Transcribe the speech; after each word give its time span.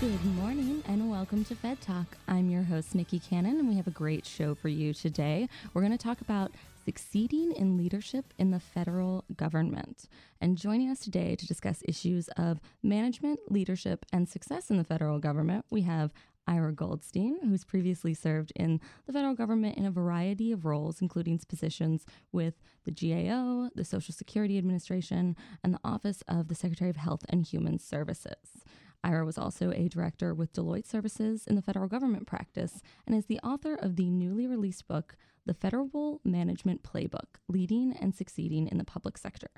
Good 0.00 0.24
morning 0.36 0.82
and 0.86 1.10
welcome 1.10 1.44
to 1.46 1.54
Fed 1.54 1.80
Talk. 1.80 2.18
I'm 2.28 2.50
your 2.50 2.62
host, 2.62 2.94
Nikki 2.94 3.18
Cannon, 3.18 3.58
and 3.58 3.68
we 3.68 3.76
have 3.76 3.86
a 3.86 3.90
great 3.92 4.26
show 4.26 4.54
for 4.54 4.68
you 4.68 4.92
today. 4.92 5.48
We're 5.72 5.80
going 5.80 5.96
to 5.96 5.98
talk 5.98 6.20
about 6.20 6.52
succeeding 6.84 7.52
in 7.52 7.78
leadership 7.78 8.34
in 8.38 8.50
the 8.50 8.60
federal 8.60 9.24
government. 9.34 10.06
And 10.40 10.58
joining 10.58 10.90
us 10.90 11.00
today 11.00 11.36
to 11.36 11.46
discuss 11.46 11.82
issues 11.88 12.28
of 12.36 12.60
management, 12.82 13.40
leadership, 13.50 14.04
and 14.12 14.28
success 14.28 14.70
in 14.70 14.76
the 14.76 14.84
federal 14.84 15.18
government, 15.18 15.64
we 15.70 15.82
have 15.82 16.12
Ira 16.46 16.72
Goldstein, 16.72 17.38
who's 17.42 17.64
previously 17.64 18.14
served 18.14 18.52
in 18.56 18.80
the 19.06 19.12
federal 19.12 19.34
government 19.34 19.76
in 19.76 19.86
a 19.86 19.90
variety 19.90 20.52
of 20.52 20.64
roles, 20.64 21.00
including 21.00 21.38
positions 21.48 22.04
with 22.32 22.54
the 22.84 22.90
GAO, 22.90 23.70
the 23.74 23.84
Social 23.84 24.14
Security 24.14 24.58
Administration, 24.58 25.36
and 25.62 25.74
the 25.74 25.80
Office 25.84 26.22
of 26.28 26.48
the 26.48 26.54
Secretary 26.54 26.90
of 26.90 26.96
Health 26.96 27.24
and 27.28 27.46
Human 27.46 27.78
Services. 27.78 28.64
Ira 29.02 29.24
was 29.24 29.36
also 29.36 29.70
a 29.70 29.88
director 29.88 30.32
with 30.34 30.52
Deloitte 30.54 30.86
Services 30.86 31.46
in 31.46 31.56
the 31.56 31.62
federal 31.62 31.88
government 31.88 32.26
practice 32.26 32.80
and 33.06 33.14
is 33.14 33.26
the 33.26 33.40
author 33.40 33.74
of 33.74 33.96
the 33.96 34.08
newly 34.08 34.46
released 34.46 34.88
book, 34.88 35.16
The 35.44 35.52
Federal 35.52 36.20
Management 36.24 36.82
Playbook 36.82 37.36
Leading 37.48 37.94
and 38.00 38.14
Succeeding 38.14 38.66
in 38.66 38.78
the 38.78 38.84
Public 38.84 39.18
Sector. 39.18 39.50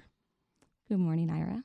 Good 0.88 0.98
morning, 0.98 1.30
Ira. 1.30 1.62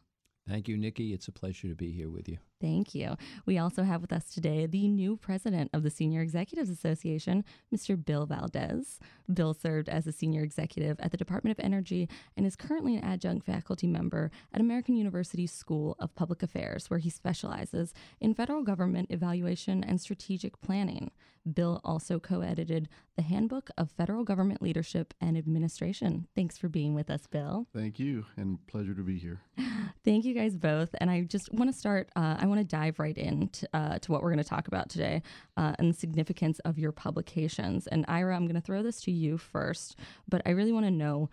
Thank 0.48 0.68
you, 0.68 0.78
Nikki. 0.78 1.14
It's 1.14 1.28
a 1.28 1.32
pleasure 1.32 1.70
to 1.70 1.76
be 1.76 1.92
here 1.92 2.10
with 2.10 2.30
you. 2.30 2.38
Thank 2.62 2.94
you. 2.94 3.18
We 3.48 3.58
also 3.58 3.82
have 3.82 4.02
with 4.02 4.14
us 4.14 4.26
today 4.26 4.68
the 4.68 4.88
new 4.88 5.18
president 5.18 5.72
of 5.74 5.82
the 5.82 5.90
Senior 5.90 6.22
Executives 6.22 6.70
Association, 6.70 7.44
Mr. 7.74 8.02
Bill 8.04 8.28
Valdez. 8.28 9.00
Bill 9.34 9.56
served 9.56 9.90
as 9.90 10.06
a 10.06 10.12
senior 10.12 10.44
executive 10.44 11.00
at 11.00 11.10
the 11.10 11.18
Department 11.18 11.58
of 11.58 11.66
Energy 11.66 12.08
and 12.38 12.46
is 12.46 12.56
currently 12.56 12.96
an 12.96 13.04
adjunct 13.04 13.48
faculty 13.48 13.88
member 13.88 14.30
at 14.54 14.62
American 14.62 14.96
University 14.96 15.48
School 15.48 15.96
of 16.00 16.14
Public 16.14 16.44
Affairs, 16.44 16.90
where 16.90 17.00
he 17.00 17.10
specializes 17.10 17.94
in 18.20 18.36
federal 18.36 18.62
government 18.62 19.10
evaluation 19.10 19.84
and 19.84 20.00
strategic 20.00 20.62
planning. 20.62 21.10
Bill 21.52 21.82
also 21.84 22.20
co 22.20 22.42
edited 22.42 22.88
the 23.16 23.24
Handbook 23.24 23.70
of 23.78 23.90
Federal 23.92 24.24
Government 24.24 24.62
Leadership 24.62 25.14
and 25.20 25.38
Administration. 25.38 26.28
Thanks 26.36 26.58
for 26.58 26.70
being 26.70 26.94
with 26.94 27.10
us, 27.10 27.26
Bill. 27.28 27.68
Thank 27.74 28.00
you, 28.00 28.26
and 28.38 28.66
pleasure 28.68 28.94
to 28.94 29.02
be 29.02 29.18
here. 29.18 29.42
Thank 30.06 30.26
you 30.26 30.34
guys 30.34 30.58
both. 30.58 30.90
And 31.00 31.10
I 31.10 31.22
just 31.22 31.52
want 31.52 31.72
to 31.72 31.78
start, 31.78 32.10
uh, 32.16 32.38
I 32.40 32.46
want 32.52 32.62
to 32.62 32.76
dive 32.76 33.00
right 33.00 33.18
into 33.18 33.68
uh, 33.74 33.98
to 34.00 34.12
what 34.12 34.22
we're 34.22 34.32
going 34.32 34.44
to 34.44 34.50
talk 34.50 34.68
about 34.68 34.90
today 34.90 35.24
uh, 35.58 35.74
and 35.80 35.90
the 35.90 35.98
significance 35.98 36.60
of 36.60 36.78
your 36.78 36.92
publications. 36.92 37.88
And 37.88 38.06
Ira, 38.08 38.36
I'm 38.36 38.46
going 38.46 38.56
to 38.56 38.62
throw 38.62 38.84
this 38.84 39.02
to 39.02 39.12
you 39.12 39.38
first, 39.38 39.98
but 40.28 40.42
I 40.46 40.52
really 40.52 40.72
want 40.72 40.86
to 40.86 40.92
know 40.92 41.30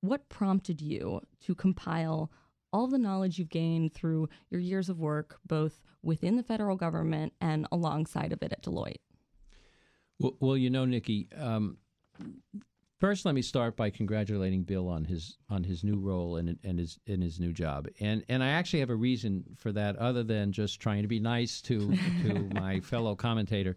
what 0.00 0.28
prompted 0.28 0.80
you 0.80 1.20
to 1.44 1.54
compile 1.54 2.30
all 2.72 2.86
the 2.86 2.98
knowledge 2.98 3.38
you've 3.38 3.50
gained 3.50 3.92
through 3.92 4.28
your 4.48 4.60
years 4.60 4.88
of 4.88 5.00
work, 5.00 5.38
both 5.46 5.82
within 6.02 6.36
the 6.36 6.42
federal 6.42 6.76
government 6.76 7.32
and 7.40 7.66
alongside 7.72 8.32
of 8.32 8.42
it 8.42 8.52
at 8.52 8.62
Deloitte. 8.62 9.00
Well, 10.18 10.36
well 10.40 10.56
you 10.56 10.70
know, 10.70 10.84
Nikki. 10.84 11.28
Um, 11.36 11.78
first, 13.00 13.24
let 13.24 13.34
me 13.34 13.42
start 13.42 13.76
by 13.76 13.90
congratulating 13.90 14.62
Bill 14.62 14.86
on 14.86 15.04
his 15.04 15.38
on 15.48 15.64
his 15.64 15.82
new 15.82 15.98
role 15.98 16.36
and 16.36 16.58
and 16.62 16.78
his 16.78 17.00
in 17.06 17.20
his 17.20 17.40
new 17.40 17.52
job. 17.52 17.88
And 17.98 18.24
and 18.28 18.44
I 18.44 18.48
actually 18.48 18.80
have 18.80 18.90
a 18.90 18.96
reason 18.96 19.44
for 19.56 19.72
that, 19.72 19.96
other 19.96 20.22
than 20.22 20.52
just 20.52 20.78
trying 20.78 21.02
to 21.02 21.08
be 21.08 21.18
nice 21.18 21.60
to 21.62 21.96
to 22.22 22.48
my 22.54 22.80
fellow 22.80 23.16
commentator. 23.16 23.76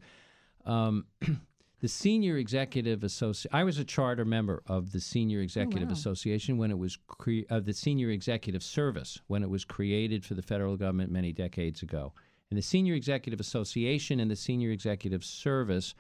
Um, 0.66 1.06
the 1.82 1.88
Senior 1.88 2.38
Executive 2.38 3.04
Association. 3.04 3.56
I 3.56 3.64
was 3.64 3.78
a 3.78 3.84
charter 3.84 4.24
member 4.24 4.64
of 4.68 4.92
the 4.92 5.02
Senior 5.02 5.42
Executive 5.42 5.90
oh, 5.90 5.92
wow. 5.92 5.94
Association 5.94 6.58
when 6.58 6.72
it 6.72 6.78
was 6.78 6.98
cre- 7.08 7.48
of 7.50 7.66
the 7.66 7.74
Senior 7.74 8.10
Executive 8.12 8.64
Service 8.64 9.20
when 9.28 9.44
it 9.44 9.50
was 9.50 9.66
created 9.66 10.24
for 10.24 10.34
the 10.34 10.42
federal 10.42 10.78
government 10.78 11.12
many 11.12 11.34
decades 11.34 11.82
ago. 11.82 12.14
And 12.50 12.58
the 12.58 12.62
Senior 12.62 12.94
Executive 12.94 13.40
Association 13.40 14.20
and 14.20 14.30
the 14.30 14.36
Senior 14.36 14.72
Executive 14.72 15.26
Service 15.26 15.96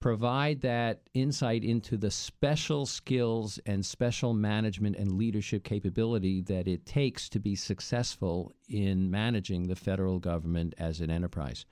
provide 0.00 0.62
that 0.62 1.02
insight 1.12 1.62
into 1.62 1.96
the 1.96 2.10
special 2.10 2.86
skills 2.86 3.60
and 3.66 3.84
special 3.84 4.32
management 4.32 4.96
and 4.96 5.12
leadership 5.12 5.62
capability 5.62 6.40
that 6.40 6.66
it 6.66 6.86
takes 6.86 7.28
to 7.28 7.38
be 7.38 7.54
successful 7.54 8.52
in 8.68 9.10
managing 9.10 9.68
the 9.68 9.76
federal 9.76 10.18
government 10.18 10.74
as 10.78 11.00
an 11.00 11.10
enterprise. 11.10 11.66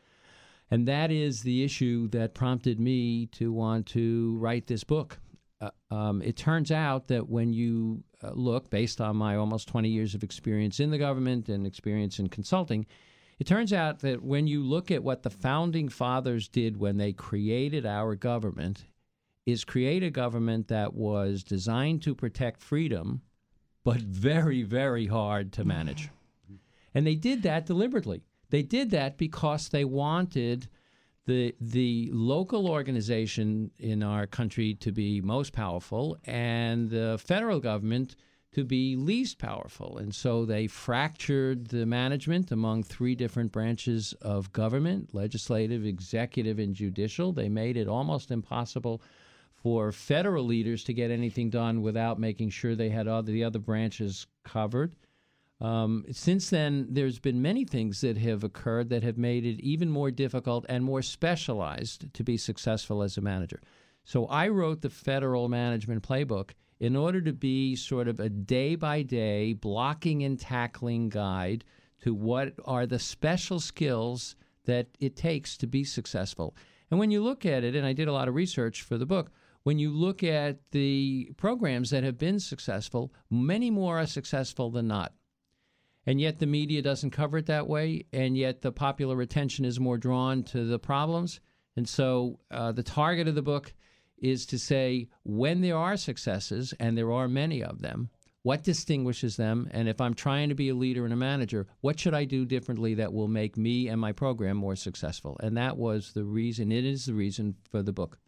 And 0.71 0.87
that 0.87 1.11
is 1.11 1.43
the 1.43 1.65
issue 1.65 2.09
that 2.09 2.35
prompted 2.35 2.79
me 2.79 3.27
to 3.33 3.51
want 3.51 3.87
to 3.87 4.37
write 4.39 4.67
this 4.67 4.85
book. 4.85 5.19
Uh, 5.61 5.71
um, 5.91 6.21
it 6.21 6.37
turns 6.37 6.71
out 6.71 7.09
that 7.09 7.29
when 7.29 7.55
you 7.55 8.05
uh, 8.23 8.31
look, 8.35 8.69
based 8.69 9.01
on 9.01 9.17
my 9.17 9.37
almost 9.37 9.69
20 9.69 9.89
years 9.89 10.15
of 10.15 10.23
experience 10.23 10.79
in 10.79 10.91
the 10.91 10.99
government 10.99 11.49
and 11.49 11.67
experience 11.67 12.19
in 12.19 12.29
consulting, 12.29 12.85
it 13.39 13.47
turns 13.47 13.73
out 13.73 14.01
that 14.01 14.23
when 14.23 14.47
you 14.47 14.63
look 14.63 14.91
at 14.91 15.03
what 15.03 15.23
the 15.23 15.31
founding 15.31 15.89
fathers 15.89 16.49
did 16.49 16.77
when 16.77 16.97
they 16.97 17.13
created 17.13 17.87
our 17.87 18.15
government, 18.15 18.85
is 19.49 19.65
create 19.65 20.03
a 20.03 20.11
government 20.11 20.69
that 20.69 20.93
was 20.93 21.43
designed 21.43 22.03
to 22.03 22.15
protect 22.15 22.63
freedom, 22.63 23.23
but 23.83 23.97
very, 23.97 24.63
very 24.63 25.07
hard 25.07 25.53
to 25.55 25.65
manage. 25.65 26.11
And 26.95 27.07
they 27.07 27.15
did 27.15 27.43
that 27.45 27.65
deliberately. 27.65 28.23
They 28.51 28.63
did 28.63 28.91
that 28.91 29.17
because 29.17 29.71
they 29.71 29.85
wanted 29.87 30.69
the 31.25 31.55
the 31.61 32.11
local 32.13 32.69
organization 32.69 33.71
in 33.79 34.03
our 34.03 34.27
country 34.27 34.75
to 34.75 34.93
be 34.93 35.21
most 35.21 35.53
powerful 35.53 36.19
and 36.25 36.91
the 36.91 37.19
federal 37.23 37.61
government 37.61 38.17
to 38.53 38.65
be 38.65 38.97
least 38.97 39.39
powerful. 39.39 39.99
And 39.99 40.15
so 40.15 40.45
they 40.45 40.67
fractured 40.67 41.69
the 41.69 41.85
management 41.85 42.51
among 42.51 42.83
three 42.83 43.15
different 43.15 43.53
branches 43.53 44.15
of 44.23 44.53
government 44.53 45.15
legislative, 45.15 45.85
executive, 45.85 46.59
and 46.59 46.75
judicial. 46.75 47.33
They 47.33 47.49
made 47.49 47.77
it 47.77 47.89
almost 47.89 48.31
impossible 48.31 49.03
for 49.55 49.93
federal 49.93 50.45
leaders 50.45 50.85
to 50.85 50.95
get 50.95 51.11
anything 51.11 51.51
done 51.51 51.83
without 51.83 52.19
making 52.19 52.51
sure 52.51 52.75
they 52.75 52.91
had 52.91 53.09
all 53.09 53.23
the 53.23 53.45
other 53.45 53.59
branches 53.59 54.27
covered. 54.45 54.95
Um, 55.61 56.05
since 56.13 56.51
then, 56.51 56.87
there's 56.89 57.19
been 57.19 57.43
many 57.43 57.65
things 57.65 58.01
that 58.03 58.17
have 58.19 58.45
occurred 58.45 58.91
that 58.91 59.03
have 59.03 59.19
made 59.19 59.45
it 59.45 59.61
even 59.61 59.91
more 59.91 60.13
difficult 60.13 60.65
and 60.69 60.85
more 60.85 61.03
specialized 61.03 62.15
to 62.15 62.23
be 62.23 62.37
successful 62.37 63.03
as 63.03 63.19
a 63.19 63.21
manager. 63.21 63.61
So 64.05 64.27
I 64.27 64.49
wrote 64.49 64.83
the 64.83 64.91
Federal 64.91 65.49
Management 65.49 66.03
Playbook 66.07 66.53
in 66.81 66.97
order 66.97 67.21
to 67.21 67.33
be 67.33 67.75
sort 67.75 68.09
of 68.09 68.21
a 68.21 68.29
day 68.29 68.75
by 68.75 69.03
day 69.03 69.53
blocking 69.53 70.23
and 70.23 70.39
tackling 70.39 71.09
guide 71.09 71.65
to 72.01 72.15
what 72.15 72.55
are 72.65 72.87
the 72.87 72.99
special 72.99 73.59
skills 73.59 74.37
that 74.65 74.87
it 75.01 75.17
takes 75.17 75.57
to 75.57 75.67
be 75.67 75.83
successful. 75.83 76.55
And 76.91 77.01
when 77.01 77.11
you 77.11 77.23
look 77.23 77.45
at 77.45 77.65
it, 77.65 77.75
and 77.75 77.87
I 77.87 77.93
did 77.93 78.09
a 78.09 78.13
lot 78.13 78.29
of 78.29 78.35
research 78.35 78.83
for 78.83 78.97
the 78.97 79.07
book, 79.07 79.31
when 79.65 79.79
you 79.79 79.91
look 79.91 80.23
at 80.23 80.59
the 80.71 81.33
programs 81.37 81.91
that 81.91 82.05
have 82.05 82.17
been 82.17 82.41
successful, 82.41 83.13
many 83.31 83.71
more 83.71 83.99
are 83.99 84.07
successful 84.07 84.71
than 84.71 84.87
not. 84.87 85.13
And 86.07 86.21
yet 86.21 86.39
the 86.39 86.47
media 86.47 86.81
doesn't 86.81 87.11
cover 87.11 87.39
it 87.39 87.47
that 87.47 87.67
way, 87.67 88.05
and 88.13 88.37
yet 88.37 88.63
the 88.63 88.73
popular 88.73 89.21
attention 89.21 89.65
is 89.65 89.79
more 89.79 89.99
drawn 89.99 90.43
to 90.45 90.65
the 90.65 90.79
problems. 90.79 91.41
And 91.77 91.87
so 91.87 92.39
uh, 92.51 92.73
the 92.73 92.83
target 92.83 93.29
of 93.29 93.35
the 93.35 93.43
book 93.43 93.75
is 94.21 94.47
to 94.47 94.59
say 94.59 95.09
when 95.25 95.61
there 95.61 95.77
are 95.77 95.97
successes, 95.97 96.75
and 96.79 96.97
there 96.97 97.13
are 97.13 97.29
many 97.29 97.63
of 97.63 97.81
them, 97.81 98.11
what 98.43 98.63
distinguishes 98.63 99.37
them? 99.37 99.69
And 99.73 99.89
if 99.89 100.01
I'm 100.01 100.15
trying 100.15 100.49
to 100.49 100.55
be 100.55 100.69
a 100.69 100.75
leader 100.75 101.05
and 101.05 101.13
a 101.13 101.17
manager, 101.17 101.67
what 101.81 101.99
should 101.99 102.15
I 102.15 102.25
do 102.25 102.45
differently 102.45 102.95
that 102.95 103.13
will 103.13 103.29
make 103.29 103.57
me 103.57 103.89
and 103.89 104.01
my 104.01 104.13
program 104.13 104.57
more 104.57 104.77
successful? 104.77 105.37
And 105.41 105.57
that 105.57 105.77
was 105.77 106.13
the 106.13 106.25
reason, 106.25 106.73
it 106.73 106.85
is 106.85 107.07
the 107.07 107.15
reason 107.15 107.57
for 107.71 107.83
the 107.83 107.93
book. 107.93 108.19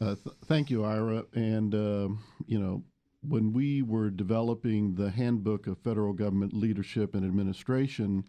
Uh, 0.00 0.14
th- 0.14 0.36
thank 0.46 0.70
you, 0.70 0.84
Ira. 0.84 1.24
And, 1.34 1.74
uh, 1.74 2.08
you 2.46 2.58
know, 2.58 2.84
when 3.20 3.52
we 3.52 3.82
were 3.82 4.10
developing 4.10 4.94
the 4.94 5.10
Handbook 5.10 5.66
of 5.66 5.78
Federal 5.78 6.12
Government 6.12 6.52
Leadership 6.52 7.14
and 7.14 7.24
Administration, 7.24 8.24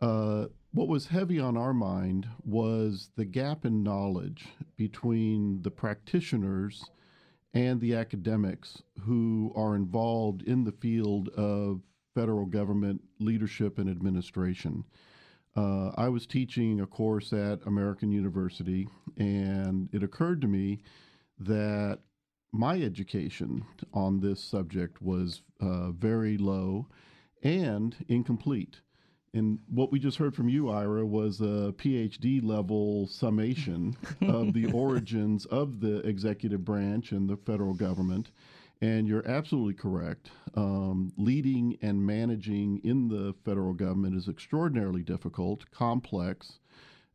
uh, 0.00 0.46
what 0.72 0.88
was 0.88 1.06
heavy 1.06 1.40
on 1.40 1.56
our 1.56 1.74
mind 1.74 2.28
was 2.44 3.10
the 3.16 3.24
gap 3.24 3.64
in 3.64 3.82
knowledge 3.82 4.46
between 4.76 5.62
the 5.62 5.70
practitioners 5.70 6.84
and 7.54 7.80
the 7.80 7.94
academics 7.94 8.82
who 9.00 9.52
are 9.56 9.74
involved 9.74 10.42
in 10.42 10.64
the 10.64 10.72
field 10.72 11.28
of 11.30 11.80
federal 12.14 12.46
government 12.46 13.00
leadership 13.18 13.78
and 13.78 13.88
administration. 13.88 14.84
Uh, 15.56 15.90
I 15.96 16.08
was 16.08 16.26
teaching 16.26 16.80
a 16.80 16.86
course 16.86 17.32
at 17.32 17.66
American 17.66 18.12
University, 18.12 18.88
and 19.16 19.88
it 19.92 20.02
occurred 20.02 20.40
to 20.42 20.46
me 20.46 20.80
that 21.40 22.00
my 22.52 22.80
education 22.80 23.64
on 23.92 24.20
this 24.20 24.42
subject 24.42 25.02
was 25.02 25.42
uh, 25.60 25.90
very 25.92 26.38
low 26.38 26.86
and 27.42 27.96
incomplete. 28.08 28.80
And 29.34 29.58
what 29.68 29.92
we 29.92 29.98
just 29.98 30.16
heard 30.16 30.34
from 30.34 30.48
you, 30.48 30.70
Ira, 30.70 31.04
was 31.04 31.40
a 31.40 31.74
PhD 31.76 32.42
level 32.42 33.06
summation 33.06 33.96
of 34.22 34.54
the 34.54 34.72
origins 34.72 35.44
of 35.46 35.80
the 35.80 35.98
executive 35.98 36.64
branch 36.64 37.12
and 37.12 37.28
the 37.28 37.36
federal 37.36 37.74
government. 37.74 38.30
And 38.80 39.08
you're 39.08 39.28
absolutely 39.28 39.74
correct. 39.74 40.30
Um, 40.54 41.12
leading 41.16 41.76
and 41.82 42.04
managing 42.04 42.80
in 42.84 43.08
the 43.08 43.34
federal 43.44 43.74
government 43.74 44.16
is 44.16 44.28
extraordinarily 44.28 45.02
difficult, 45.02 45.70
complex, 45.70 46.60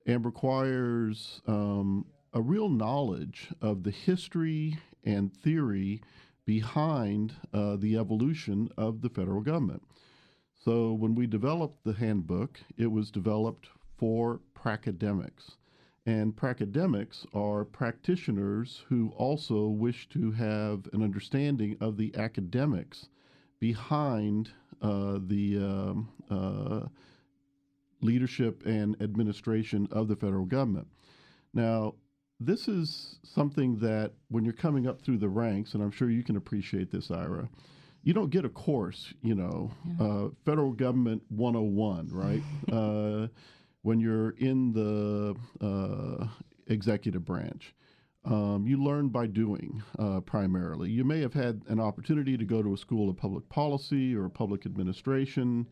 and 0.05 0.25
requires 0.25 1.41
um, 1.47 2.05
a 2.33 2.41
real 2.41 2.69
knowledge 2.69 3.49
of 3.61 3.83
the 3.83 3.91
history 3.91 4.77
and 5.05 5.33
theory 5.33 6.01
behind 6.45 7.33
uh, 7.53 7.77
the 7.77 7.97
evolution 7.97 8.69
of 8.77 9.01
the 9.01 9.09
federal 9.09 9.41
government. 9.41 9.83
So 10.63 10.93
when 10.93 11.13
we 11.13 11.27
developed 11.27 11.83
the 11.83 11.93
handbook, 11.93 12.59
it 12.77 12.87
was 12.87 13.11
developed 13.11 13.67
for 13.97 14.39
pracademics. 14.53 15.57
And 16.05 16.35
pracademics 16.35 17.25
are 17.33 17.65
practitioners 17.65 18.83
who 18.87 19.09
also 19.17 19.67
wish 19.67 20.07
to 20.09 20.31
have 20.31 20.87
an 20.93 21.01
understanding 21.01 21.77
of 21.81 21.97
the 21.97 22.15
academics 22.15 23.09
behind 23.59 24.51
uh, 24.81 25.19
the 25.25 25.57
um, 25.57 26.09
uh, 26.29 26.87
leadership 28.01 28.65
and 28.65 29.01
administration 29.01 29.87
of 29.91 30.07
the 30.07 30.15
federal 30.15 30.45
government. 30.45 30.87
Now, 31.53 31.95
this 32.39 32.67
is 32.67 33.19
something 33.23 33.79
that 33.79 34.13
when 34.29 34.43
you're 34.43 34.53
coming 34.53 34.87
up 34.87 35.01
through 35.01 35.17
the 35.17 35.29
ranks, 35.29 35.73
and 35.73 35.83
I'm 35.83 35.91
sure 35.91 36.09
you 36.09 36.23
can 36.23 36.35
appreciate 36.35 36.91
this, 36.91 37.11
Ira, 37.11 37.49
you 38.03 38.13
don't 38.13 38.29
get 38.29 38.45
a 38.45 38.49
course, 38.49 39.13
you 39.21 39.33
know, 39.33 39.71
yeah. 39.85 40.05
uh, 40.05 40.29
federal 40.45 40.71
government 40.71 41.23
101, 41.29 42.09
right? 42.11 42.43
uh, 42.71 43.27
when 43.81 43.99
you're 43.99 44.31
in 44.31 44.73
the 44.73 45.35
uh, 45.65 46.27
executive 46.67 47.25
branch. 47.25 47.73
Um, 48.25 48.65
you 48.65 48.81
learn 48.81 49.09
by 49.09 49.27
doing 49.27 49.83
uh, 49.99 50.21
primarily. 50.21 50.89
You 50.89 51.03
may 51.03 51.19
have 51.19 51.33
had 51.33 51.61
an 51.67 51.79
opportunity 51.79 52.37
to 52.37 52.45
go 52.45 52.63
to 52.63 52.73
a 52.73 52.77
school 52.77 53.09
of 53.09 53.17
public 53.17 53.47
policy 53.49 54.15
or 54.15 54.29
public 54.29 54.65
administration. 54.65 55.67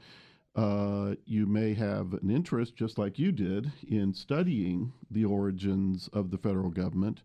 Uh, 0.54 1.16
you 1.26 1.46
may 1.46 1.74
have 1.74 2.12
an 2.14 2.30
interest, 2.30 2.76
just 2.76 2.98
like 2.98 3.18
you 3.18 3.32
did, 3.32 3.72
in 3.88 4.14
studying 4.14 4.92
the 5.10 5.24
origins 5.24 6.10
of 6.12 6.30
the 6.30 6.38
federal 6.38 6.70
government. 6.70 7.24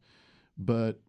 But 0.57 1.01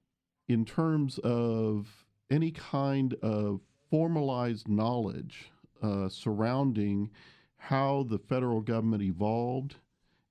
in 0.48 0.66
terms 0.66 1.20
of 1.20 1.88
any 2.32 2.50
kind 2.50 3.14
of 3.22 3.62
formalized 3.90 4.68
knowledge 4.68 5.52
uh, 5.82 6.10
surrounding 6.10 7.10
how 7.58 8.06
the 8.10 8.20
federal 8.20 8.62
government 8.62 9.04
evolved 9.04 9.76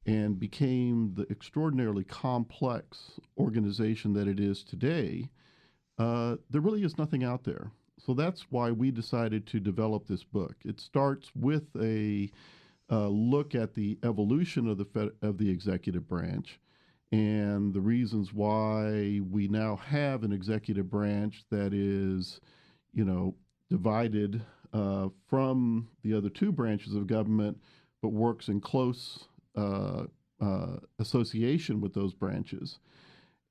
and 0.06 0.38
became 0.38 1.12
the 1.14 1.26
extraordinarily 1.30 2.04
complex 2.04 3.20
organization 3.38 4.12
that 4.12 4.28
it 4.28 4.38
is 4.38 4.62
today, 4.62 5.28
uh, 5.98 6.36
there 6.50 6.60
really 6.60 6.84
is 6.84 6.98
nothing 6.98 7.24
out 7.24 7.44
there. 7.44 7.70
So 7.98 8.14
that's 8.14 8.46
why 8.50 8.70
we 8.70 8.90
decided 8.90 9.46
to 9.48 9.60
develop 9.60 10.06
this 10.06 10.22
book. 10.22 10.54
It 10.64 10.80
starts 10.80 11.30
with 11.34 11.64
a 11.80 12.30
uh, 12.90 13.08
look 13.08 13.54
at 13.54 13.74
the 13.74 13.98
evolution 14.04 14.68
of 14.68 14.78
the 14.78 14.84
fed- 14.84 15.10
of 15.22 15.38
the 15.38 15.50
executive 15.50 16.08
branch 16.08 16.60
and 17.12 17.72
the 17.72 17.80
reasons 17.80 18.32
why 18.32 19.20
we 19.30 19.48
now 19.48 19.76
have 19.76 20.22
an 20.22 20.32
executive 20.32 20.90
branch 20.90 21.44
that 21.50 21.72
is, 21.72 22.40
you 22.92 23.04
know, 23.04 23.34
divided 23.70 24.42
uh, 24.72 25.08
from 25.28 25.88
the 26.02 26.14
other 26.14 26.28
two 26.28 26.52
branches 26.52 26.94
of 26.94 27.06
government, 27.06 27.58
but 28.02 28.12
works 28.12 28.48
in 28.48 28.60
close 28.60 29.24
uh, 29.56 30.04
uh, 30.40 30.76
association 30.98 31.80
with 31.80 31.94
those 31.94 32.14
branches. 32.14 32.78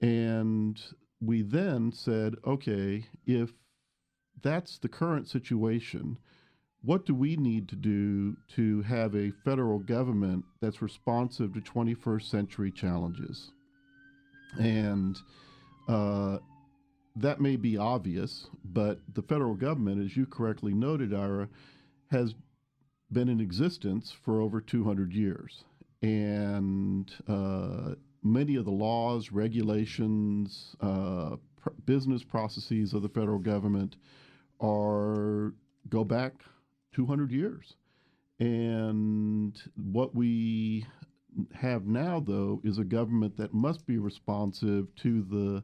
And 0.02 0.80
we 1.22 1.42
then 1.42 1.92
said, 1.92 2.36
okay, 2.46 3.06
if 3.26 3.52
that's 4.42 4.78
the 4.78 4.90
current 4.90 5.28
situation, 5.28 6.18
what 6.84 7.06
do 7.06 7.16
we 7.16 7.36
need 7.36 7.68
to 7.70 7.76
do 7.76 8.38
to 8.50 8.84
have 8.84 9.16
a 9.16 9.32
federal 9.44 9.80
government 9.80 10.46
that's 10.62 10.82
responsive 10.82 11.54
to 11.54 11.62
21st 11.62 12.30
century 12.30 12.72
challenges? 12.72 13.52
And 14.60 15.18
uh, 15.88 16.38
that 17.16 17.40
may 17.40 17.56
be 17.56 17.78
obvious, 17.78 18.48
but 18.64 19.00
the 19.14 19.22
federal 19.22 19.56
government, 19.56 20.04
as 20.04 20.18
you 20.18 20.26
correctly 20.26 20.74
noted, 20.74 21.14
Ira, 21.14 21.48
has 22.12 22.36
been 23.12 23.30
in 23.30 23.40
existence 23.40 24.12
for 24.12 24.42
over 24.42 24.60
200 24.60 25.14
years. 25.14 25.64
And 26.02 27.12
uh, 27.28 27.96
many 28.22 28.56
of 28.56 28.66
the 28.66 28.72
laws, 28.72 29.32
regulations, 29.32 30.76
uh, 30.82 31.38
pr- 31.62 31.70
business 31.86 32.24
processes 32.24 32.94
of 32.94 33.02
the 33.02 33.10
federal 33.10 33.40
government 33.40 33.96
are 34.60 35.54
go 35.90 36.04
back 36.04 36.34
200 36.94 37.32
years. 37.32 37.76
And 38.40 39.58
what 39.76 40.14
we 40.14 40.86
have 41.54 41.86
now, 41.86 42.20
though, 42.20 42.62
is 42.64 42.78
a 42.78 42.84
government 42.84 43.38
that 43.38 43.54
must 43.54 43.86
be 43.86 43.98
responsive 43.98 44.94
to 44.98 45.22
the 45.24 45.64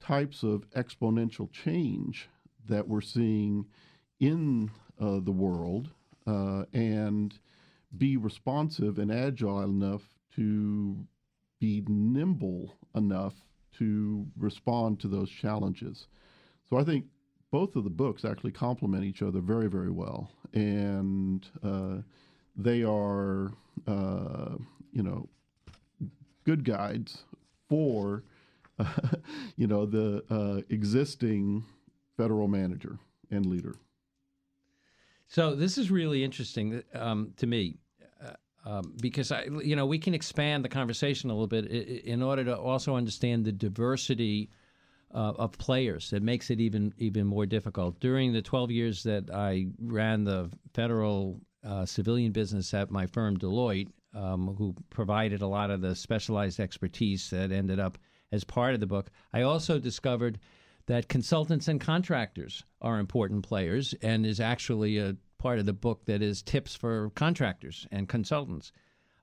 types 0.00 0.42
of 0.42 0.68
exponential 0.70 1.50
change 1.52 2.28
that 2.68 2.88
we're 2.88 3.00
seeing 3.00 3.66
in 4.18 4.70
uh, 5.00 5.20
the 5.20 5.32
world 5.32 5.90
uh, 6.26 6.64
and 6.72 7.38
be 7.96 8.16
responsive 8.16 8.98
and 8.98 9.10
agile 9.12 9.62
enough 9.62 10.02
to 10.36 10.96
be 11.58 11.82
nimble 11.88 12.76
enough 12.94 13.34
to 13.72 14.26
respond 14.38 15.00
to 15.00 15.08
those 15.08 15.30
challenges. 15.30 16.06
So 16.68 16.76
I 16.76 16.84
think 16.84 17.06
both 17.50 17.76
of 17.76 17.84
the 17.84 17.90
books 17.90 18.24
actually 18.24 18.52
complement 18.52 19.04
each 19.04 19.22
other 19.22 19.40
very, 19.40 19.68
very 19.68 19.90
well. 19.90 20.30
And 20.54 21.46
uh, 21.62 21.98
they 22.56 22.82
are, 22.82 23.52
uh, 23.86 24.56
you 24.92 25.02
know, 25.02 25.28
good 26.44 26.64
guides 26.64 27.24
for 27.68 28.22
you 29.56 29.66
know, 29.66 29.86
the 29.86 30.24
uh, 30.30 30.62
existing 30.68 31.64
federal 32.16 32.48
manager 32.48 32.98
and 33.30 33.46
leader. 33.46 33.76
So 35.28 35.54
this 35.54 35.78
is 35.78 35.90
really 35.90 36.24
interesting 36.24 36.82
um, 36.94 37.32
to 37.36 37.46
me. 37.46 37.78
Uh, 38.22 38.32
um, 38.68 38.94
because 39.00 39.30
I, 39.30 39.44
you 39.62 39.76
know, 39.76 39.86
we 39.86 39.98
can 39.98 40.12
expand 40.12 40.64
the 40.64 40.68
conversation 40.68 41.30
a 41.30 41.32
little 41.32 41.46
bit 41.46 41.66
in 41.66 42.22
order 42.22 42.44
to 42.44 42.58
also 42.58 42.96
understand 42.96 43.44
the 43.44 43.52
diversity 43.52 44.50
uh, 45.14 45.32
of 45.36 45.52
players. 45.52 46.12
It 46.12 46.22
makes 46.22 46.50
it 46.50 46.60
even 46.60 46.94
even 46.98 47.26
more 47.26 47.46
difficult. 47.46 48.00
During 48.00 48.32
the 48.32 48.42
12 48.42 48.70
years 48.70 49.02
that 49.04 49.30
I 49.32 49.66
ran 49.80 50.24
the 50.24 50.50
federal 50.74 51.40
uh, 51.64 51.84
civilian 51.84 52.32
business 52.32 52.72
at 52.74 52.90
my 52.90 53.06
firm 53.06 53.36
Deloitte, 53.36 53.88
um, 54.14 54.54
who 54.56 54.74
provided 54.90 55.42
a 55.42 55.46
lot 55.46 55.70
of 55.70 55.80
the 55.80 55.94
specialized 55.94 56.60
expertise 56.60 57.30
that 57.30 57.52
ended 57.52 57.78
up 57.78 57.98
as 58.32 58.44
part 58.44 58.74
of 58.74 58.80
the 58.80 58.86
book. 58.86 59.10
I 59.32 59.42
also 59.42 59.78
discovered 59.78 60.38
that 60.86 61.08
consultants 61.08 61.68
and 61.68 61.80
contractors 61.80 62.64
are 62.80 62.98
important 62.98 63.44
players 63.44 63.94
and 64.02 64.26
is 64.26 64.40
actually 64.40 64.98
a 64.98 65.16
part 65.38 65.58
of 65.58 65.66
the 65.66 65.72
book 65.72 66.04
that 66.06 66.22
is 66.22 66.42
tips 66.42 66.74
for 66.74 67.10
contractors 67.10 67.86
and 67.90 68.08
consultants. 68.08 68.72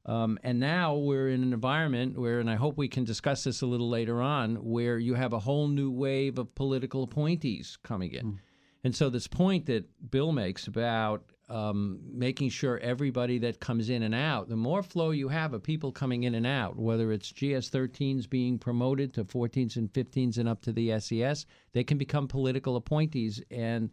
Um, 0.06 0.40
and 0.44 0.60
now 0.60 0.96
we're 0.96 1.30
in 1.30 1.44
an 1.44 1.54
environment 1.54 2.18
where, 2.18 2.40
and 2.40 2.50
I 2.50 2.56
hope 2.56 2.78
we 2.78 2.88
can 2.88 3.04
discuss 3.04 3.44
this 3.44 3.62
a 3.62 3.66
little 3.66 3.90
later 3.90 4.22
on, 4.22 4.56
where 4.56 4.98
you 4.98 5.16
have 5.16 5.34
a 5.34 5.40
whole 5.40 5.68
new 5.68 5.92
wave 5.92 6.38
of 6.40 6.56
political 6.56 7.04
appointees 7.04 7.78
coming 7.84 8.14
in. 8.14 8.26
Mm. 8.26 8.40
And 8.86 8.96
so, 8.96 9.10
this 9.10 9.28
point 9.28 9.66
that 9.66 9.86
Bill 10.10 10.32
makes 10.32 10.66
about 10.66 11.30
um, 11.50 12.00
making 12.12 12.50
sure 12.50 12.77
everybody 12.80 13.38
that 13.39 13.60
comes 13.60 13.89
in 13.89 14.04
and 14.04 14.13
out, 14.13 14.50
the 14.50 14.56
more 14.58 14.84
flow 14.84 15.12
you 15.12 15.30
have 15.30 15.54
of 15.54 15.63
people 15.63 15.92
coming 15.92 16.24
in 16.24 16.36
and 16.36 16.46
out, 16.46 16.75
whether 16.75 17.12
it's 17.12 17.32
GS 17.32 17.70
13s 17.70 18.30
being 18.30 18.60
promoted 18.60 19.13
to 19.13 19.24
14s 19.24 19.77
and 19.77 19.92
15s 19.94 20.38
and 20.38 20.50
up 20.50 20.62
to 20.62 20.74
the 20.74 21.00
SES, 21.00 21.46
they 21.72 21.84
can 21.84 21.98
become 21.98 22.27
political 22.27 22.75
appointees. 22.75 23.42
And 23.50 23.92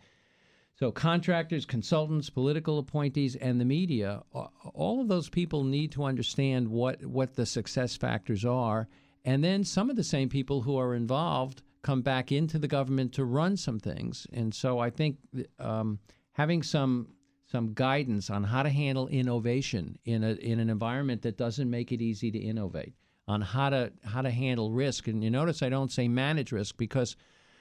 so, 0.76 0.90
contractors, 0.90 1.64
consultants, 1.64 2.28
political 2.28 2.80
appointees, 2.80 3.36
and 3.36 3.60
the 3.60 3.64
media, 3.64 4.22
all 4.32 5.00
of 5.00 5.06
those 5.06 5.28
people 5.28 5.62
need 5.62 5.92
to 5.92 6.02
understand 6.02 6.66
what, 6.66 7.04
what 7.06 7.34
the 7.34 7.46
success 7.46 7.96
factors 7.96 8.44
are. 8.44 8.88
And 9.24 9.44
then 9.44 9.62
some 9.62 9.88
of 9.88 9.96
the 9.96 10.02
same 10.02 10.28
people 10.28 10.62
who 10.62 10.76
are 10.76 10.96
involved 10.96 11.62
come 11.82 12.02
back 12.02 12.32
into 12.32 12.58
the 12.58 12.66
government 12.66 13.12
to 13.12 13.24
run 13.24 13.56
some 13.56 13.78
things. 13.78 14.26
And 14.32 14.52
so, 14.52 14.80
I 14.80 14.90
think 14.90 15.18
um, 15.60 16.00
having 16.32 16.64
some 16.64 17.13
some 17.54 17.72
guidance 17.72 18.30
on 18.30 18.42
how 18.42 18.64
to 18.64 18.68
handle 18.68 19.06
innovation 19.06 19.96
in 20.04 20.24
a 20.24 20.32
in 20.32 20.58
an 20.58 20.68
environment 20.68 21.22
that 21.22 21.36
doesn't 21.36 21.70
make 21.70 21.92
it 21.92 22.02
easy 22.02 22.28
to 22.32 22.38
innovate, 22.38 22.94
on 23.28 23.40
how 23.40 23.70
to 23.70 23.92
how 24.02 24.22
to 24.22 24.30
handle 24.30 24.72
risk. 24.72 25.06
And 25.06 25.22
you 25.22 25.30
notice 25.30 25.62
I 25.62 25.68
don't 25.68 25.92
say 25.92 26.08
manage 26.08 26.50
risk 26.50 26.76
because 26.76 27.14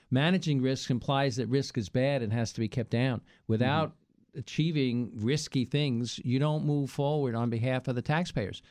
managing 0.09 0.63
risk 0.63 0.89
implies 0.89 1.35
that 1.35 1.45
risk 1.45 1.77
is 1.77 1.89
bad 1.89 2.23
and 2.23 2.33
has 2.33 2.51
to 2.53 2.59
be 2.59 2.67
kept 2.67 2.89
down. 2.89 3.21
Without 3.47 3.89
mm-hmm. 3.89 4.39
achieving 4.39 5.11
risky 5.13 5.63
things, 5.63 6.19
you 6.23 6.39
don't 6.39 6.65
move 6.65 6.89
forward 6.89 7.35
on 7.35 7.51
behalf 7.51 7.87
of 7.87 7.93
the 7.93 8.01
taxpayers. 8.01 8.63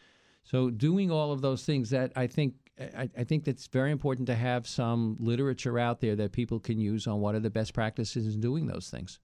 So 0.43 0.71
doing 0.71 1.13
all 1.13 1.31
of 1.31 1.41
those 1.41 1.65
things 1.65 1.91
that 1.91 2.11
I 2.17 2.27
think 2.27 2.55
I, 2.81 3.09
I, 3.17 3.23
think 3.23 3.45
that's 3.45 3.69
very 3.69 3.93
important 3.93 4.27
to 4.27 4.35
have 4.35 4.67
some 4.67 5.17
literature 5.21 5.79
out 5.79 6.01
there 6.01 6.17
that 6.17 6.33
people 6.33 6.59
can 6.59 6.81
use 6.81 7.07
on 7.07 7.21
what 7.21 7.37
are 7.37 7.41
the 7.41 7.51
best 7.51 7.75
practices 7.75 8.35
in 8.35 8.41
doing 8.41 8.67
those 8.67 8.91
things. 8.91 9.21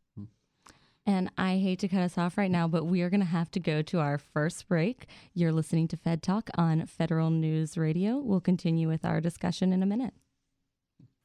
And 1.09 1.31
I 1.39 1.57
hate 1.57 1.79
to 1.79 1.89
cut 1.89 2.03
us 2.03 2.19
off 2.19 2.37
right 2.37 2.51
now, 2.51 2.69
but 2.69 2.85
we 2.85 3.01
are 3.01 3.09
going 3.09 3.21
to 3.21 3.27
have 3.27 3.51
to 3.53 3.61
go 3.61 3.81
to 3.81 3.99
our 3.99 4.19
first 4.19 4.69
break. 4.69 5.07
You're 5.33 5.53
listening 5.53 5.89
to 5.89 5.97
Fed 5.97 6.23
Talk 6.23 6.51
on 6.59 6.85
Federal 6.85 7.31
News 7.31 7.79
Radio. 7.79 8.19
We'll 8.19 8.43
continue 8.43 8.89
with 8.89 9.07
our 9.07 9.19
discussion 9.19 9.73
in 9.73 9.83
a 9.83 9.87
minute. 9.87 10.13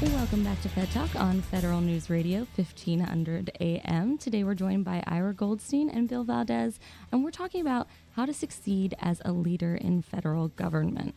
Welcome 0.00 0.44
back 0.44 0.62
to 0.62 0.68
Fed 0.68 0.90
Talk 0.92 1.16
on 1.16 1.42
Federal 1.42 1.80
News 1.80 2.08
Radio, 2.08 2.46
1500 2.54 3.50
AM. 3.60 4.16
Today 4.16 4.44
we're 4.44 4.54
joined 4.54 4.84
by 4.84 5.02
Ira 5.06 5.34
Goldstein 5.34 5.90
and 5.90 6.08
Bill 6.08 6.22
Valdez, 6.22 6.78
and 7.10 7.24
we're 7.24 7.32
talking 7.32 7.60
about 7.60 7.88
how 8.12 8.24
to 8.24 8.32
succeed 8.32 8.94
as 9.00 9.20
a 9.24 9.32
leader 9.32 9.74
in 9.74 10.02
federal 10.02 10.48
government. 10.48 11.16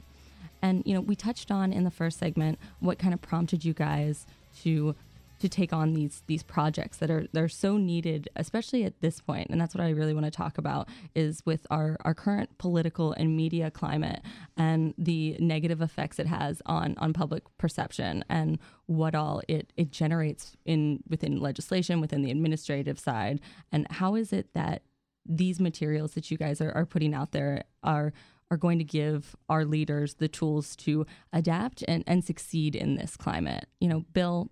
And, 0.64 0.82
you 0.86 0.96
know, 0.96 1.02
we 1.02 1.16
touched 1.16 1.52
on 1.52 1.72
in 1.72 1.84
the 1.84 1.92
first 1.92 2.18
segment 2.18 2.58
what 2.80 2.98
kind 2.98 3.14
of 3.14 3.22
prompted 3.22 3.64
you 3.64 3.74
guys 3.74 4.26
to 4.62 4.96
to 5.42 5.50
take 5.50 5.74
on 5.74 5.94
these 5.94 6.24
these 6.28 6.44
projects 6.44 6.98
that 6.98 7.12
are 7.12 7.26
they're 7.34 7.50
so 7.50 7.78
needed, 7.78 8.30
especially 8.36 8.84
at 8.84 9.02
this 9.02 9.20
point. 9.20 9.48
And 9.50 9.60
that's 9.60 9.76
what 9.76 9.84
I 9.84 9.90
really 9.90 10.14
want 10.14 10.26
to 10.26 10.32
talk 10.32 10.58
about 10.58 10.88
is 11.16 11.42
with 11.46 11.68
our 11.70 11.98
our 12.02 12.14
current 12.14 12.58
political 12.58 13.14
and 13.14 13.36
media 13.36 13.70
climate 13.72 14.22
and 14.56 14.94
the 14.98 15.36
negative 15.40 15.82
effects 15.82 16.20
it 16.20 16.28
has 16.28 16.62
on 16.66 16.96
on 16.98 17.14
public 17.14 17.44
perception 17.58 18.24
and 18.30 18.60
what 18.86 19.16
all 19.16 19.42
it 19.48 19.74
it 19.76 19.92
generates 19.92 20.56
in 20.66 21.04
within 21.10 21.40
legislation, 21.40 22.02
within 22.02 22.22
the 22.22 22.32
administrative 22.32 23.00
side, 23.00 23.42
and 23.72 23.88
how 23.92 24.16
is 24.16 24.32
it 24.32 24.54
that 24.54 24.84
these 25.26 25.60
materials 25.60 26.14
that 26.14 26.32
you 26.32 26.38
guys 26.38 26.62
are, 26.62 26.72
are 26.72 26.86
putting 26.86 27.14
out 27.14 27.32
there 27.32 27.64
are 27.84 28.14
are 28.52 28.58
going 28.58 28.78
to 28.78 28.84
give 28.84 29.34
our 29.48 29.64
leaders 29.64 30.16
the 30.16 30.28
tools 30.28 30.76
to 30.76 31.06
adapt 31.32 31.84
and, 31.88 32.04
and 32.06 32.26
succeed 32.26 32.76
in 32.76 32.96
this 32.96 33.16
climate. 33.16 33.66
You 33.80 33.88
know, 33.88 34.06
Bill, 34.12 34.52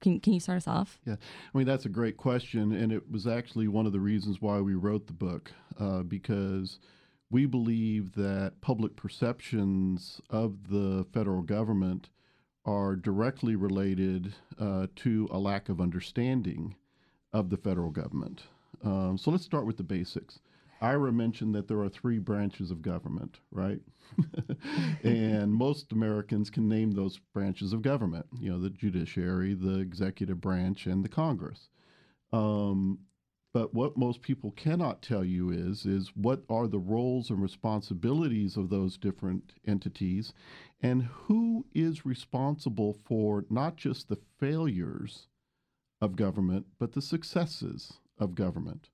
can, 0.00 0.20
can 0.20 0.32
you 0.32 0.40
start 0.40 0.56
us 0.56 0.68
off? 0.68 0.98
Yeah, 1.06 1.16
I 1.54 1.58
mean, 1.58 1.66
that's 1.66 1.86
a 1.86 1.90
great 1.90 2.16
question. 2.16 2.72
And 2.72 2.92
it 2.92 3.10
was 3.10 3.26
actually 3.26 3.68
one 3.68 3.86
of 3.86 3.92
the 3.92 4.00
reasons 4.00 4.40
why 4.40 4.60
we 4.60 4.74
wrote 4.74 5.06
the 5.06 5.12
book, 5.12 5.52
uh, 5.78 6.02
because 6.02 6.78
we 7.30 7.46
believe 7.46 8.14
that 8.14 8.54
public 8.60 8.96
perceptions 8.96 10.20
of 10.30 10.68
the 10.68 11.06
federal 11.12 11.42
government 11.42 12.08
are 12.64 12.96
directly 12.96 13.56
related 13.56 14.34
uh, 14.58 14.86
to 14.96 15.28
a 15.30 15.38
lack 15.38 15.68
of 15.68 15.80
understanding 15.80 16.76
of 17.32 17.48
the 17.50 17.56
federal 17.56 17.90
government. 17.90 18.42
Um, 18.84 19.16
so 19.16 19.30
let's 19.30 19.44
start 19.44 19.66
with 19.66 19.76
the 19.76 19.82
basics. 19.82 20.40
Ira 20.80 21.12
mentioned 21.12 21.54
that 21.54 21.68
there 21.68 21.80
are 21.80 21.88
three 21.88 22.18
branches 22.18 22.70
of 22.70 22.82
government, 22.82 23.40
right? 23.50 23.80
and 25.04 25.52
most 25.52 25.92
Americans 25.92 26.48
can 26.48 26.68
name 26.68 26.92
those 26.92 27.18
branches 27.34 27.72
of 27.72 27.82
government, 27.82 28.26
you 28.38 28.50
know, 28.50 28.58
the 28.58 28.70
judiciary, 28.70 29.54
the 29.54 29.78
executive 29.78 30.40
branch, 30.40 30.86
and 30.86 31.04
the 31.04 31.08
Congress. 31.08 31.68
Um, 32.32 33.00
but 33.52 33.74
what 33.74 33.96
most 33.96 34.22
people 34.22 34.52
cannot 34.52 35.02
tell 35.02 35.24
you 35.24 35.50
is 35.50 35.84
is 35.84 36.12
what 36.14 36.42
are 36.48 36.68
the 36.68 36.78
roles 36.78 37.30
and 37.30 37.42
responsibilities 37.42 38.56
of 38.56 38.70
those 38.70 38.96
different 38.96 39.54
entities 39.66 40.32
and 40.80 41.02
who 41.02 41.66
is 41.74 42.06
responsible 42.06 42.92
for 42.92 43.44
not 43.50 43.76
just 43.76 44.08
the 44.08 44.18
failures 44.38 45.26
of 46.00 46.16
government 46.16 46.66
but 46.78 46.92
the 46.92 47.02
successes 47.02 47.94
of 48.18 48.34
government. 48.34 48.88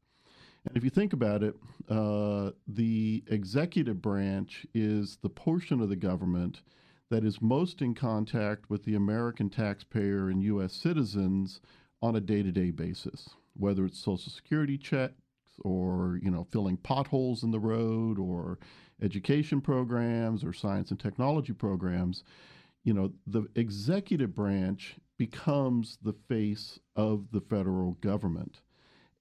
And 0.66 0.76
if 0.76 0.84
you 0.84 0.90
think 0.90 1.12
about 1.12 1.42
it, 1.42 1.54
uh, 1.88 2.50
the 2.66 3.22
executive 3.28 4.02
branch 4.02 4.66
is 4.74 5.18
the 5.22 5.28
portion 5.28 5.80
of 5.80 5.88
the 5.88 5.96
government 5.96 6.62
that 7.08 7.24
is 7.24 7.40
most 7.40 7.82
in 7.82 7.94
contact 7.94 8.68
with 8.68 8.84
the 8.84 8.96
American 8.96 9.48
taxpayer 9.48 10.28
and 10.28 10.42
U.S. 10.42 10.72
citizens 10.72 11.60
on 12.02 12.16
a 12.16 12.20
day-to-day 12.20 12.72
basis, 12.72 13.30
whether 13.54 13.84
it's 13.84 13.98
Social 13.98 14.32
Security 14.32 14.76
checks 14.76 15.14
or 15.60 16.18
you 16.22 16.30
know 16.30 16.46
filling 16.50 16.76
potholes 16.76 17.42
in 17.42 17.50
the 17.50 17.60
road 17.60 18.18
or 18.18 18.58
education 19.00 19.60
programs 19.60 20.44
or 20.44 20.52
science 20.52 20.90
and 20.90 21.00
technology 21.00 21.52
programs. 21.52 22.24
You 22.84 22.94
know, 22.94 23.12
the 23.26 23.46
executive 23.54 24.34
branch 24.34 24.96
becomes 25.16 25.98
the 26.02 26.12
face 26.28 26.78
of 26.94 27.30
the 27.32 27.40
federal 27.40 27.92
government. 27.92 28.60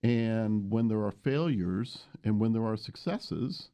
And 0.05 0.69
when 0.69 0.87
there 0.87 1.03
are 1.03 1.11
failures 1.23 2.03
and 2.23 2.39
when 2.39 2.53
there 2.53 2.63
are 2.63 2.77
successes, 2.77 3.69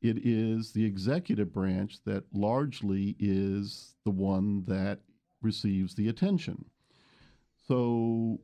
it 0.00 0.24
is 0.24 0.70
the 0.70 0.84
executive 0.84 1.52
branch 1.52 1.98
that 2.04 2.22
largely 2.32 3.16
is 3.18 3.96
the 4.04 4.12
one 4.12 4.62
that 4.68 5.00
receives 5.42 5.96
the 5.96 6.06
attention. 6.06 6.66
So, 7.66 8.38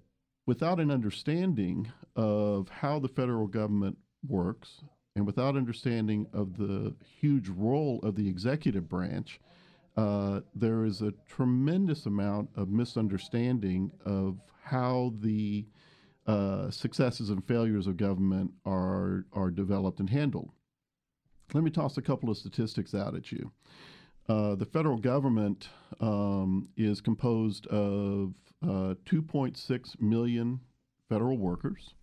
without 0.47 0.81
an 0.81 0.91
understanding 0.91 1.93
of 2.17 2.69
how 2.71 2.99
the 2.99 3.07
federal 3.07 3.47
government 3.47 3.99
works 4.27 4.83
and 5.15 5.25
without 5.25 5.57
understanding 5.57 6.27
of 6.33 6.57
the 6.57 6.97
huge 7.21 7.49
role 7.49 8.01
of 8.03 8.17
the 8.17 8.29
executive 8.29 8.89
branch, 8.89 9.39
uh, 9.97 10.41
there 10.57 10.85
is 10.85 11.03
a 11.03 11.15
tremendous 11.29 12.05
amount 12.05 12.51
of 12.57 12.69
misunderstanding 12.69 13.93
of 14.05 14.41
how 14.65 15.13
the 15.21 15.65
uh, 16.29 16.71
successes 16.71 17.31
and 17.31 17.43
failures 17.45 17.87
of 17.87 17.97
government 17.97 18.53
are 18.67 19.25
are 19.33 19.51
developed 19.51 19.99
and 19.99 20.11
handled. 20.11 20.51
Let 21.55 21.65
me 21.65 21.71
toss 21.71 21.97
a 21.97 22.03
couple 22.03 22.29
of 22.29 22.37
statistics 22.37 22.95
out 22.95 23.17
at 23.17 23.33
you. 23.33 23.51
Uh, 24.29 24.55
the 24.55 24.67
federal 24.67 24.99
government 24.99 25.71
um, 26.01 26.69
is 26.77 27.01
composed 27.01 27.67
of 27.69 28.35
uh, 28.63 28.95
2.6 29.07 30.01
million 30.03 30.61
federal 31.09 31.39
workers, 31.39 31.95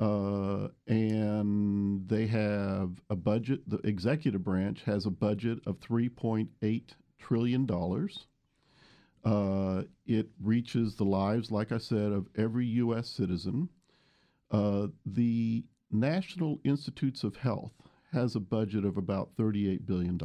uh, 0.00 0.68
and 0.86 2.08
they 2.08 2.26
have 2.26 3.02
a 3.10 3.16
budget. 3.16 3.68
The 3.68 3.86
executive 3.86 4.42
branch 4.42 4.82
has 4.84 5.04
a 5.04 5.10
budget 5.10 5.58
of 5.66 5.78
3.8 5.80 6.82
trillion 7.18 7.66
dollars. 7.66 8.26
Uh, 9.26 9.82
it 10.06 10.28
reaches 10.40 10.94
the 10.94 11.04
lives, 11.04 11.50
like 11.50 11.72
I 11.72 11.78
said, 11.78 12.12
of 12.12 12.28
every 12.36 12.66
U.S. 12.66 13.08
citizen. 13.08 13.68
Uh, 14.52 14.86
the 15.04 15.64
National 15.90 16.60
Institutes 16.62 17.24
of 17.24 17.34
Health 17.34 17.72
has 18.12 18.36
a 18.36 18.40
budget 18.40 18.84
of 18.84 18.96
about 18.96 19.34
$38 19.36 19.84
billion. 19.84 20.16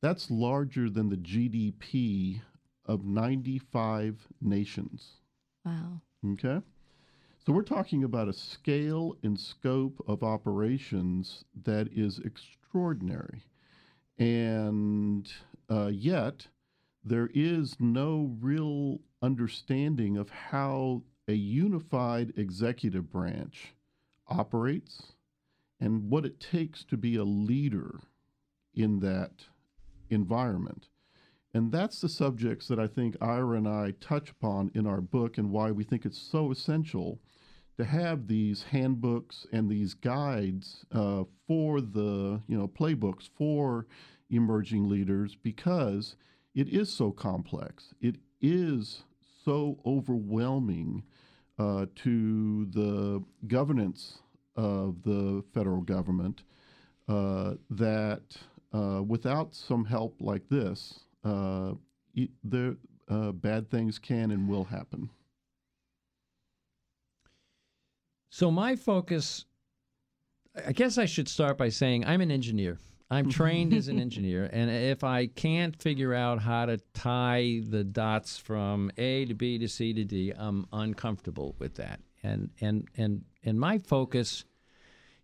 That's 0.00 0.30
larger 0.30 0.88
than 0.88 1.10
the 1.10 1.16
GDP 1.16 2.40
of 2.86 3.04
95 3.04 4.26
nations. 4.40 5.20
Wow. 5.66 6.00
Okay. 6.32 6.62
So 7.44 7.52
we're 7.52 7.62
talking 7.62 8.02
about 8.04 8.28
a 8.28 8.32
scale 8.32 9.14
and 9.22 9.38
scope 9.38 10.02
of 10.08 10.22
operations 10.22 11.44
that 11.64 11.88
is 11.92 12.18
extraordinary. 12.24 13.42
And 14.18 15.30
uh, 15.70 15.90
yet, 15.92 16.46
there 17.08 17.30
is 17.34 17.76
no 17.78 18.36
real 18.40 19.00
understanding 19.22 20.16
of 20.16 20.30
how 20.30 21.02
a 21.26 21.32
unified 21.32 22.32
executive 22.36 23.10
branch 23.10 23.74
operates 24.28 25.12
and 25.80 26.10
what 26.10 26.24
it 26.24 26.40
takes 26.40 26.84
to 26.84 26.96
be 26.96 27.16
a 27.16 27.24
leader 27.24 28.00
in 28.74 29.00
that 29.00 29.44
environment. 30.10 30.88
And 31.54 31.72
that's 31.72 32.00
the 32.00 32.08
subjects 32.08 32.68
that 32.68 32.78
I 32.78 32.86
think 32.86 33.16
Ira 33.20 33.56
and 33.56 33.68
I 33.68 33.94
touch 34.00 34.30
upon 34.30 34.70
in 34.74 34.86
our 34.86 35.00
book 35.00 35.38
and 35.38 35.50
why 35.50 35.70
we 35.70 35.84
think 35.84 36.04
it's 36.04 36.18
so 36.18 36.50
essential 36.50 37.20
to 37.78 37.84
have 37.84 38.26
these 38.26 38.64
handbooks 38.64 39.46
and 39.52 39.68
these 39.68 39.94
guides 39.94 40.84
uh, 40.92 41.24
for 41.46 41.80
the, 41.80 42.40
you 42.48 42.58
know, 42.58 42.68
playbooks 42.68 43.28
for 43.36 43.86
emerging 44.30 44.88
leaders 44.88 45.36
because 45.36 46.16
it 46.58 46.68
is 46.70 46.92
so 46.92 47.12
complex. 47.12 47.94
It 48.00 48.16
is 48.40 49.04
so 49.44 49.78
overwhelming 49.86 51.04
uh, 51.56 51.86
to 51.94 52.66
the 52.66 53.22
governance 53.46 54.18
of 54.56 55.00
the 55.04 55.44
federal 55.54 55.82
government 55.82 56.42
uh, 57.08 57.54
that 57.70 58.22
uh, 58.72 59.04
without 59.06 59.54
some 59.54 59.84
help 59.84 60.16
like 60.18 60.48
this, 60.48 60.98
uh, 61.22 61.74
the 62.42 62.76
uh, 63.08 63.30
bad 63.30 63.70
things 63.70 64.00
can 64.00 64.32
and 64.32 64.48
will 64.48 64.64
happen. 64.64 65.08
So 68.30 68.50
my 68.50 68.74
focus, 68.74 69.44
I 70.66 70.72
guess 70.72 70.98
I 70.98 71.04
should 71.04 71.28
start 71.28 71.56
by 71.56 71.68
saying 71.68 72.04
I'm 72.04 72.20
an 72.20 72.32
engineer. 72.32 72.78
I'm 73.10 73.30
trained 73.30 73.72
as 73.72 73.88
an 73.88 73.98
engineer, 74.00 74.50
and 74.52 74.70
if 74.70 75.02
I 75.02 75.26
can't 75.26 75.80
figure 75.80 76.14
out 76.14 76.40
how 76.40 76.66
to 76.66 76.78
tie 76.92 77.62
the 77.66 77.82
dots 77.84 78.36
from 78.36 78.90
A 78.98 79.24
to 79.26 79.34
B 79.34 79.58
to 79.58 79.68
C 79.68 79.92
to 79.94 80.04
D, 80.04 80.32
I'm 80.36 80.66
uncomfortable 80.72 81.54
with 81.58 81.76
that. 81.76 82.00
And 82.22 82.50
and 82.60 82.88
and 82.96 83.24
and 83.44 83.58
my 83.58 83.78
focus 83.78 84.44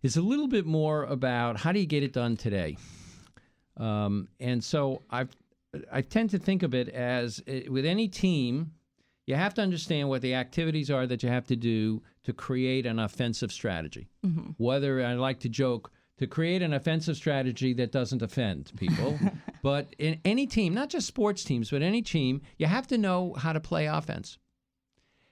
is 0.01 0.17
a 0.17 0.21
little 0.21 0.47
bit 0.47 0.65
more 0.65 1.03
about 1.03 1.57
how 1.57 1.71
do 1.71 1.79
you 1.79 1.85
get 1.85 2.03
it 2.03 2.13
done 2.13 2.37
today. 2.37 2.77
Um, 3.77 4.29
and 4.39 4.63
so 4.63 5.01
I 5.11 5.27
I 5.91 6.01
tend 6.01 6.29
to 6.31 6.39
think 6.39 6.63
of 6.63 6.73
it 6.73 6.89
as 6.89 7.43
uh, 7.47 7.71
with 7.71 7.85
any 7.85 8.07
team, 8.07 8.71
you 9.25 9.35
have 9.35 9.53
to 9.55 9.61
understand 9.61 10.09
what 10.09 10.21
the 10.21 10.35
activities 10.35 10.91
are 10.91 11.07
that 11.07 11.23
you 11.23 11.29
have 11.29 11.47
to 11.47 11.55
do 11.55 12.01
to 12.23 12.33
create 12.33 12.85
an 12.85 12.99
offensive 12.99 13.51
strategy. 13.51 14.07
Mm-hmm. 14.25 14.51
Whether 14.57 15.03
I 15.03 15.13
like 15.13 15.39
to 15.41 15.49
joke 15.49 15.91
to 16.17 16.27
create 16.27 16.61
an 16.61 16.73
offensive 16.73 17.17
strategy 17.17 17.73
that 17.73 17.91
doesn't 17.91 18.21
offend 18.21 18.71
people. 18.77 19.19
but 19.61 19.93
in 19.97 20.19
any 20.23 20.47
team, 20.47 20.73
not 20.73 20.89
just 20.89 21.07
sports 21.07 21.43
teams, 21.43 21.71
but 21.71 21.81
any 21.81 22.01
team, 22.01 22.41
you 22.57 22.67
have 22.67 22.87
to 22.87 22.97
know 22.97 23.33
how 23.33 23.53
to 23.53 23.59
play 23.59 23.85
offense. 23.85 24.37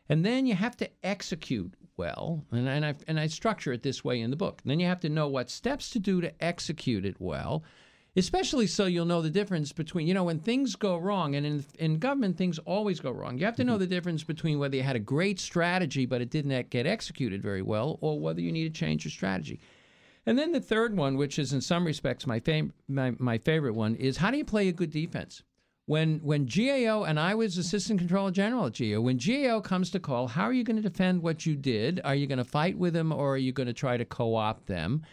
And 0.10 0.26
then 0.26 0.46
you 0.46 0.56
have 0.56 0.76
to 0.78 0.90
execute 1.04 1.74
well. 1.96 2.44
And, 2.52 2.68
and, 2.68 2.86
I, 2.86 2.96
and 3.08 3.20
I 3.20 3.28
structure 3.28 3.72
it 3.72 3.84
this 3.84 4.04
way 4.04 4.20
in 4.20 4.30
the 4.30 4.36
book. 4.36 4.60
And 4.62 4.72
then 4.72 4.80
you 4.80 4.88
have 4.88 5.00
to 5.02 5.10
know 5.10 5.28
what 5.28 5.50
steps 5.50 5.90
to 5.92 6.00
do 6.00 6.20
to 6.22 6.44
execute 6.44 7.06
it 7.06 7.16
well, 7.20 7.64
especially 8.16 8.68
so 8.68 8.86
you'll 8.86 9.06
know 9.06 9.22
the 9.22 9.30
difference 9.30 9.72
between, 9.72 10.08
you 10.08 10.14
know, 10.14 10.26
when 10.26 10.40
things 10.40 10.76
go 10.76 10.98
wrong, 10.98 11.36
and 11.36 11.46
in, 11.46 11.66
in 11.80 12.00
government, 12.00 12.38
things 12.38 12.60
always 12.60 13.00
go 13.00 13.12
wrong. 13.12 13.38
You 13.38 13.46
have 13.46 13.56
to 13.56 13.64
know 13.64 13.74
mm-hmm. 13.74 13.80
the 13.80 13.88
difference 13.88 14.24
between 14.24 14.60
whether 14.60 14.76
you 14.76 14.84
had 14.84 14.98
a 14.98 15.00
great 15.00 15.40
strategy, 15.40 16.06
but 16.06 16.22
it 16.22 16.30
didn't 16.30 16.70
get 16.70 16.86
executed 16.86 17.42
very 17.42 17.62
well, 17.62 17.98
or 18.02 18.20
whether 18.20 18.42
you 18.42 18.52
need 18.52 18.74
to 18.74 18.80
change 18.80 19.06
your 19.06 19.12
strategy. 19.12 19.60
And 20.26 20.38
then 20.40 20.52
the 20.52 20.62
third 20.62 20.96
one, 20.96 21.18
which 21.18 21.38
is 21.38 21.52
in 21.52 21.62
some 21.62 21.86
respects 21.86 22.26
my, 22.26 22.40
fam- 22.40 22.74
my, 22.88 23.14
my 23.20 23.38
favorite 23.38 23.74
one, 23.74 23.96
is 23.96 24.18
how 24.18 24.32
do 24.32 24.38
you 24.38 24.46
play 24.46 24.68
a 24.70 24.74
good 24.74 24.92
defense? 24.92 25.44
When 25.86 26.20
when 26.20 26.46
GAO 26.46 27.04
and 27.04 27.20
I 27.20 27.36
was 27.36 27.58
assistant 27.58 28.00
comptroller 28.00 28.32
general 28.32 28.68
at 28.68 28.80
GAO, 28.80 29.02
when 29.02 29.18
GAO 29.18 29.60
comes 29.60 29.90
to 29.92 30.00
call, 30.00 30.30
how 30.30 30.44
are 30.44 30.54
you 30.54 30.64
going 30.64 30.82
to 30.82 30.82
defend 30.82 31.22
what 31.22 31.46
you 31.46 31.58
did? 31.58 32.00
Are 32.06 32.16
you 32.16 32.26
going 32.26 32.38
to 32.38 32.46
fight 32.46 32.78
with 32.78 32.94
them 32.94 33.12
or 33.12 33.34
are 33.34 33.38
you 33.38 33.52
going 33.52 33.68
to 33.68 33.74
try 33.74 33.98
to 33.98 34.06
co-opt 34.06 34.66
them? 34.68 35.04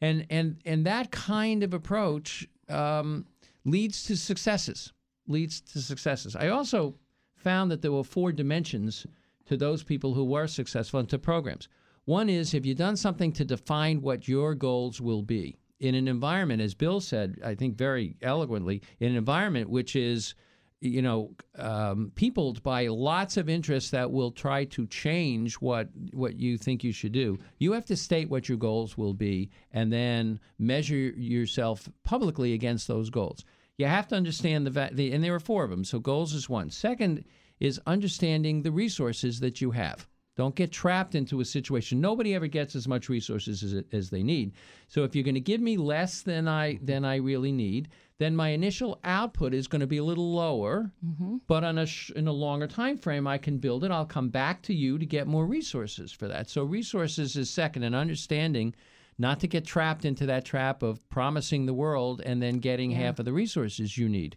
And 0.00 0.26
and 0.28 0.56
and 0.64 0.84
that 0.84 1.12
kind 1.12 1.62
of 1.62 1.74
approach 1.74 2.48
um, 2.68 3.24
leads 3.64 4.04
to 4.06 4.16
successes. 4.16 4.92
Leads 5.28 5.60
to 5.60 5.80
successes. 5.80 6.34
I 6.34 6.48
also 6.48 6.96
found 7.36 7.70
that 7.70 7.80
there 7.80 7.92
were 7.92 8.02
four 8.02 8.32
dimensions 8.32 9.06
to 9.46 9.56
those 9.56 9.84
people 9.84 10.14
who 10.14 10.24
were 10.24 10.48
successful 10.48 10.98
and 10.98 11.08
to 11.08 11.18
programs. 11.18 11.68
One 12.06 12.28
is 12.28 12.52
have 12.52 12.64
you 12.64 12.74
done 12.74 12.96
something 12.96 13.32
to 13.32 13.44
define 13.44 14.00
what 14.00 14.26
your 14.26 14.54
goals 14.54 15.00
will 15.00 15.22
be? 15.22 15.56
In 15.80 15.94
an 15.94 16.08
environment, 16.08 16.62
as 16.62 16.72
Bill 16.72 17.00
said, 17.00 17.38
I 17.44 17.54
think 17.54 17.76
very 17.76 18.16
eloquently, 18.22 18.80
in 19.00 19.10
an 19.10 19.16
environment 19.16 19.68
which 19.68 19.94
is 19.94 20.34
you 20.80 21.02
know, 21.02 21.34
um, 21.58 22.12
peopled 22.14 22.62
by 22.62 22.86
lots 22.86 23.36
of 23.36 23.48
interests 23.48 23.90
that 23.90 24.10
will 24.10 24.30
try 24.30 24.64
to 24.66 24.86
change 24.86 25.54
what 25.54 25.88
what 26.12 26.38
you 26.38 26.58
think 26.58 26.84
you 26.84 26.92
should 26.92 27.12
do. 27.12 27.38
You 27.58 27.72
have 27.72 27.86
to 27.86 27.96
state 27.96 28.28
what 28.28 28.48
your 28.48 28.58
goals 28.58 28.96
will 28.96 29.14
be, 29.14 29.50
and 29.72 29.92
then 29.92 30.38
measure 30.58 30.94
yourself 30.94 31.88
publicly 32.04 32.52
against 32.52 32.86
those 32.88 33.10
goals. 33.10 33.44
You 33.78 33.86
have 33.86 34.06
to 34.08 34.16
understand 34.16 34.66
the, 34.66 34.90
the 34.92 35.12
and 35.12 35.24
there 35.24 35.34
are 35.34 35.40
four 35.40 35.64
of 35.64 35.70
them. 35.70 35.84
So 35.84 35.98
goals 35.98 36.34
is 36.34 36.48
one. 36.48 36.70
Second 36.70 37.24
is 37.58 37.80
understanding 37.86 38.62
the 38.62 38.72
resources 38.72 39.40
that 39.40 39.60
you 39.60 39.70
have. 39.70 40.06
Don't 40.36 40.54
get 40.54 40.70
trapped 40.70 41.14
into 41.14 41.40
a 41.40 41.46
situation. 41.46 42.00
Nobody 42.00 42.34
ever 42.34 42.46
gets 42.46 42.76
as 42.76 42.86
much 42.86 43.08
resources 43.08 43.62
as, 43.62 43.82
as 43.92 44.10
they 44.10 44.22
need. 44.22 44.52
So 44.86 45.02
if 45.02 45.14
you're 45.14 45.24
going 45.24 45.34
to 45.34 45.40
give 45.40 45.62
me 45.62 45.78
less 45.78 46.20
than 46.20 46.46
I 46.46 46.78
than 46.82 47.06
I 47.06 47.16
really 47.16 47.52
need, 47.52 47.88
then 48.18 48.36
my 48.36 48.50
initial 48.50 49.00
output 49.02 49.54
is 49.54 49.66
going 49.66 49.80
to 49.80 49.86
be 49.86 49.96
a 49.96 50.04
little 50.04 50.34
lower. 50.34 50.92
Mm-hmm. 51.04 51.36
But 51.46 51.64
on 51.64 51.78
a 51.78 51.86
sh- 51.86 52.10
in 52.10 52.28
a 52.28 52.32
longer 52.32 52.66
time 52.66 52.98
frame, 52.98 53.26
I 53.26 53.38
can 53.38 53.56
build 53.56 53.82
it. 53.82 53.90
I'll 53.90 54.04
come 54.04 54.28
back 54.28 54.60
to 54.64 54.74
you 54.74 54.98
to 54.98 55.06
get 55.06 55.26
more 55.26 55.46
resources 55.46 56.12
for 56.12 56.28
that. 56.28 56.50
So 56.50 56.64
resources 56.64 57.34
is 57.36 57.48
second, 57.48 57.82
and 57.82 57.94
understanding 57.94 58.74
not 59.18 59.40
to 59.40 59.48
get 59.48 59.64
trapped 59.64 60.04
into 60.04 60.26
that 60.26 60.44
trap 60.44 60.82
of 60.82 61.08
promising 61.08 61.64
the 61.64 61.72
world 61.72 62.20
and 62.26 62.42
then 62.42 62.58
getting 62.58 62.90
yeah. 62.90 62.98
half 62.98 63.18
of 63.18 63.24
the 63.24 63.32
resources 63.32 63.96
you 63.96 64.08
need. 64.08 64.36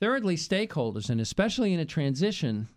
Thirdly, 0.00 0.36
stakeholders, 0.36 1.08
and 1.08 1.20
especially 1.20 1.72
in 1.72 1.80
a 1.80 1.86
transition, 1.86 2.68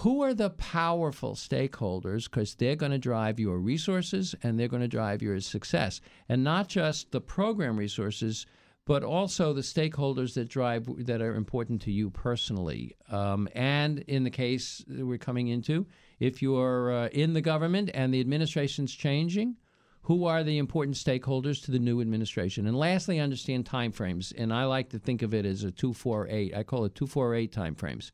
who 0.00 0.22
are 0.22 0.34
the 0.34 0.50
powerful 0.50 1.34
stakeholders? 1.34 2.24
Because 2.24 2.54
they're 2.54 2.76
going 2.76 2.92
to 2.92 2.98
drive 2.98 3.40
your 3.40 3.58
resources 3.58 4.34
and 4.42 4.58
they're 4.58 4.68
going 4.68 4.82
to 4.82 4.88
drive 4.88 5.22
your 5.22 5.40
success. 5.40 6.02
And 6.28 6.44
not 6.44 6.68
just 6.68 7.12
the 7.12 7.20
program 7.20 7.76
resources 7.78 8.46
but 8.86 9.02
also 9.02 9.52
the 9.52 9.62
stakeholders 9.62 10.34
that 10.34 10.48
drive 10.48 10.86
that 11.06 11.20
are 11.20 11.34
important 11.34 11.82
to 11.82 11.90
you 11.90 12.08
personally. 12.08 12.94
Um, 13.10 13.48
and 13.52 13.98
in 14.00 14.22
the 14.22 14.30
case 14.30 14.84
that 14.86 15.04
we're 15.04 15.18
coming 15.18 15.48
into 15.48 15.86
if 16.20 16.40
you're 16.40 16.92
uh, 16.92 17.08
in 17.08 17.32
the 17.32 17.40
government 17.40 17.90
and 17.92 18.14
the 18.14 18.20
administration's 18.20 18.94
changing 18.94 19.56
who 20.02 20.24
are 20.24 20.44
the 20.44 20.58
important 20.58 20.96
stakeholders 20.96 21.64
to 21.64 21.72
the 21.72 21.80
new 21.80 22.00
administration? 22.00 22.68
And 22.68 22.78
lastly 22.78 23.18
understand 23.18 23.64
timeframes. 23.64 24.32
And 24.38 24.52
i 24.52 24.64
like 24.64 24.90
to 24.90 25.00
think 25.00 25.22
of 25.22 25.34
it 25.34 25.44
as 25.44 25.64
a 25.64 25.72
248 25.72 26.54
i 26.54 26.62
call 26.62 26.84
it 26.84 26.94
248 26.94 27.52
timeframes 27.52 28.12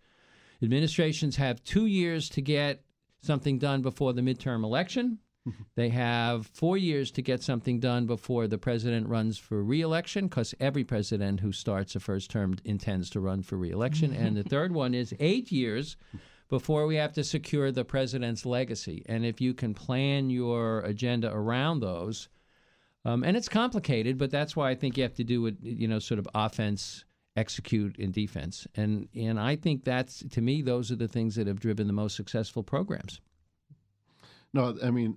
Administrations 0.63 1.37
have 1.37 1.63
two 1.65 1.87
years 1.87 2.29
to 2.31 2.41
get 2.41 2.83
something 3.21 3.59
done 3.59 3.83
before 3.83 4.13
the 4.13 4.23
midterm 4.23 4.65
election. 4.65 5.19
they 5.75 5.89
have 5.89 6.47
four 6.47 6.77
years 6.77 7.11
to 7.11 7.23
get 7.23 7.43
something 7.43 7.81
done 7.81 8.07
before 8.07 8.47
the 8.47 8.59
president 8.59 9.09
runs 9.09 9.39
for 9.39 9.63
reelection, 9.63 10.29
because 10.29 10.55
every 10.61 10.85
president 10.85 11.41
who 11.41 11.51
starts 11.51 11.97
a 11.97 12.01
first 12.01 12.31
term 12.31 12.55
intends 12.65 13.11
to 13.11 13.21
run 13.21 13.43
for 13.43 13.57
reelection. 13.57 14.13
and 14.13 14.37
the 14.37 14.45
third 14.45 14.73
one 14.73 14.95
is 14.95 15.15
eight 15.19 15.51
years 15.51 15.97
before 16.49 16.87
we 16.87 16.97
have 16.97 17.13
to 17.15 17.25
secure 17.25 17.73
the 17.73 17.85
president's 17.85 18.45
legacy. 18.47 19.03
And 19.07 19.25
if 19.25 19.41
you 19.41 19.55
can 19.55 19.75
plan 19.75 20.31
your 20.31 20.81
agenda 20.81 21.33
around 21.33 21.81
those, 21.81 22.29
um, 23.05 23.25
and 23.25 23.37
it's 23.37 23.49
complicated, 23.49 24.19
but 24.19 24.31
that's 24.31 24.55
why 24.55 24.71
I 24.71 24.75
think 24.75 24.97
you 24.97 25.03
have 25.03 25.15
to 25.15 25.25
do 25.25 25.47
it, 25.47 25.57
you 25.63 25.89
know, 25.89 25.99
sort 25.99 26.21
of 26.21 26.29
offense 26.35 27.05
execute 27.37 27.97
in 27.97 28.11
defense. 28.11 28.67
And 28.75 29.09
and 29.15 29.41
I 29.41 29.57
think 29.57 29.85
that's 29.85 30.23
to 30.31 30.41
me 30.41 30.63
those 30.63 30.91
are 30.91 30.97
the 30.97 31.09
things 31.09 31.37
that 31.37 31.47
have 31.47 31.61
driven 31.61 31.87
the 31.87 31.93
most 31.93 32.17
successful 32.17 32.63
programs. 32.63 33.21
No, 34.53 34.77
I 34.83 34.91
mean 34.91 35.17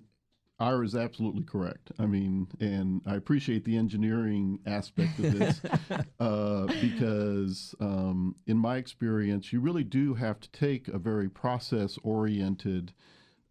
Ira 0.58 0.86
is 0.86 0.94
absolutely 0.94 1.44
correct. 1.44 1.92
I 1.98 2.06
mean, 2.06 2.48
and 2.60 3.02
I 3.04 3.16
appreciate 3.16 3.64
the 3.64 3.76
engineering 3.76 4.58
aspect 4.64 5.18
of 5.18 5.38
this 5.38 5.60
uh, 6.20 6.66
because, 6.80 7.74
um, 7.78 8.34
in 8.46 8.56
my 8.56 8.78
experience, 8.78 9.52
you 9.52 9.60
really 9.60 9.84
do 9.84 10.14
have 10.14 10.40
to 10.40 10.50
take 10.52 10.88
a 10.88 10.98
very 10.98 11.28
process 11.28 11.98
oriented 12.02 12.94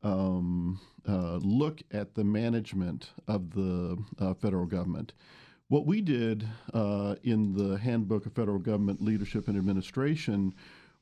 um, 0.02 0.80
uh, 1.08 1.38
look 1.38 1.84
at 1.92 2.16
the 2.16 2.24
management 2.24 3.12
of 3.28 3.52
the 3.52 4.04
uh, 4.20 4.34
federal 4.34 4.66
government. 4.66 5.14
What 5.68 5.88
we 5.88 6.02
did 6.02 6.48
uh, 6.74 7.16
in 7.24 7.54
the 7.54 7.80
Handbook 7.80 8.28
of 8.28 8.34
Federal 8.34 8.60
Government 8.60 9.02
Leadership 9.02 9.48
and 9.48 9.58
Administration 9.58 10.54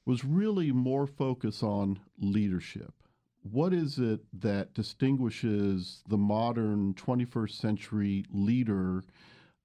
was 0.06 0.24
really 0.24 0.72
more 0.72 1.06
focus 1.06 1.62
on 1.62 2.00
leadership. 2.18 2.94
What 3.42 3.74
is 3.74 4.00
it 4.00 4.22
that 4.40 4.74
distinguishes 4.74 6.02
the 6.08 6.18
modern 6.18 6.94
21st 6.94 7.52
century 7.52 8.26
leader 8.32 9.04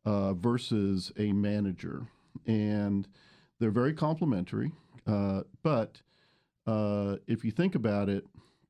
uh, 0.04 0.34
versus 0.34 1.12
a 1.16 1.32
manager? 1.32 2.02
And 2.46 3.06
they're 3.61 3.70
very 3.70 3.94
complementary, 3.94 4.72
uh, 5.06 5.42
but 5.62 6.02
uh, 6.66 7.16
if 7.28 7.44
you 7.44 7.52
think 7.52 7.76
about 7.76 8.08
it, 8.08 8.26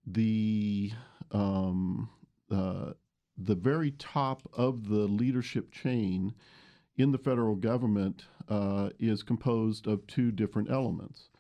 the 0.07 0.93
um, 1.33 2.11
uh, 2.51 2.93
the 3.39 3.55
very 3.55 3.93
top 3.93 4.43
of 4.53 4.89
the 4.89 5.07
leadership 5.07 5.71
chain 5.71 6.35
in 6.97 7.13
the 7.13 7.19
federal 7.19 7.55
government 7.55 8.25
uh, 8.49 8.91
is 8.99 9.23
composed 9.23 9.87
of 9.87 10.07
two 10.07 10.33
different 10.33 10.71
elements. 10.71 11.31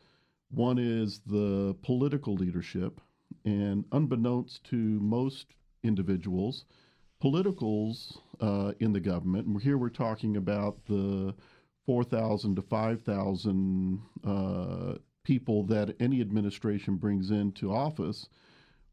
One 0.51 0.79
is 0.79 1.21
the 1.27 1.77
political 1.83 2.35
leadership, 2.35 3.01
and 3.45 3.85
unbeknownst 3.93 4.65
to 4.65 4.77
most 4.77 5.47
individuals, 5.83 6.65
politicals 7.21 8.19
uh, 8.41 8.73
in 8.79 8.93
the 8.93 9.01
government, 9.01 9.47
and 9.47 9.61
here 9.61 9.77
we're 9.77 9.89
talking 9.89 10.37
about 10.37 10.85
the 10.87 11.35
4,000 11.87 12.55
to 12.57 12.63
5,000 12.63 14.03
uh, 14.25 14.95
people 15.25 15.65
that 15.65 15.97
any 16.01 16.21
administration 16.21 16.97
brings 16.97 17.31
into 17.31 17.73
office, 17.73 18.29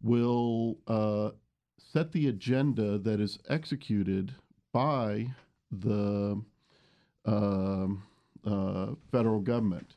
will 0.02 0.78
uh, 0.88 1.32
set 1.77 2.11
the 2.11 2.27
agenda 2.27 2.97
that 2.97 3.19
is 3.19 3.39
executed 3.49 4.33
by 4.71 5.27
the 5.71 6.41
um, 7.25 8.03
uh, 8.45 8.88
federal 9.11 9.39
government. 9.39 9.95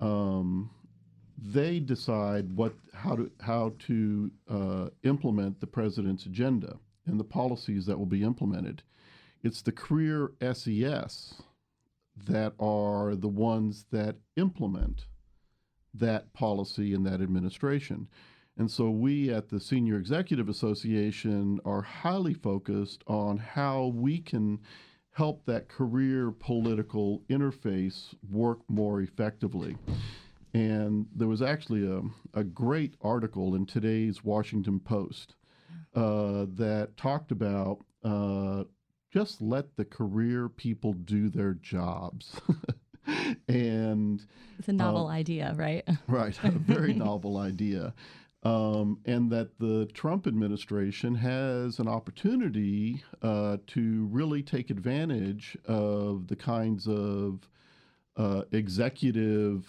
Um, 0.00 0.70
they 1.38 1.80
decide 1.80 2.52
what 2.54 2.74
how 2.94 3.16
to 3.16 3.30
how 3.40 3.74
to 3.86 4.30
uh, 4.48 4.88
implement 5.02 5.60
the 5.60 5.66
president's 5.66 6.26
agenda 6.26 6.78
and 7.06 7.20
the 7.20 7.24
policies 7.24 7.86
that 7.86 7.98
will 7.98 8.06
be 8.06 8.22
implemented. 8.22 8.82
It's 9.42 9.62
the 9.62 9.72
career 9.72 10.32
SES 10.40 11.34
that 12.26 12.54
are 12.58 13.14
the 13.14 13.28
ones 13.28 13.86
that 13.92 14.16
implement 14.36 15.06
that 15.94 16.32
policy 16.32 16.94
and 16.94 17.06
that 17.06 17.20
administration. 17.20 18.08
And 18.58 18.70
so 18.70 18.90
we 18.90 19.30
at 19.30 19.48
the 19.50 19.60
Senior 19.60 19.98
Executive 19.98 20.48
Association 20.48 21.60
are 21.64 21.82
highly 21.82 22.34
focused 22.34 23.04
on 23.06 23.36
how 23.38 23.92
we 23.94 24.18
can 24.18 24.60
help 25.12 25.44
that 25.46 25.68
career 25.68 26.30
political 26.30 27.22
interface 27.28 28.14
work 28.30 28.60
more 28.68 29.00
effectively. 29.00 29.76
And 30.54 31.06
there 31.14 31.28
was 31.28 31.42
actually 31.42 31.86
a, 31.86 32.02
a 32.38 32.44
great 32.44 32.94
article 33.02 33.54
in 33.54 33.66
today's 33.66 34.24
Washington 34.24 34.80
Post 34.80 35.34
uh, 35.94 36.46
that 36.54 36.90
talked 36.96 37.30
about 37.30 37.78
uh, 38.02 38.64
just 39.12 39.42
let 39.42 39.76
the 39.76 39.84
career 39.84 40.48
people 40.48 40.94
do 40.94 41.28
their 41.28 41.54
jobs. 41.54 42.40
and 43.48 44.22
it's 44.58 44.68
a 44.68 44.72
novel 44.72 45.08
uh, 45.08 45.10
idea, 45.10 45.54
right? 45.56 45.86
right, 46.06 46.38
a 46.42 46.50
very 46.50 46.92
novel 46.94 47.36
idea. 47.36 47.94
Um, 48.46 49.00
and 49.04 49.28
that 49.32 49.58
the 49.58 49.86
Trump 49.92 50.28
administration 50.28 51.16
has 51.16 51.80
an 51.80 51.88
opportunity 51.88 53.02
uh, 53.20 53.56
to 53.66 54.06
really 54.12 54.40
take 54.40 54.70
advantage 54.70 55.58
of 55.64 56.28
the 56.28 56.36
kinds 56.36 56.86
of 56.86 57.40
uh, 58.16 58.42
executive 58.52 59.66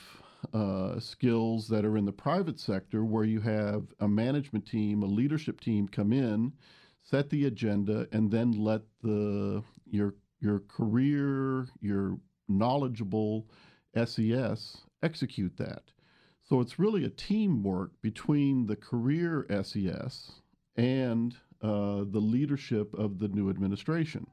uh, 0.54 1.00
skills 1.00 1.68
that 1.70 1.86
are 1.86 1.98
in 1.98 2.06
the 2.06 2.12
private 2.12 2.60
sector, 2.60 3.04
where 3.04 3.24
you 3.24 3.42
have 3.42 3.86
a 4.00 4.08
management 4.08 4.68
team, 4.68 5.02
a 5.02 5.08
leadership 5.08 5.60
team 5.60 5.88
come 5.88 6.14
in, 6.14 6.54
set 7.02 7.32
the 7.32 7.46
agenda, 7.46 8.08
and 8.12 8.30
then 8.30 8.52
let 8.52 8.82
the 9.02 9.64
your 9.90 10.14
your 10.40 10.60
career, 10.68 11.66
your 11.82 12.20
knowledgeable 12.48 13.48
SES 14.06 14.78
execute 15.02 15.58
that. 15.58 15.82
So 16.48 16.62
it's 16.62 16.80
really 16.80 17.04
a 17.04 17.10
teamwork 17.10 17.92
between 18.02 18.68
the 18.68 18.78
career 18.78 19.46
SES 19.64 20.32
and 20.78 21.36
uh, 21.62 22.06
the 22.08 22.22
leadership 22.22 22.94
of 22.94 23.20
the 23.20 23.28
new 23.28 23.50
administration. 23.50 24.28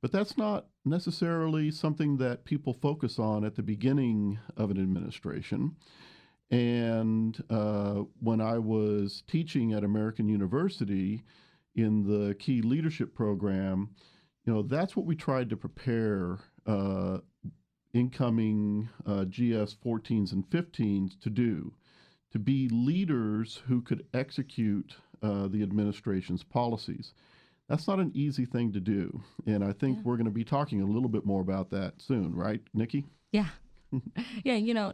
But 0.00 0.10
that's 0.10 0.36
not 0.36 0.66
necessarily 0.84 1.70
something 1.70 2.16
that 2.18 2.44
people 2.44 2.74
focus 2.74 3.18
on 3.18 3.44
at 3.44 3.54
the 3.54 3.62
beginning 3.62 4.38
of 4.56 4.70
an 4.70 4.78
administration. 4.78 5.76
And 6.50 7.42
uh, 7.48 8.02
when 8.20 8.40
I 8.40 8.58
was 8.58 9.22
teaching 9.26 9.72
at 9.72 9.84
American 9.84 10.28
University 10.28 11.22
in 11.74 12.02
the 12.02 12.34
key 12.34 12.62
leadership 12.62 13.14
program, 13.14 13.90
you 14.44 14.52
know, 14.52 14.62
that's 14.62 14.96
what 14.96 15.06
we 15.06 15.16
tried 15.16 15.50
to 15.50 15.56
prepare 15.56 16.38
uh, 16.66 17.18
incoming 17.94 18.88
uh, 19.06 19.24
GS 19.24 19.76
14s 19.84 20.32
and 20.32 20.48
15s 20.50 21.18
to 21.20 21.30
do 21.30 21.72
to 22.32 22.38
be 22.38 22.68
leaders 22.68 23.62
who 23.68 23.80
could 23.80 24.04
execute 24.12 24.96
uh, 25.22 25.46
the 25.46 25.62
administration's 25.62 26.42
policies. 26.42 27.14
That's 27.68 27.86
not 27.86 28.00
an 28.00 28.10
easy 28.12 28.44
thing 28.44 28.72
to 28.72 28.80
do. 28.80 29.22
And 29.46 29.64
I 29.64 29.72
think 29.72 29.98
yeah. 29.98 30.02
we're 30.04 30.16
going 30.16 30.26
to 30.26 30.32
be 30.32 30.44
talking 30.44 30.82
a 30.82 30.86
little 30.86 31.08
bit 31.08 31.24
more 31.24 31.40
about 31.40 31.70
that 31.70 31.94
soon, 32.02 32.34
right, 32.34 32.60
Nikki? 32.74 33.04
Yeah. 33.30 33.46
yeah, 34.44 34.56
you 34.56 34.74
know, 34.74 34.92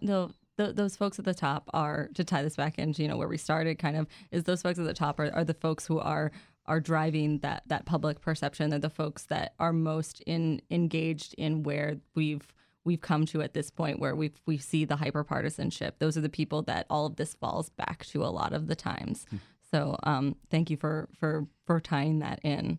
the, 0.59 0.73
those 0.75 0.97
folks 0.97 1.19
at 1.19 1.25
the 1.25 1.33
top 1.33 1.69
are, 1.73 2.11
to 2.15 2.23
tie 2.23 2.43
this 2.43 2.57
back 2.57 2.79
into, 2.79 3.03
you 3.03 3.09
know, 3.09 3.17
where 3.17 3.27
we 3.27 3.39
started 3.39 3.79
kind 3.79 3.97
of, 3.97 4.07
is 4.31 4.45
those 4.45 4.61
folks 4.61 4.79
at 4.79 4.85
the 4.85 4.93
top 4.93 5.19
are, 5.19 5.35
are 5.35 5.45
the 5.45 5.55
folks 5.55 5.87
who 5.87 5.99
are 5.99 6.31
are 6.67 6.79
driving 6.79 7.39
that 7.39 7.63
that 7.67 7.85
public 7.85 8.21
perception. 8.21 8.71
They're 8.71 8.79
the 8.79 8.91
folks 8.91 9.25
that 9.25 9.55
are 9.59 9.73
most 9.73 10.21
in 10.21 10.63
engaged 10.71 11.35
in 11.37 11.65
where 11.65 11.97
we've 12.15 12.47
we've 12.85 13.01
come 13.01 13.27
to 13.27 13.43
at 13.43 13.55
this 13.55 13.71
point 13.71 14.01
where 14.01 14.15
we 14.15 14.33
we 14.47 14.59
see 14.59 14.85
the 14.85 14.97
hyperpartisanship. 14.97 15.93
Those 15.99 16.17
are 16.17 16.23
the 16.23 16.29
people 16.29 16.63
that 16.63 16.87
all 16.91 17.07
of 17.07 17.17
this 17.17 17.35
falls 17.35 17.71
back 17.71 18.05
to 18.07 18.25
a 18.25 18.29
lot 18.29 18.53
of 18.53 18.67
the 18.67 18.77
times. 18.77 19.27
Hmm. 19.31 19.37
So 19.71 19.97
um, 20.03 20.37
thank 20.51 20.71
you 20.71 20.77
for 20.77 21.09
for 21.19 21.47
for 21.67 21.81
tying 21.81 22.21
that 22.21 22.41
in. 22.43 22.79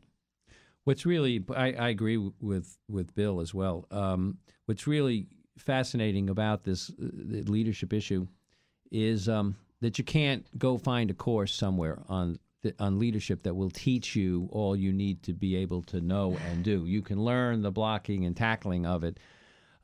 What's 0.84 1.06
really 1.06 1.44
I, 1.56 1.74
I 1.74 1.90
agree 1.90 2.18
with 2.18 2.78
with 2.90 3.16
Bill 3.16 3.40
as 3.40 3.54
well. 3.54 3.86
Um, 3.92 4.38
what's 4.66 4.88
really 4.88 5.28
fascinating 5.58 6.30
about 6.30 6.64
this 6.64 6.90
uh, 6.90 7.06
leadership 7.46 7.94
issue 7.94 8.28
is 8.92 9.30
um, 9.30 9.56
that 9.82 9.98
you 9.98 10.04
can't 10.04 10.46
go 10.58 10.78
find 10.78 11.12
a 11.12 11.14
course 11.14 11.54
somewhere 11.54 12.00
on 12.10 12.40
on 12.80 13.00
leadership 13.00 13.44
that 13.44 13.56
will 13.56 13.72
teach 13.72 14.16
you 14.16 14.48
all 14.52 14.76
you 14.76 14.94
need 14.94 15.24
to 15.24 15.34
be 15.34 15.56
able 15.56 15.82
to 15.82 16.00
know 16.00 16.38
and 16.50 16.64
do. 16.64 16.86
You 16.86 17.02
can 17.02 17.24
learn 17.24 17.62
the 17.62 17.72
blocking 17.72 18.26
and 18.26 18.38
tackling 18.38 18.86
of 18.86 19.04
it, 19.04 19.20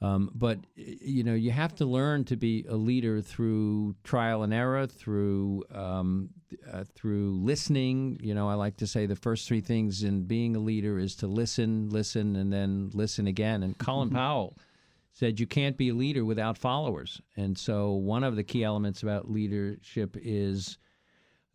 um, 0.01 0.29
but 0.35 0.59
you 0.75 1.23
know, 1.23 1.33
you 1.33 1.51
have 1.51 1.73
to 1.75 1.85
learn 1.85 2.23
to 2.25 2.35
be 2.35 2.65
a 2.69 2.75
leader 2.75 3.21
through 3.21 3.95
trial 4.03 4.43
and 4.43 4.53
error, 4.53 4.85
through 4.85 5.63
um, 5.73 6.29
uh, 6.71 6.83
through 6.93 7.39
listening. 7.41 8.19
You 8.21 8.35
know, 8.35 8.47
I 8.47 8.53
like 8.53 8.77
to 8.77 8.87
say 8.87 9.07
the 9.07 9.15
first 9.15 9.47
three 9.47 9.61
things 9.61 10.03
in 10.03 10.23
being 10.23 10.55
a 10.55 10.59
leader 10.59 10.99
is 10.99 11.15
to 11.17 11.27
listen, 11.27 11.89
listen, 11.89 12.35
and 12.35 12.53
then 12.53 12.91
listen 12.93 13.25
again. 13.25 13.63
And 13.63 13.77
Colin 13.77 14.09
Powell 14.11 14.55
said 15.13 15.39
you 15.39 15.47
can't 15.47 15.77
be 15.77 15.89
a 15.89 15.95
leader 15.95 16.23
without 16.23 16.59
followers. 16.59 17.19
And 17.35 17.57
so, 17.57 17.93
one 17.93 18.23
of 18.23 18.35
the 18.35 18.43
key 18.43 18.63
elements 18.63 19.01
about 19.01 19.31
leadership 19.31 20.15
is 20.21 20.77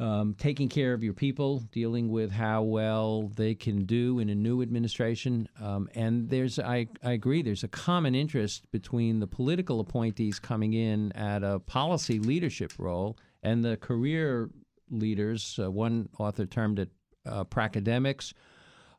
um, 0.02 0.34
taking 0.36 0.68
care 0.68 0.94
of 0.94 1.04
your 1.04 1.12
people, 1.12 1.60
dealing 1.70 2.08
with 2.08 2.32
how 2.32 2.62
well 2.62 3.30
they 3.36 3.54
can 3.54 3.84
do 3.84 4.18
in 4.18 4.28
a 4.30 4.34
new 4.34 4.60
administration. 4.60 5.48
Um, 5.60 5.88
and 5.94 6.28
there's, 6.28 6.58
I, 6.58 6.88
I 7.04 7.12
agree, 7.12 7.40
there's 7.40 7.62
a 7.62 7.68
common 7.68 8.16
interest 8.16 8.68
between 8.72 9.20
the 9.20 9.28
political 9.28 9.78
appointees 9.78 10.40
coming 10.40 10.72
in 10.72 11.12
at 11.12 11.44
a 11.44 11.60
policy 11.60 12.18
leadership 12.18 12.72
role 12.78 13.16
and 13.44 13.64
the 13.64 13.76
career 13.76 14.50
leaders. 14.90 15.56
Uh, 15.62 15.70
one 15.70 16.08
author 16.18 16.46
termed 16.46 16.80
it 16.80 16.90
uh, 17.24 17.44
pracademics. 17.44 18.34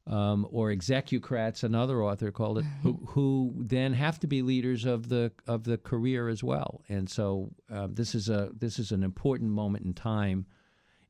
Um, 0.05 0.45
or 0.51 0.69
execucrats, 0.69 1.63
another 1.63 2.03
author 2.03 2.29
called 2.29 2.57
it, 2.57 2.65
who, 2.81 2.99
who, 3.07 3.53
then 3.55 3.93
have 3.93 4.19
to 4.19 4.27
be 4.27 4.41
leaders 4.41 4.83
of 4.83 5.07
the 5.07 5.31
of 5.47 5.63
the 5.63 5.77
career 5.77 6.27
as 6.27 6.43
well. 6.43 6.81
And 6.89 7.09
so 7.09 7.51
uh, 7.71 7.87
this 7.89 8.13
is 8.13 8.27
a 8.27 8.49
this 8.53 8.79
is 8.79 8.91
an 8.91 9.01
important 9.01 9.51
moment 9.51 9.85
in 9.85 9.93
time 9.93 10.45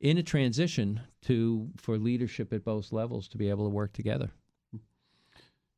in 0.04 0.18
a 0.18 0.22
transition 0.22 1.00
to 1.22 1.70
for 1.78 1.96
leadership 1.98 2.52
at 2.52 2.62
both 2.62 2.92
levels 2.92 3.26
to 3.26 3.38
be 3.38 3.48
able 3.48 3.64
to 3.64 3.70
work 3.70 3.92
together. 3.94 4.30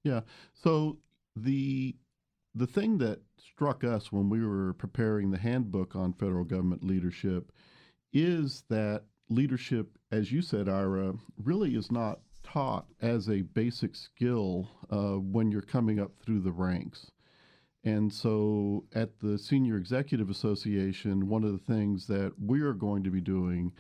Yeah. 0.03 0.21
So 0.53 0.99
the 1.37 1.95
the 2.55 2.67
thing 2.67 2.99
that 2.99 3.21
struck 3.39 3.85
us 3.85 4.11
when 4.11 4.29
we 4.29 4.45
were 4.45 4.73
preparing 4.75 5.31
the 5.31 5.39
handbook 5.39 5.95
on 5.95 6.13
federal 6.13 6.45
government 6.45 6.83
leadership 6.83 7.53
is 8.13 8.65
that 8.69 9.05
leadership, 9.29 9.97
as 10.11 10.33
you 10.33 10.43
said, 10.43 10.69
Ira, 10.69 11.15
really 11.43 11.77
is 11.77 11.93
not 11.93 12.21
taught 12.43 12.87
as 13.01 13.29
a 13.29 13.43
basic 13.43 13.95
skill 13.95 14.69
uh, 14.91 15.19
when 15.21 15.51
you're 15.53 15.61
coming 15.63 16.01
up 16.01 16.13
through 16.19 16.41
the 16.41 16.53
ranks. 16.53 17.13
and 17.85 18.13
so 18.13 18.85
at 18.95 19.21
the 19.21 19.39
Senior 19.39 19.77
Executive 19.77 20.31
Association, 20.31 21.29
one 21.29 21.45
of 21.45 21.53
the 21.53 21.73
things 21.73 22.07
that 22.09 22.33
we 22.41 22.61
are 22.61 22.73
going 22.73 23.05
to 23.05 23.11
be 23.11 23.21
doing 23.21 23.73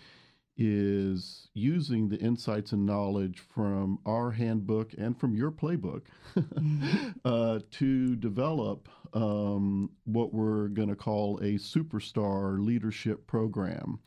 is 0.57 1.49
using 1.53 2.09
the 2.09 2.16
insights 2.16 2.73
and 2.73 2.87
knowledge 2.87 3.40
from 3.40 3.99
our 4.07 4.31
handbook 4.31 4.92
and 4.97 5.19
from 5.19 5.35
your 5.35 5.51
playbook 5.51 6.03
uh, 7.25 7.59
to 7.71 8.16
develop 8.16 8.88
um, 9.12 9.90
what 10.05 10.33
we're 10.33 10.69
going 10.69 10.88
to 10.88 10.97
call 10.97 11.38
a 11.38 11.55
superstar 11.55 12.64
leadership 12.64 13.27
program. 13.27 13.99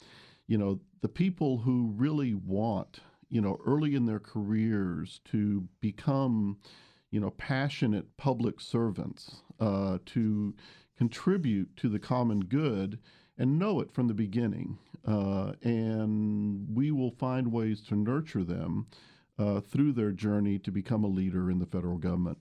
You 0.48 0.58
know, 0.58 0.80
the 1.02 1.10
people 1.10 1.60
who 1.60 1.94
really 1.96 2.34
want, 2.34 3.00
you 3.30 3.42
know, 3.42 3.60
early 3.66 3.96
in 3.96 4.06
their 4.06 4.20
careers 4.20 5.22
to 5.26 5.68
become, 5.82 6.58
you 7.12 7.20
know, 7.20 7.30
passionate 7.32 8.18
public 8.18 8.60
servants, 8.60 9.42
uh, 9.60 10.00
to 10.08 10.56
contribute 10.98 11.76
to 11.78 11.90
the 11.90 12.00
common 12.00 12.42
good 12.42 13.00
and 13.38 13.58
know 13.58 13.80
it 13.80 13.92
from 13.92 14.08
the 14.08 14.14
beginning. 14.14 14.78
Uh, 15.06 15.54
and 15.64 16.68
we 16.76 16.92
will 16.92 17.12
find 17.12 17.52
ways 17.52 17.82
to 17.82 17.96
nurture 17.96 18.44
them 18.44 18.88
uh, 19.38 19.62
through 19.62 19.94
their 19.94 20.12
journey 20.12 20.60
to 20.60 20.72
become 20.72 21.04
a 21.04 21.08
leader 21.08 21.50
in 21.50 21.60
the 21.60 21.66
federal 21.66 21.98
government. 21.98 22.38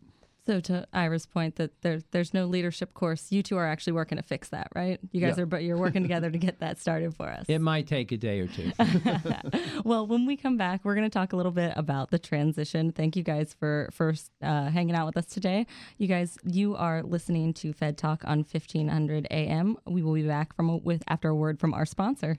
So 0.47 0.61
to 0.61 0.89
Ira's 0.95 1.27
point 1.27 1.57
that 1.57 1.73
there's 1.83 2.05
there's 2.11 2.33
no 2.33 2.47
leadership 2.47 2.95
course, 2.95 3.31
you 3.31 3.43
two 3.43 3.59
are 3.59 3.67
actually 3.67 3.93
working 3.93 4.17
to 4.17 4.23
fix 4.23 4.49
that, 4.49 4.69
right? 4.75 4.99
You 5.13 5.21
guys 5.21 5.37
Yeah. 5.37 5.43
are 5.43 5.47
but 5.47 5.63
you're 5.63 5.77
working 5.77 6.01
together 6.01 6.31
to 6.31 6.39
get 6.39 6.61
that 6.61 6.79
started 6.79 7.15
for 7.15 7.29
us. 7.29 7.45
It 7.49 7.61
might 7.61 7.87
take 7.87 8.13
a 8.13 8.17
day 8.17 8.41
or 8.41 8.47
two. 8.47 8.73
well, 9.85 10.07
when 10.07 10.25
we 10.25 10.39
come 10.39 10.57
back, 10.57 10.87
we're 10.87 10.95
going 10.95 11.05
to 11.05 11.11
talk 11.13 11.35
a 11.35 11.37
little 11.37 11.53
bit 11.53 11.75
about 11.77 12.11
the 12.11 12.19
transition. 12.19 12.93
Thank 12.93 13.15
you 13.15 13.23
guys 13.23 13.55
for 13.61 13.91
for 13.93 14.15
uh, 14.41 14.71
hanging 14.71 14.95
out 14.95 15.05
with 15.05 15.19
us 15.19 15.27
today. 15.27 15.67
You 15.99 16.09
guys, 16.09 16.39
you 16.45 16.75
are 16.77 17.03
listening 17.03 17.53
to 17.55 17.75
Fed 17.75 17.99
Talk 17.99 18.25
on 18.25 18.39
1500 18.39 19.27
AM. 19.31 19.77
We 19.87 20.03
will 20.03 20.15
be 20.15 20.23
back 20.23 20.57
from 20.57 20.71
a, 20.71 20.77
with 20.79 21.03
after 21.09 21.29
a 21.29 21.35
word 21.35 21.61
from 21.61 21.75
our 21.75 21.85
sponsor. 21.85 22.39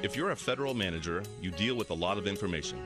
If 0.00 0.14
you're 0.14 0.30
a 0.30 0.36
federal 0.36 0.74
manager, 0.74 1.24
you 1.42 1.50
deal 1.50 1.74
with 1.74 1.90
a 1.90 1.94
lot 1.94 2.18
of 2.18 2.28
information. 2.28 2.78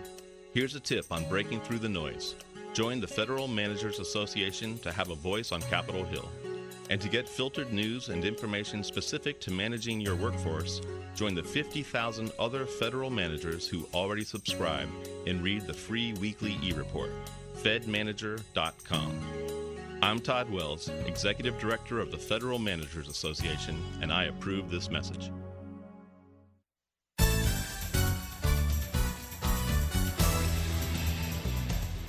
Here's 0.54 0.74
a 0.76 0.80
tip 0.80 1.04
on 1.10 1.28
breaking 1.28 1.60
through 1.60 1.80
the 1.80 1.88
noise. 1.88 2.34
Join 2.72 3.00
the 3.00 3.06
Federal 3.06 3.46
Managers 3.46 3.98
Association 3.98 4.78
to 4.78 4.90
have 4.90 5.10
a 5.10 5.14
voice 5.14 5.52
on 5.52 5.60
Capitol 5.60 6.04
Hill. 6.04 6.26
And 6.88 7.02
to 7.02 7.10
get 7.10 7.28
filtered 7.28 7.70
news 7.70 8.08
and 8.08 8.24
information 8.24 8.82
specific 8.82 9.40
to 9.40 9.50
managing 9.50 10.00
your 10.00 10.16
workforce, 10.16 10.80
join 11.14 11.34
the 11.34 11.42
50,000 11.42 12.32
other 12.38 12.64
federal 12.64 13.10
managers 13.10 13.68
who 13.68 13.86
already 13.92 14.24
subscribe 14.24 14.88
and 15.26 15.42
read 15.42 15.66
the 15.66 15.74
free 15.74 16.14
weekly 16.14 16.56
e 16.62 16.72
report. 16.72 17.10
FedManager.com. 17.58 19.20
I'm 20.00 20.18
Todd 20.18 20.50
Wells, 20.50 20.88
Executive 21.04 21.58
Director 21.60 22.00
of 22.00 22.10
the 22.10 22.16
Federal 22.16 22.58
Managers 22.58 23.08
Association, 23.08 23.78
and 24.00 24.10
I 24.10 24.24
approve 24.24 24.70
this 24.70 24.90
message. 24.90 25.30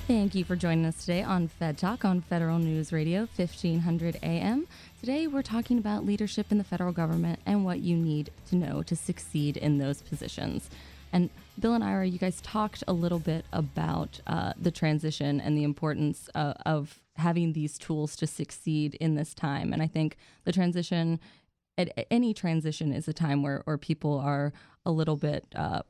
Thank 0.06 0.34
you 0.34 0.44
for 0.44 0.54
joining 0.54 0.84
us 0.84 1.00
today 1.00 1.22
on 1.22 1.48
Fed 1.48 1.78
Talk 1.78 2.04
on 2.04 2.20
Federal 2.20 2.58
News 2.58 2.92
Radio 2.92 3.20
1500 3.36 4.18
AM. 4.22 4.66
Today 5.00 5.26
we're 5.26 5.40
talking 5.40 5.78
about 5.78 6.04
leadership 6.04 6.52
in 6.52 6.58
the 6.58 6.64
federal 6.64 6.92
government 6.92 7.40
and 7.46 7.64
what 7.64 7.80
you 7.80 7.96
need 7.96 8.28
to 8.50 8.56
know 8.56 8.82
to 8.82 8.94
succeed 8.94 9.56
in 9.56 9.78
those 9.78 10.02
positions. 10.02 10.68
And 11.10 11.30
Bill 11.58 11.72
and 11.72 11.82
Ira, 11.82 12.06
you 12.06 12.18
guys 12.18 12.42
talked 12.42 12.84
a 12.86 12.92
little 12.92 13.18
bit 13.18 13.46
about 13.50 14.20
uh, 14.26 14.52
the 14.60 14.70
transition 14.70 15.40
and 15.40 15.56
the 15.56 15.64
importance 15.64 16.28
uh, 16.34 16.52
of 16.66 16.98
having 17.16 17.54
these 17.54 17.78
tools 17.78 18.14
to 18.16 18.26
succeed 18.26 18.96
in 18.96 19.14
this 19.14 19.32
time. 19.32 19.72
And 19.72 19.80
I 19.80 19.86
think 19.86 20.18
the 20.44 20.52
transition, 20.52 21.18
at 21.78 22.06
any 22.10 22.34
transition, 22.34 22.92
is 22.92 23.08
a 23.08 23.14
time 23.14 23.42
where, 23.42 23.62
where 23.64 23.78
people 23.78 24.18
are 24.18 24.52
a 24.84 24.90
little 24.90 25.16
bit 25.16 25.46
uh, 25.56 25.80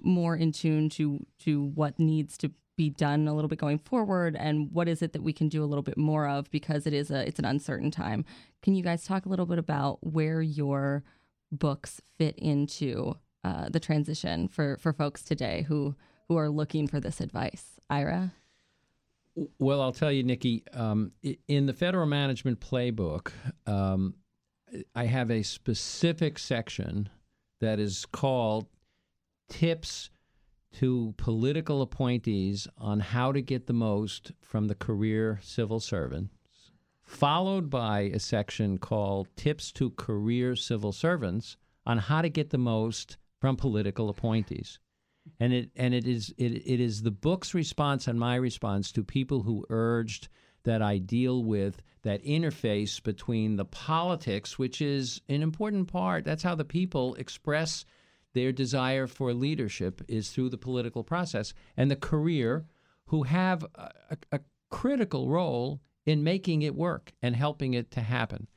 more 0.00 0.34
in 0.34 0.50
tune 0.50 0.88
to 0.90 1.26
to 1.40 1.62
what 1.62 1.98
needs 1.98 2.38
to 2.38 2.50
be 2.76 2.90
done 2.90 3.28
a 3.28 3.34
little 3.34 3.48
bit 3.48 3.58
going 3.58 3.78
forward 3.78 4.36
and 4.36 4.72
what 4.72 4.88
is 4.88 5.02
it 5.02 5.12
that 5.12 5.22
we 5.22 5.32
can 5.32 5.48
do 5.48 5.62
a 5.62 5.66
little 5.66 5.82
bit 5.82 5.96
more 5.96 6.26
of 6.26 6.50
because 6.50 6.86
it 6.86 6.92
is 6.92 7.10
a 7.10 7.26
it's 7.26 7.38
an 7.38 7.44
uncertain 7.44 7.90
time. 7.90 8.24
Can 8.62 8.74
you 8.74 8.82
guys 8.82 9.04
talk 9.04 9.26
a 9.26 9.28
little 9.28 9.46
bit 9.46 9.58
about 9.58 9.98
where 10.04 10.42
your 10.42 11.04
books 11.52 12.00
fit 12.16 12.36
into 12.38 13.14
uh, 13.44 13.68
the 13.68 13.80
transition 13.80 14.48
for 14.48 14.76
for 14.78 14.92
folks 14.92 15.22
today 15.22 15.64
who 15.68 15.94
who 16.28 16.36
are 16.36 16.48
looking 16.48 16.86
for 16.88 17.00
this 17.00 17.20
advice? 17.20 17.78
Ira. 17.90 18.32
Well, 19.58 19.80
I'll 19.82 19.92
tell 19.92 20.12
you, 20.12 20.22
Nikki, 20.22 20.62
um, 20.72 21.10
in 21.48 21.66
the 21.66 21.72
federal 21.72 22.06
management 22.06 22.60
playbook, 22.60 23.32
um, 23.66 24.14
I 24.94 25.06
have 25.06 25.30
a 25.30 25.42
specific 25.42 26.38
section 26.38 27.08
that 27.60 27.80
is 27.80 28.06
called 28.06 28.66
Tips 29.48 30.10
to 30.74 31.14
Political 31.16 31.82
Appointees 31.82 32.68
on 32.78 33.00
How 33.00 33.32
to 33.32 33.40
Get 33.40 33.66
the 33.66 33.72
Most 33.72 34.32
from 34.40 34.68
the 34.68 34.74
Career 34.74 35.40
Civil 35.42 35.80
Servants, 35.80 36.34
followed 37.02 37.70
by 37.70 38.00
a 38.00 38.18
section 38.18 38.78
called 38.78 39.28
Tips 39.36 39.72
to 39.72 39.90
Career 39.90 40.56
Civil 40.56 40.92
Servants 40.92 41.56
on 41.86 41.98
How 41.98 42.22
to 42.22 42.28
Get 42.28 42.50
the 42.50 42.58
Most 42.58 43.16
from 43.40 43.56
Political 43.56 44.08
Appointees 44.08 44.78
and 45.40 45.52
it 45.52 45.70
and 45.76 45.94
it 45.94 46.06
is 46.06 46.34
it, 46.36 46.52
it 46.66 46.80
is 46.80 47.02
the 47.02 47.10
book's 47.10 47.54
response 47.54 48.06
and 48.06 48.18
my 48.18 48.36
response 48.36 48.92
to 48.92 49.02
people 49.02 49.42
who 49.42 49.64
urged 49.70 50.28
that 50.64 50.82
I 50.82 50.98
deal 50.98 51.44
with 51.44 51.82
that 52.02 52.24
interface 52.24 53.02
between 53.02 53.56
the 53.56 53.64
politics, 53.64 54.58
which 54.58 54.80
is 54.80 55.20
an 55.28 55.42
important 55.42 55.88
part. 55.88 56.24
That's 56.24 56.42
how 56.42 56.54
the 56.54 56.64
people 56.64 57.14
express 57.16 57.84
their 58.34 58.52
desire 58.52 59.06
for 59.06 59.32
leadership 59.32 60.02
is 60.08 60.30
through 60.30 60.50
the 60.50 60.58
political 60.58 61.02
process, 61.02 61.54
and 61.76 61.90
the 61.90 61.96
career, 61.96 62.66
who 63.06 63.22
have 63.24 63.64
a, 63.74 64.16
a, 64.32 64.40
critical 64.70 65.28
role 65.28 65.80
in 66.04 66.24
making 66.24 66.62
it 66.62 66.74
work 66.74 67.12
and 67.22 67.36
helping 67.36 67.74
it 67.74 67.92
to 67.92 68.00
happen. 68.00 68.48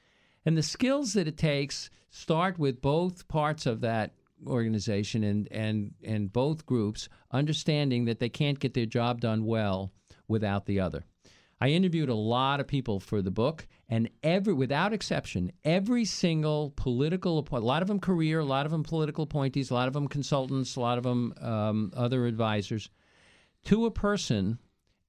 And 0.46 0.58
the 0.58 0.64
skills 0.64 1.14
that 1.14 1.28
it 1.28 1.38
takes 1.38 1.92
start 2.10 2.58
with 2.58 2.82
both 2.82 3.28
parts 3.28 3.68
of 3.68 3.82
that 3.82 4.14
organization 4.48 5.24
and, 5.24 5.48
and, 5.52 5.94
and 6.04 6.34
both 6.34 6.66
groups 6.66 7.08
understanding 7.32 8.06
that 8.06 8.20
they 8.20 8.30
can't 8.30 8.60
get 8.60 8.74
their 8.74 8.88
job 8.88 9.22
done 9.22 9.46
well 9.46 9.92
without 10.28 10.66
the 10.66 10.80
other. 10.80 11.06
I 11.60 11.70
interviewed 11.70 12.10
a 12.10 12.16
lot 12.16 12.60
of 12.60 12.68
people 12.68 13.00
for 13.00 13.22
the 13.22 13.32
book, 13.32 13.68
and 13.90 14.10
every, 14.22 14.54
without 14.54 14.94
exception, 14.94 15.52
every 15.66 16.06
single 16.06 16.72
political, 16.76 17.48
a 17.52 17.60
lot 17.60 17.82
of 17.82 17.88
them 17.88 18.00
career, 18.00 18.40
a 18.40 18.46
lot 18.46 18.66
of 18.66 18.72
them 18.72 18.84
political 18.84 19.24
appointees, 19.24 19.72
a 19.72 19.74
lot 19.74 19.88
of 19.88 19.94
them 19.94 20.08
consultants, 20.08 20.76
a 20.76 20.80
lot 20.80 20.98
of 20.98 21.04
them 21.04 21.34
um, 21.42 21.92
other 21.96 22.28
advisors, 22.28 22.90
to 23.66 23.86
a 23.86 23.92
person, 23.92 24.60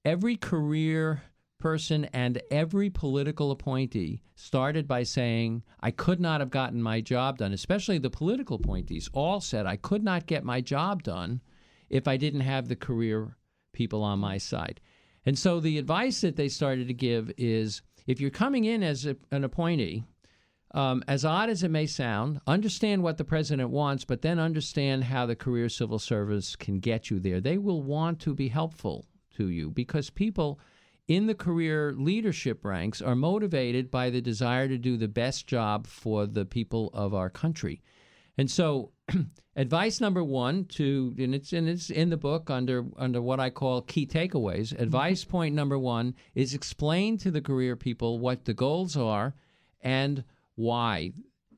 every 0.03 0.35
career 0.35 1.21
person 1.59 2.05
and 2.05 2.41
every 2.49 2.89
political 2.89 3.51
appointee 3.51 4.21
started 4.35 4.87
by 4.87 5.03
saying, 5.03 5.61
I 5.81 5.91
could 5.91 6.19
not 6.19 6.39
have 6.39 6.49
gotten 6.49 6.81
my 6.81 7.01
job 7.01 7.37
done, 7.37 7.53
especially 7.53 7.97
the 7.99 8.09
political 8.09 8.55
appointees 8.55 9.09
all 9.13 9.41
said, 9.41 9.65
I 9.65 9.75
could 9.75 10.03
not 10.03 10.25
get 10.25 10.43
my 10.43 10.61
job 10.61 11.03
done 11.03 11.41
if 11.89 12.07
I 12.07 12.17
didn't 12.17 12.41
have 12.41 12.67
the 12.67 12.75
career 12.75 13.35
people 13.73 14.01
on 14.03 14.19
my 14.19 14.37
side. 14.37 14.79
And 15.29 15.37
so 15.37 15.59
the 15.59 15.77
advice 15.77 16.21
that 16.21 16.37
they 16.37 16.49
started 16.49 16.87
to 16.87 16.93
give 16.95 17.31
is 17.37 17.83
if 18.07 18.19
you're 18.19 18.31
coming 18.31 18.65
in 18.65 18.81
as 18.81 19.05
a, 19.05 19.15
an 19.29 19.43
appointee, 19.43 20.03
um, 20.73 21.03
as 21.07 21.23
odd 21.23 21.51
as 21.51 21.61
it 21.61 21.69
may 21.69 21.85
sound, 21.85 22.41
understand 22.47 23.03
what 23.03 23.19
the 23.19 23.23
president 23.23 23.69
wants, 23.69 24.05
but 24.05 24.23
then 24.23 24.39
understand 24.39 25.03
how 25.03 25.27
the 25.27 25.35
career 25.35 25.69
civil 25.69 25.99
service 25.99 26.55
can 26.55 26.79
get 26.79 27.11
you 27.11 27.19
there. 27.19 27.39
They 27.39 27.59
will 27.59 27.83
want 27.83 28.19
to 28.21 28.33
be 28.33 28.47
helpful 28.47 29.05
to 29.37 29.49
you 29.49 29.69
because 29.69 30.09
people 30.09 30.59
in 31.07 31.27
the 31.27 31.35
career 31.35 31.93
leadership 31.95 32.65
ranks 32.65 32.99
are 32.99 33.13
motivated 33.13 33.91
by 33.91 34.09
the 34.09 34.21
desire 34.21 34.67
to 34.67 34.79
do 34.79 34.97
the 34.97 35.07
best 35.07 35.45
job 35.45 35.85
for 35.85 36.25
the 36.25 36.45
people 36.45 36.89
of 36.91 37.13
our 37.13 37.29
country. 37.29 37.83
And 38.39 38.49
so, 38.49 38.91
advice 39.57 39.99
number 39.99 40.23
one 40.23 40.63
to 40.63 41.13
and 41.17 41.35
it's 41.35 41.51
and 41.51 41.67
it's 41.67 41.89
in 41.89 42.09
the 42.09 42.15
book 42.15 42.49
under 42.49 42.85
under 42.95 43.21
what 43.21 43.41
I 43.41 43.49
call 43.49 43.81
key 43.81 44.07
takeaways. 44.07 44.71
Advice 44.79 45.25
point 45.25 45.53
number 45.53 45.77
one 45.77 46.15
is 46.35 46.53
explain 46.53 47.17
to 47.17 47.31
the 47.31 47.41
career 47.41 47.75
people 47.75 48.17
what 48.17 48.45
the 48.45 48.53
goals 48.53 48.95
are 48.95 49.35
and 49.81 50.23
why, 50.55 51.11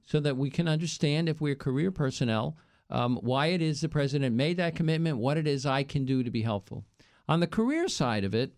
so 0.08 0.20
that 0.22 0.38
we 0.38 0.50
can 0.50 0.68
understand 0.68 1.30
if 1.30 1.40
we're 1.40 1.54
career 1.54 1.92
personnel 1.92 2.58
um, 2.90 3.20
why 3.22 3.48
it 3.48 3.62
is 3.62 3.82
the 3.82 3.88
president 3.88 4.36
made 4.36 4.58
that 4.58 4.76
commitment, 4.76 5.20
what 5.20 5.38
it 5.38 5.46
is 5.46 5.68
I 5.68 5.84
can 5.84 6.04
do 6.04 6.24
to 6.24 6.32
be 6.32 6.42
helpful. 6.42 6.84
On 7.30 7.42
the 7.42 7.48
career 7.48 7.88
side 7.90 8.24
of 8.24 8.34
it, 8.34 8.56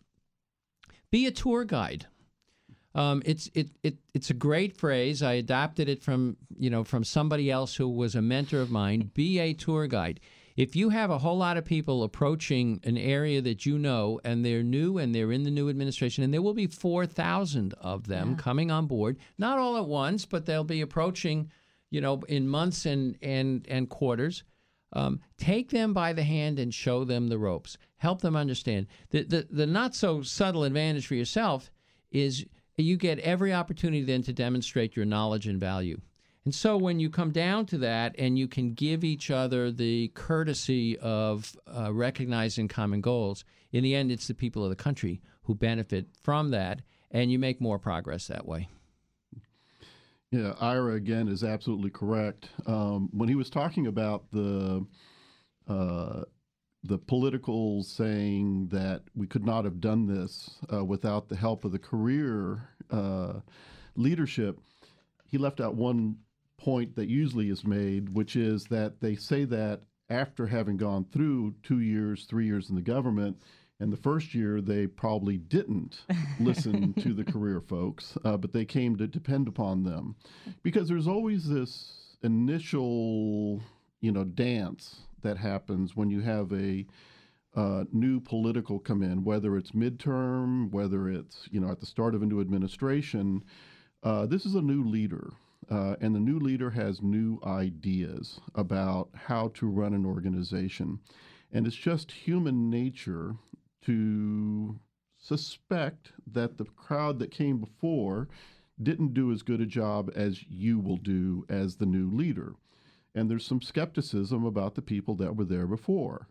be 1.12 1.26
a 1.26 1.32
tour 1.32 1.66
guide. 1.66 2.06
Um, 2.96 3.24
it's 3.26 3.50
it, 3.54 3.70
it 3.82 3.98
it's 4.14 4.30
a 4.30 4.36
great 4.36 4.78
phrase. 4.78 5.24
I 5.24 5.34
adapted 5.34 5.90
it 5.90 6.04
from 6.04 6.38
you 6.56 6.70
know 6.70 6.84
from 6.84 7.04
somebody 7.04 7.50
else 7.50 7.76
who 7.76 7.90
was 7.90 8.16
a 8.16 8.22
mentor 8.22 8.62
of 8.62 8.70
mine. 8.70 9.12
Be 9.14 9.40
a 9.40 9.54
tour 9.54 9.88
guide. 9.88 10.20
If 10.56 10.76
you 10.76 10.90
have 10.90 11.10
a 11.10 11.18
whole 11.18 11.38
lot 11.38 11.58
of 11.58 11.66
people 11.66 12.04
approaching 12.04 12.80
an 12.84 12.96
area 12.96 13.42
that 13.42 13.66
you 13.66 13.80
know 13.80 14.20
and 14.24 14.46
they're 14.46 14.62
new 14.62 15.00
and 15.00 15.14
they're 15.14 15.32
in 15.32 15.42
the 15.42 15.50
new 15.50 15.70
administration, 15.70 16.24
and 16.24 16.32
there 16.32 16.44
will 16.44 16.54
be 16.54 16.68
four 16.68 17.08
thousand 17.08 17.74
of 17.82 18.08
them 18.08 18.32
yeah. 18.32 18.36
coming 18.38 18.70
on 18.70 18.86
board, 18.86 19.18
not 19.40 19.58
all 19.58 19.78
at 19.78 19.88
once, 19.88 20.26
but 20.26 20.46
they'll 20.46 20.64
be 20.64 20.82
approaching, 20.82 21.50
you 21.90 22.02
know, 22.02 22.22
in 22.28 22.48
months 22.48 22.86
and 22.86 23.18
and 23.24 23.66
and 23.68 23.90
quarters. 23.90 24.44
Um, 24.96 25.22
take 25.40 25.72
them 25.72 25.92
by 25.92 26.14
the 26.14 26.24
hand 26.24 26.60
and 26.60 26.72
show 26.72 27.04
them 27.04 27.28
the 27.28 27.40
ropes. 27.40 27.80
Help 27.98 28.22
them 28.22 28.36
understand. 28.36 28.86
The, 29.10 29.24
the, 29.24 29.48
the 29.50 29.66
not 29.66 29.96
so 29.96 30.22
subtle 30.22 30.66
advantage 30.66 31.08
for 31.08 31.16
yourself 31.16 31.72
is 32.12 32.46
you 32.78 32.98
get 32.98 33.20
every 33.20 33.54
opportunity 33.54 34.04
then 34.04 34.24
to 34.24 34.34
demonstrate 34.34 34.96
your 34.96 35.06
knowledge 35.06 35.48
and 35.48 35.60
value. 35.60 36.00
And 36.46 36.54
so 36.54 36.76
when 36.76 37.00
you 37.00 37.10
come 37.10 37.32
down 37.32 37.66
to 37.68 37.78
that 37.80 38.16
and 38.18 38.38
you 38.38 38.48
can 38.48 38.74
give 38.74 39.04
each 39.04 39.32
other 39.32 39.72
the 39.72 40.10
courtesy 40.10 40.98
of 40.98 41.56
uh, 41.68 41.94
recognizing 41.94 42.68
common 42.68 43.00
goals, 43.00 43.46
in 43.72 43.84
the 43.84 43.96
end, 43.96 44.12
it's 44.12 44.28
the 44.28 44.34
people 44.34 44.64
of 44.64 44.70
the 44.70 44.76
country 44.76 45.22
who 45.44 45.56
benefit 45.56 46.08
from 46.22 46.52
that, 46.52 46.82
and 47.12 47.32
you 47.32 47.40
make 47.40 47.62
more 47.62 47.80
progress 47.80 48.28
that 48.28 48.46
way. 48.46 48.70
Yeah, 50.32 50.54
Ira 50.60 50.96
again 50.96 51.28
is 51.28 51.44
absolutely 51.44 51.92
correct. 51.92 52.50
Um, 52.66 53.10
when 53.14 53.30
he 53.30 53.36
was 53.36 53.50
talking 53.50 53.88
about 53.88 54.32
the 54.32 54.86
uh, 55.68 56.24
the 56.84 56.98
political 56.98 57.84
saying 57.84 58.68
that 58.68 59.04
we 59.16 59.26
could 59.26 59.46
not 59.46 59.64
have 59.64 59.80
done 59.80 60.06
this 60.06 60.60
uh, 60.72 60.84
without 60.84 61.30
the 61.30 61.36
help 61.36 61.64
of 61.64 61.72
the 61.72 61.80
career 61.80 62.68
uh, 62.92 63.40
leadership, 63.96 64.60
he 65.26 65.38
left 65.38 65.62
out 65.62 65.76
one 65.76 66.18
point 66.58 66.96
that 66.96 67.08
usually 67.10 67.50
is 67.50 67.66
made, 67.66 68.14
which 68.14 68.36
is 68.36 68.66
that 68.66 69.00
they 69.00 69.16
say 69.16 69.46
that 69.46 69.82
after 70.10 70.48
having 70.48 70.78
gone 70.78 71.06
through 71.12 71.56
two 71.64 71.80
years, 71.80 72.26
three 72.26 72.46
years 72.46 72.70
in 72.70 72.76
the 72.76 72.82
government, 72.82 73.38
and 73.80 73.92
the 73.92 73.98
first 73.98 74.34
year 74.34 74.62
they 74.62 74.86
probably 74.86 75.38
didn't 75.38 76.06
listen 76.40 76.94
to 76.96 77.14
the 77.14 77.24
career 77.24 77.62
folks, 77.62 78.18
uh, 78.26 78.38
but 78.38 78.54
they 78.54 78.66
came 78.66 78.98
to 78.98 79.08
depend 79.08 79.48
upon 79.48 79.84
them, 79.84 80.16
because 80.62 80.90
there's 80.90 81.08
always 81.08 81.48
this 81.48 82.18
initial, 82.24 83.62
you 84.02 84.12
know, 84.12 84.24
dance 84.24 85.02
that 85.24 85.38
happens 85.38 85.96
when 85.96 86.10
you 86.10 86.22
have 86.22 86.52
a 86.54 86.86
uh, 87.56 87.84
new 87.92 88.20
political 88.20 88.80
come 88.80 89.04
in, 89.04 89.24
whether 89.24 89.58
it's 89.58 89.72
midterm, 89.72 90.72
whether 90.72 91.10
it's 91.10 91.48
you 91.52 91.60
know 91.60 91.70
at 91.70 91.80
the 91.80 91.86
start 91.86 92.16
of 92.16 92.22
a 92.22 92.26
new 92.26 92.42
administration. 92.42 93.44
Uh, 94.02 94.26
this 94.26 94.46
is 94.46 94.56
a 94.56 94.62
new 94.62 94.84
leader, 94.84 95.32
uh, 95.70 95.96
and 96.02 96.16
the 96.16 96.20
new 96.20 96.40
leader 96.40 96.70
has 96.70 97.02
new 97.02 97.40
ideas 97.46 98.40
about 98.56 99.10
how 99.14 99.50
to 99.50 99.68
run 99.68 99.94
an 99.94 100.06
organization, 100.06 101.00
and 101.52 101.68
it's 101.68 101.76
just 101.76 102.12
human 102.12 102.70
nature 102.70 103.36
to 103.86 104.80
suspect 105.18 106.12
that 106.28 106.58
the 106.58 106.66
crowd 106.66 107.20
that 107.20 107.32
came 107.32 107.60
before 107.60 108.28
didn't 108.82 109.14
do 109.14 109.32
as 109.32 109.44
good 109.44 109.62
a 109.62 109.66
job 109.66 110.12
as 110.16 110.44
you 110.50 110.80
will 110.80 110.98
do 110.98 111.46
as 111.48 111.76
the 111.76 111.86
new 111.86 112.10
leader 112.10 112.56
and 113.16 113.30
there's 113.30 113.46
some 113.46 113.62
skepticism 113.62 114.46
about 114.46 114.76
the 114.76 114.82
people 114.82 115.16
that 115.16 115.36
were 115.36 115.46
there 115.46 115.68
before. 115.68 116.28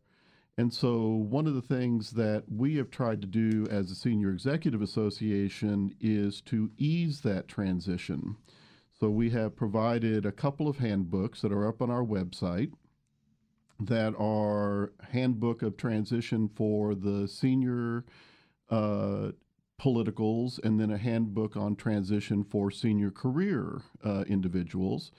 And 0.59 0.73
so, 0.73 1.07
one 1.07 1.47
of 1.47 1.55
the 1.55 1.62
things 1.62 2.11
that 2.11 2.45
we 2.49 2.77
have 2.77 2.90
tried 2.90 3.23
to 3.23 3.27
do 3.27 3.66
as 3.71 3.90
a 3.90 3.95
Senior 3.95 4.31
Executive 4.31 4.83
Association 4.83 5.95
is 5.99 6.42
to 6.42 6.71
ease 6.77 7.23
that 7.23 7.49
transition. 7.49 8.37
So, 8.99 9.09
we 9.09 9.31
have 9.31 9.57
provided 9.57 10.27
a 10.27 10.33
couple 10.33 10.68
of 10.68 10.79
handbooks 10.79 11.40
that 11.40 11.53
are 11.53 11.66
up 11.66 11.81
on 11.81 11.90
our 11.90 12.05
website 12.05 12.73
that 13.87 14.14
are 14.18 14.92
handbook 15.11 15.62
of 15.62 15.77
transition 15.77 16.49
for 16.49 16.95
the 16.95 17.27
senior 17.27 18.05
uh, 18.71 19.31
politicals, 19.79 20.61
and 20.62 20.79
then 20.79 20.90
a 20.90 20.99
handbook 20.99 21.57
on 21.57 21.75
transition 21.75 22.45
for 22.45 22.71
senior 22.71 23.11
career 23.11 23.81
uh, 24.05 24.25
individuals. 24.29 25.11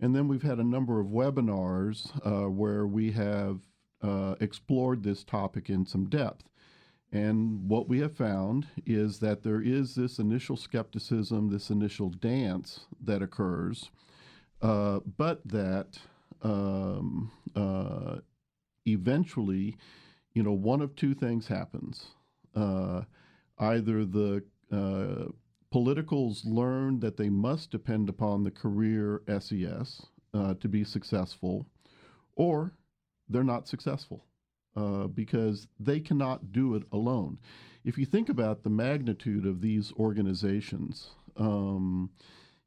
And 0.00 0.14
then 0.14 0.28
we've 0.28 0.42
had 0.42 0.58
a 0.58 0.64
number 0.64 1.00
of 1.00 1.06
webinars 1.06 2.10
uh, 2.26 2.50
where 2.50 2.86
we 2.86 3.12
have 3.12 3.60
uh, 4.02 4.34
explored 4.40 5.02
this 5.02 5.24
topic 5.24 5.70
in 5.70 5.86
some 5.86 6.08
depth. 6.08 6.48
And 7.12 7.68
what 7.68 7.88
we 7.88 8.00
have 8.00 8.16
found 8.16 8.66
is 8.84 9.20
that 9.20 9.42
there 9.42 9.62
is 9.62 9.94
this 9.94 10.18
initial 10.18 10.56
skepticism, 10.56 11.48
this 11.48 11.70
initial 11.70 12.10
dance 12.10 12.80
that 13.00 13.22
occurs, 13.22 13.90
uh, 14.60 15.00
but 15.16 15.46
that 15.48 15.98
um, 16.42 17.30
uh, 17.54 18.16
eventually, 18.86 19.76
you 20.34 20.42
know, 20.42 20.52
one 20.52 20.82
of 20.82 20.94
two 20.94 21.14
things 21.14 21.46
happens. 21.46 22.08
Uh, 22.54 23.02
either 23.58 24.04
the 24.04 24.42
uh, 24.72 25.30
politicals 25.76 26.46
learn 26.46 27.00
that 27.00 27.18
they 27.18 27.28
must 27.28 27.70
depend 27.70 28.08
upon 28.08 28.42
the 28.42 28.50
career 28.50 29.20
SES 29.28 30.06
uh, 30.32 30.54
to 30.54 30.68
be 30.68 30.82
successful, 30.82 31.66
or 32.34 32.72
they're 33.28 33.44
not 33.44 33.68
successful 33.68 34.24
uh, 34.74 35.06
because 35.08 35.68
they 35.78 36.00
cannot 36.00 36.50
do 36.50 36.74
it 36.76 36.82
alone. 36.92 37.38
If 37.84 37.98
you 37.98 38.06
think 38.06 38.30
about 38.30 38.62
the 38.62 38.70
magnitude 38.70 39.44
of 39.44 39.60
these 39.60 39.92
organizations, 39.98 41.10
um, 41.36 42.08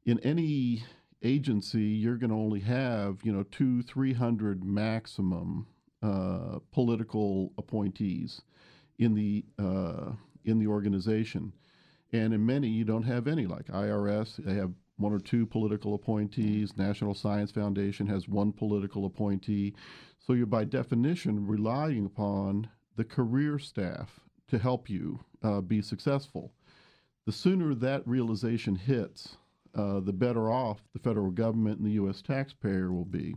in 0.06 0.20
any 0.20 0.84
agency, 1.24 1.82
you're 1.82 2.16
going 2.16 2.30
to 2.30 2.36
only 2.36 2.60
have 2.60 3.18
you 3.24 3.32
know 3.32 3.42
two, 3.42 3.82
three 3.82 4.12
hundred 4.12 4.62
maximum 4.62 5.66
uh, 6.00 6.60
political 6.70 7.52
appointees 7.58 8.42
in 9.00 9.16
the 9.16 9.44
uh, 9.58 10.12
in 10.44 10.60
the 10.60 10.68
organization. 10.68 11.52
And 12.12 12.34
in 12.34 12.44
many, 12.44 12.68
you 12.68 12.84
don't 12.84 13.04
have 13.04 13.28
any, 13.28 13.46
like 13.46 13.66
IRS, 13.66 14.36
they 14.44 14.54
have 14.54 14.72
one 14.96 15.12
or 15.12 15.18
two 15.18 15.46
political 15.46 15.94
appointees. 15.94 16.76
National 16.76 17.14
Science 17.14 17.50
Foundation 17.50 18.06
has 18.08 18.28
one 18.28 18.52
political 18.52 19.06
appointee. 19.06 19.74
So 20.18 20.34
you're 20.34 20.46
by 20.46 20.64
definition 20.64 21.46
relying 21.46 22.06
upon 22.06 22.68
the 22.96 23.04
career 23.04 23.58
staff 23.58 24.20
to 24.48 24.58
help 24.58 24.90
you 24.90 25.20
uh, 25.42 25.60
be 25.60 25.80
successful. 25.80 26.52
The 27.26 27.32
sooner 27.32 27.74
that 27.74 28.06
realization 28.06 28.74
hits, 28.74 29.36
uh, 29.74 30.00
the 30.00 30.12
better 30.12 30.50
off 30.50 30.82
the 30.92 30.98
federal 30.98 31.30
government 31.30 31.78
and 31.78 31.86
the 31.86 31.92
U.S. 31.92 32.22
taxpayer 32.22 32.92
will 32.92 33.04
be. 33.04 33.36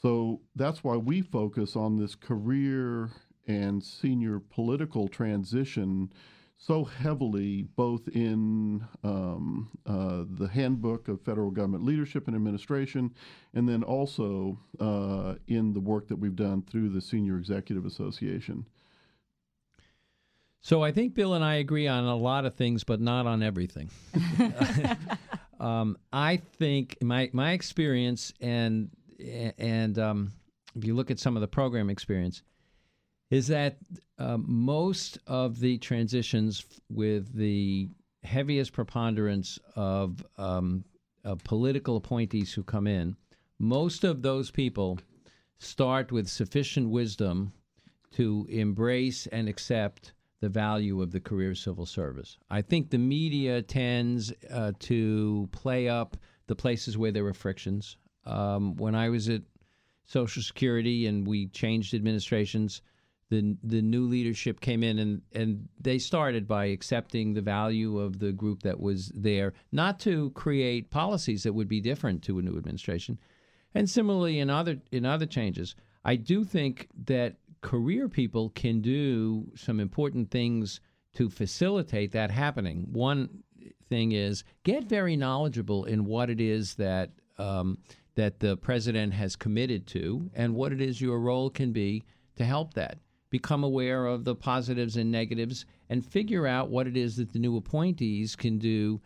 So 0.00 0.40
that's 0.56 0.82
why 0.82 0.96
we 0.96 1.22
focus 1.22 1.76
on 1.76 1.96
this 1.96 2.14
career 2.14 3.10
and 3.46 3.82
senior 3.82 4.40
political 4.40 5.08
transition 5.08 6.12
so 6.56 6.84
heavily 6.84 7.62
both 7.76 8.08
in 8.08 8.86
um, 9.02 9.70
uh, 9.86 10.24
the 10.28 10.48
handbook 10.48 11.08
of 11.08 11.20
federal 11.20 11.50
government 11.50 11.84
leadership 11.84 12.26
and 12.26 12.34
administration, 12.34 13.12
and 13.52 13.68
then 13.68 13.82
also 13.82 14.58
uh, 14.80 15.34
in 15.46 15.72
the 15.72 15.80
work 15.80 16.08
that 16.08 16.16
we've 16.16 16.36
done 16.36 16.62
through 16.62 16.88
the 16.88 17.00
Senior 17.00 17.36
Executive 17.36 17.84
Association. 17.84 18.66
So 20.60 20.82
I 20.82 20.92
think 20.92 21.14
Bill 21.14 21.34
and 21.34 21.44
I 21.44 21.56
agree 21.56 21.86
on 21.86 22.04
a 22.04 22.16
lot 22.16 22.46
of 22.46 22.54
things, 22.54 22.84
but 22.84 22.98
not 22.98 23.26
on 23.26 23.42
everything. 23.42 23.90
um, 25.60 25.98
I 26.12 26.38
think 26.38 26.96
my 27.02 27.28
my 27.34 27.52
experience 27.52 28.32
and 28.40 28.90
and 29.58 29.98
um, 29.98 30.32
if 30.74 30.84
you 30.84 30.94
look 30.94 31.10
at 31.10 31.18
some 31.18 31.36
of 31.36 31.42
the 31.42 31.48
program 31.48 31.90
experience, 31.90 32.42
is 33.34 33.48
that 33.48 33.78
uh, 34.18 34.38
most 34.38 35.18
of 35.26 35.58
the 35.58 35.76
transitions 35.78 36.64
with 36.88 37.34
the 37.34 37.88
heaviest 38.22 38.72
preponderance 38.72 39.58
of, 39.74 40.24
um, 40.38 40.84
of 41.24 41.42
political 41.42 41.96
appointees 41.96 42.52
who 42.54 42.62
come 42.62 42.86
in, 42.86 43.16
most 43.58 44.04
of 44.04 44.22
those 44.22 44.52
people 44.52 45.00
start 45.58 46.12
with 46.12 46.28
sufficient 46.28 46.88
wisdom 46.88 47.52
to 48.12 48.46
embrace 48.48 49.26
and 49.28 49.48
accept 49.48 50.12
the 50.40 50.48
value 50.48 51.02
of 51.02 51.10
the 51.10 51.20
career 51.20 51.54
civil 51.56 51.86
service. 51.86 52.38
I 52.50 52.62
think 52.62 52.90
the 52.90 52.98
media 52.98 53.62
tends 53.62 54.32
uh, 54.52 54.72
to 54.90 55.48
play 55.50 55.88
up 55.88 56.16
the 56.46 56.54
places 56.54 56.96
where 56.96 57.10
there 57.10 57.24
were 57.24 57.34
frictions. 57.34 57.96
um, 58.26 58.76
when 58.76 58.94
I 58.94 59.08
was 59.08 59.28
at 59.28 59.42
Social 60.04 60.42
Security 60.42 61.06
and 61.06 61.26
we 61.26 61.48
changed 61.48 61.94
administrations, 61.94 62.82
the 63.30 63.56
the 63.62 63.82
new 63.82 64.06
leadership 64.06 64.60
came 64.60 64.82
in 64.82 64.98
and 64.98 65.22
and 65.32 65.68
they 65.80 65.98
started 65.98 66.46
by 66.46 66.66
accepting 66.66 67.34
the 67.34 67.42
value 67.42 67.98
of 67.98 68.18
the 68.18 68.32
group 68.32 68.62
that 68.62 68.80
was 68.80 69.10
there, 69.14 69.52
not 69.72 69.98
to 70.00 70.30
create 70.30 70.90
policies 70.90 71.42
that 71.42 71.52
would 71.52 71.68
be 71.68 71.80
different 71.80 72.22
to 72.22 72.38
a 72.38 72.42
new 72.42 72.56
administration. 72.56 73.18
And 73.74 73.88
similarly, 73.88 74.38
in 74.38 74.50
other 74.50 74.78
in 74.92 75.04
other 75.04 75.26
changes, 75.26 75.74
I 76.04 76.16
do 76.16 76.44
think 76.44 76.88
that 77.06 77.36
career 77.60 78.08
people 78.08 78.50
can 78.50 78.80
do 78.80 79.50
some 79.56 79.80
important 79.80 80.30
things 80.30 80.80
to 81.14 81.30
facilitate 81.30 82.12
that 82.12 82.30
happening. 82.30 82.88
One 82.92 83.42
thing 83.88 84.12
is 84.12 84.44
get 84.64 84.84
very 84.84 85.16
knowledgeable 85.16 85.84
in 85.84 86.04
what 86.04 86.28
it 86.28 86.40
is 86.40 86.74
that 86.74 87.10
um, 87.38 87.78
that 88.14 88.38
the 88.40 88.56
president 88.56 89.12
has 89.14 89.34
committed 89.34 89.86
to 89.88 90.30
and 90.34 90.54
what 90.54 90.72
it 90.72 90.80
is 90.80 91.00
your 91.00 91.18
role 91.18 91.50
can 91.50 91.72
be 91.72 92.04
to 92.36 92.44
help 92.44 92.74
that. 92.74 92.98
Become 93.34 93.64
aware 93.64 94.06
of 94.06 94.22
the 94.22 94.36
positives 94.36 94.96
and 94.96 95.10
negatives 95.10 95.66
and 95.88 96.06
figure 96.06 96.46
out 96.46 96.70
what 96.70 96.86
it 96.86 96.96
is 96.96 97.16
that 97.16 97.32
the 97.32 97.40
new 97.40 97.56
appointees 97.56 98.36
can 98.36 98.60
do 98.60 99.00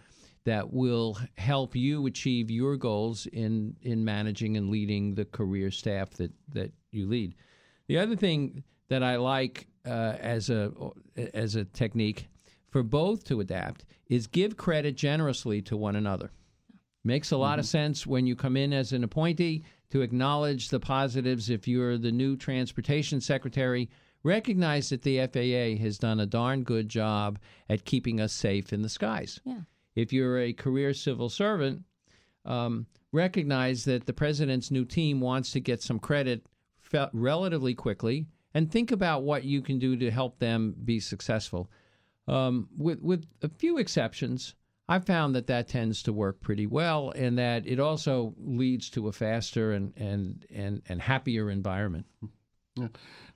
that 0.45 0.71
will 0.71 1.17
help 1.39 1.75
you 1.75 2.05
achieve 2.05 2.51
your 2.51 2.77
goals 2.77 3.25
in, 3.25 3.75
in 3.81 4.05
managing 4.05 4.59
and 4.59 4.69
leading 4.69 5.15
the 5.15 5.25
career 5.25 5.71
staff 5.71 6.11
that, 6.11 6.31
that 6.53 6.71
you 6.91 7.07
lead. 7.07 7.37
The 7.87 7.97
other 7.97 8.17
thing 8.17 8.65
that 8.89 9.03
I 9.03 9.17
like 9.17 9.67
uh, 9.87 10.17
as 10.21 10.51
a 10.51 10.73
as 11.33 11.55
a 11.55 11.65
technique 11.65 12.29
for 12.69 12.83
both 12.83 13.25
to 13.29 13.41
adapt 13.41 13.87
is 14.11 14.27
give 14.27 14.59
credit 14.59 14.95
generously 14.95 15.63
to 15.63 15.77
one 15.79 15.97
another. 15.97 16.33
Makes 17.03 17.31
a 17.31 17.39
lot 17.39 17.53
mm-hmm. 17.53 17.61
of 17.61 17.67
sense 17.67 18.07
when 18.07 18.27
you 18.27 18.37
come 18.37 18.59
in 18.59 18.75
as 18.75 18.93
an 18.93 19.05
appointee 19.05 19.65
to 19.89 20.03
acknowledge 20.03 20.69
the 20.69 20.81
positives. 20.81 21.49
If 21.49 21.67
you're 21.67 21.97
the 21.97 22.13
new 22.13 22.37
transportation 22.37 23.23
secretary, 23.23 23.89
recognize 24.23 24.91
that 24.91 25.03
the 25.03 25.19
FAA 25.27 25.83
has 25.83 25.99
done 25.99 26.21
a 26.21 26.27
darn 26.27 26.63
good 26.63 26.89
job 26.89 27.39
at 27.69 27.85
keeping 27.85 28.21
us 28.21 28.33
safe 28.33 28.73
in 28.73 28.83
the 28.83 28.89
skies. 28.89 29.41
Yeah. 29.45 29.61
If 29.95 30.13
you're 30.13 30.39
a 30.39 30.53
career 30.53 30.95
civil 30.95 31.29
servant, 31.29 31.85
um, 32.45 32.87
recognize 33.13 33.85
that 33.85 34.07
the 34.07 34.13
president's 34.13 34.71
new 34.71 34.85
team 34.85 35.21
wants 35.21 35.53
to 35.53 35.61
get 35.61 35.83
some 35.83 35.99
credit 35.99 36.47
fe- 36.81 37.09
relatively 37.13 37.75
quickly 37.75 38.27
and 38.55 38.71
think 38.71 38.91
about 38.91 39.23
what 39.23 39.45
you 39.45 39.61
can 39.61 39.79
do 39.79 39.97
to 39.97 40.11
help 40.11 40.39
them 40.39 40.75
be 40.85 41.01
successful. 41.01 41.71
Um, 42.27 42.69
with 42.77 43.01
with 43.01 43.27
a 43.43 43.49
few 43.49 43.79
exceptions, 43.79 44.55
I've 44.89 45.05
found 45.05 45.35
that 45.35 45.47
that 45.47 45.69
tends 45.69 46.03
to 46.05 46.13
work 46.13 46.41
pretty 46.41 46.67
well, 46.67 47.11
and 47.15 47.39
that 47.39 47.67
it 47.67 47.81
also 47.81 48.35
leads 48.39 48.91
to 48.91 49.09
a 49.09 49.13
faster 49.13 49.73
and 49.73 49.93
and 49.97 50.47
and, 50.55 50.83
and 50.89 51.01
happier 51.01 51.51
environment. 51.51 52.07
Yeah. 52.79 52.89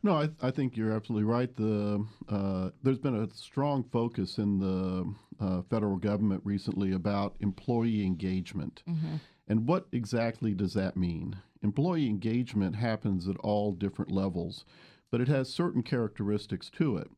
No, 0.03 0.15
I, 0.15 0.29
I 0.41 0.51
think 0.51 0.77
you're 0.77 0.93
absolutely 0.93 1.25
right. 1.25 1.55
The 1.55 2.05
uh, 2.29 2.71
there's 2.83 2.99
been 2.99 3.15
a 3.15 3.31
strong 3.35 3.85
focus 3.85 4.39
in 4.39 4.59
the 4.59 5.15
uh, 5.45 5.63
federal 5.71 5.97
government 5.97 6.43
recently 6.45 6.93
about 6.93 7.37
employee 7.41 8.05
engagement, 8.05 8.83
mm-hmm. 8.89 9.17
and 9.49 9.67
what 9.67 9.87
exactly 9.93 10.55
does 10.55 10.75
that 10.75 10.97
mean? 10.97 11.37
Employee 11.63 12.09
engagement 12.09 12.77
happens 12.77 13.29
at 13.29 13.37
all 13.39 13.73
different 13.73 14.11
levels, 14.11 14.65
but 15.11 15.21
it 15.21 15.29
has 15.29 15.53
certain 15.53 15.83
characteristics 15.83 16.69
to 16.71 16.97
it. 16.97 17.11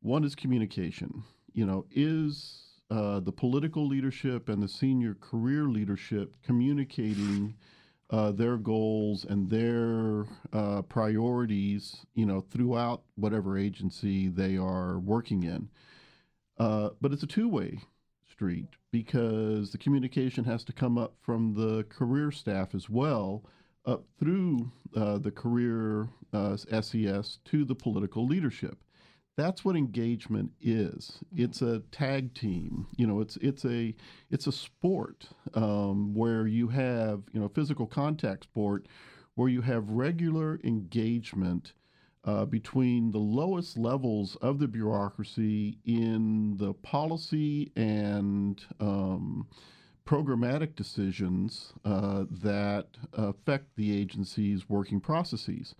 One 0.00 0.24
is 0.24 0.34
communication. 0.34 1.24
You 1.52 1.66
know, 1.66 1.84
is 1.90 2.62
uh, 2.90 3.20
the 3.20 3.32
political 3.32 3.86
leadership 3.86 4.48
and 4.48 4.62
the 4.62 4.68
senior 4.68 5.14
career 5.14 5.64
leadership 5.64 6.36
communicating 6.44 7.56
uh, 8.10 8.32
their 8.32 8.56
goals 8.56 9.24
and 9.24 9.48
their 9.48 10.26
uh, 10.52 10.82
priorities, 10.82 12.04
you 12.14 12.26
know, 12.26 12.40
throughout 12.40 13.02
whatever 13.14 13.56
agency 13.56 14.28
they 14.28 14.56
are 14.56 14.98
working 14.98 15.44
in. 15.44 15.68
Uh, 16.58 16.90
but 17.00 17.12
it's 17.12 17.22
a 17.22 17.26
two-way 17.26 17.78
street 18.30 18.66
because 18.90 19.70
the 19.70 19.78
communication 19.78 20.44
has 20.44 20.64
to 20.64 20.72
come 20.72 20.98
up 20.98 21.14
from 21.22 21.54
the 21.54 21.84
career 21.84 22.32
staff 22.32 22.74
as 22.74 22.90
well, 22.90 23.44
up 23.86 24.04
through 24.18 24.70
uh, 24.96 25.18
the 25.18 25.30
career 25.30 26.08
SES 26.32 26.94
uh, 26.94 27.22
to 27.44 27.64
the 27.64 27.74
political 27.74 28.26
leadership 28.26 28.78
that's 29.40 29.64
what 29.64 29.76
engagement 29.76 30.52
is. 30.60 31.18
It's 31.34 31.62
a 31.62 31.80
tag 31.90 32.34
team. 32.34 32.86
You 32.96 33.06
know, 33.06 33.20
it's 33.20 33.36
it's 33.36 33.64
a 33.64 33.94
it's 34.30 34.46
a 34.46 34.52
sport 34.52 35.28
um, 35.54 36.14
where 36.14 36.46
you 36.46 36.68
have 36.68 37.22
you 37.32 37.40
know 37.40 37.48
physical 37.48 37.86
contact 37.86 38.44
sport 38.44 38.86
where 39.34 39.48
you 39.48 39.62
have 39.62 39.88
regular 39.88 40.60
engagement 40.64 41.72
uh, 42.24 42.44
between 42.44 43.10
the 43.10 43.18
lowest 43.18 43.78
levels 43.78 44.36
of 44.42 44.58
the 44.58 44.68
bureaucracy 44.68 45.78
in 45.84 46.56
the 46.58 46.74
policy 46.74 47.72
and 47.76 48.64
um, 48.78 49.46
programmatic 50.06 50.74
decisions 50.74 51.72
uh, 51.84 52.24
that 52.30 52.88
affect 53.14 53.76
the 53.76 53.96
agency's 53.96 54.68
working 54.68 55.00
processes. 55.00 55.74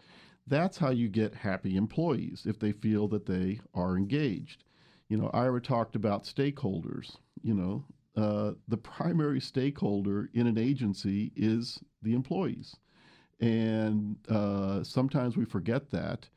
That's 0.51 0.79
how 0.79 0.91
you 0.91 1.09
get 1.09 1.35
happy 1.35 1.77
employees 1.77 2.43
if 2.45 2.59
they 2.59 2.73
feel 2.73 3.07
that 3.09 3.27
they 3.27 3.61
are 3.73 3.97
engaged. 3.97 4.65
You 5.09 5.17
know, 5.17 5.31
Ira 5.33 5.61
talked 5.61 5.95
about 5.95 6.25
stakeholders. 6.25 7.17
You 7.41 7.55
know, 7.55 7.85
uh, 8.17 8.53
the 8.69 8.77
primary 8.77 9.41
stakeholder 9.41 10.29
in 10.35 10.49
an 10.49 10.59
agency 10.59 11.33
is 11.37 11.79
the 12.03 12.15
employees. 12.15 12.77
And 13.41 14.17
uh, 14.29 14.83
sometimes 14.83 15.37
we 15.37 15.45
forget 15.45 15.91
that 15.93 16.29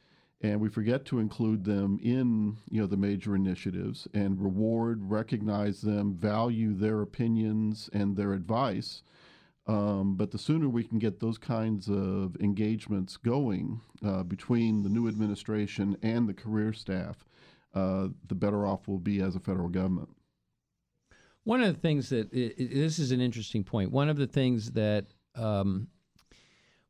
and 0.41 0.59
we 0.59 0.69
forget 0.69 1.05
to 1.05 1.19
include 1.19 1.63
them 1.63 1.97
in 2.03 2.57
you 2.69 2.81
know 2.81 2.87
the 2.87 2.97
major 2.97 3.35
initiatives 3.35 4.07
and 4.13 4.41
reward 4.41 5.09
recognize 5.09 5.81
them 5.81 6.13
value 6.13 6.73
their 6.73 7.01
opinions 7.01 7.89
and 7.93 8.15
their 8.15 8.33
advice 8.33 9.01
um, 9.65 10.15
but 10.15 10.31
the 10.31 10.37
sooner 10.37 10.67
we 10.67 10.83
can 10.83 10.99
get 10.99 11.19
those 11.19 11.37
kinds 11.37 11.89
of 11.89 12.35
engagements 12.39 13.17
going 13.17 13.79
uh, 14.05 14.23
between 14.23 14.83
the 14.83 14.89
new 14.89 15.07
administration 15.07 15.97
and 16.01 16.27
the 16.27 16.33
career 16.33 16.73
staff, 16.73 17.25
uh, 17.73 18.07
the 18.27 18.35
better 18.35 18.65
off 18.65 18.87
we'll 18.87 18.97
be 18.97 19.21
as 19.21 19.35
a 19.35 19.39
federal 19.39 19.69
government. 19.69 20.09
One 21.45 21.61
of 21.61 21.73
the 21.73 21.79
things 21.79 22.09
that 22.09 22.31
this 22.31 22.99
is 22.99 23.11
an 23.11 23.21
interesting 23.21 23.63
point. 23.63 23.91
One 23.91 24.09
of 24.09 24.17
the 24.17 24.27
things 24.27 24.71
that 24.71 25.07
um, 25.35 25.87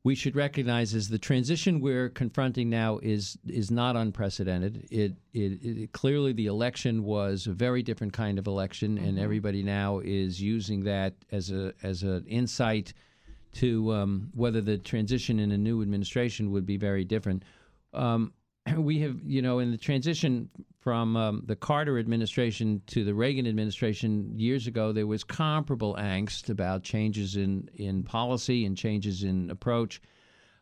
we 0.03 0.15
should 0.15 0.35
recognize 0.35 0.93
is 0.93 1.07
the 1.07 1.17
transition 1.17 1.79
we're 1.79 2.09
confronting 2.09 2.69
now 2.69 2.99
is 3.01 3.37
is 3.47 3.71
not 3.71 3.95
unprecedented. 3.95 4.85
It, 4.91 5.13
it, 5.33 5.59
it 5.63 5.91
clearly 5.93 6.33
the 6.33 6.47
election 6.47 7.03
was 7.03 7.47
a 7.47 7.53
very 7.53 7.81
different 7.81 8.11
kind 8.11 8.37
of 8.37 8.47
election, 8.47 8.97
mm-hmm. 8.97 9.05
and 9.05 9.19
everybody 9.19 9.63
now 9.63 9.99
is 9.99 10.41
using 10.41 10.83
that 10.83 11.13
as 11.31 11.51
a 11.51 11.73
as 11.83 12.03
an 12.03 12.25
insight 12.27 12.93
to 13.53 13.93
um, 13.93 14.29
whether 14.33 14.61
the 14.61 14.77
transition 14.77 15.39
in 15.39 15.51
a 15.51 15.57
new 15.57 15.81
administration 15.81 16.51
would 16.51 16.65
be 16.65 16.77
very 16.77 17.05
different. 17.05 17.43
Um, 17.93 18.33
we 18.77 18.99
have, 18.99 19.19
you 19.25 19.41
know, 19.41 19.59
in 19.59 19.71
the 19.71 19.77
transition 19.77 20.49
from 20.83 21.15
um, 21.15 21.43
the 21.45 21.55
Carter 21.55 21.97
administration 21.97 22.81
to 22.87 23.05
the 23.05 23.13
Reagan 23.13 23.47
administration 23.47 24.37
years 24.37 24.67
ago, 24.67 24.91
there 24.91 25.07
was 25.07 25.23
comparable 25.23 25.95
angst 25.95 26.49
about 26.49 26.83
changes 26.83 27.37
in, 27.37 27.69
in 27.75 28.03
policy 28.03 28.65
and 28.65 28.75
changes 28.75 29.23
in 29.23 29.49
approach. 29.49 30.01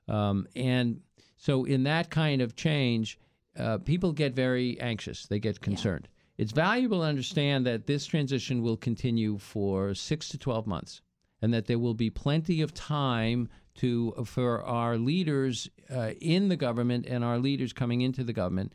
Um, 0.07 0.47
and 0.55 1.01
so, 1.37 1.65
in 1.65 1.83
that 1.83 2.11
kind 2.11 2.43
of 2.43 2.55
change, 2.55 3.17
uh, 3.57 3.79
people 3.79 4.11
get 4.11 4.35
very 4.35 4.79
anxious, 4.79 5.25
they 5.25 5.39
get 5.39 5.59
concerned. 5.59 6.07
Yeah. 6.07 6.43
It's 6.43 6.51
valuable 6.51 6.99
to 6.99 7.05
understand 7.05 7.65
that 7.65 7.87
this 7.87 8.05
transition 8.05 8.61
will 8.61 8.77
continue 8.77 9.39
for 9.39 9.95
six 9.95 10.29
to 10.29 10.37
12 10.37 10.67
months 10.67 11.01
and 11.41 11.51
that 11.51 11.65
there 11.65 11.79
will 11.79 11.95
be 11.95 12.11
plenty 12.11 12.61
of 12.61 12.75
time 12.75 13.49
to 13.73 14.13
for 14.25 14.61
our 14.63 14.97
leaders 14.97 15.67
uh, 15.89 16.11
in 16.21 16.49
the 16.49 16.55
government 16.55 17.07
and 17.07 17.23
our 17.23 17.39
leaders 17.39 17.73
coming 17.73 18.01
into 18.01 18.23
the 18.23 18.33
government 18.33 18.73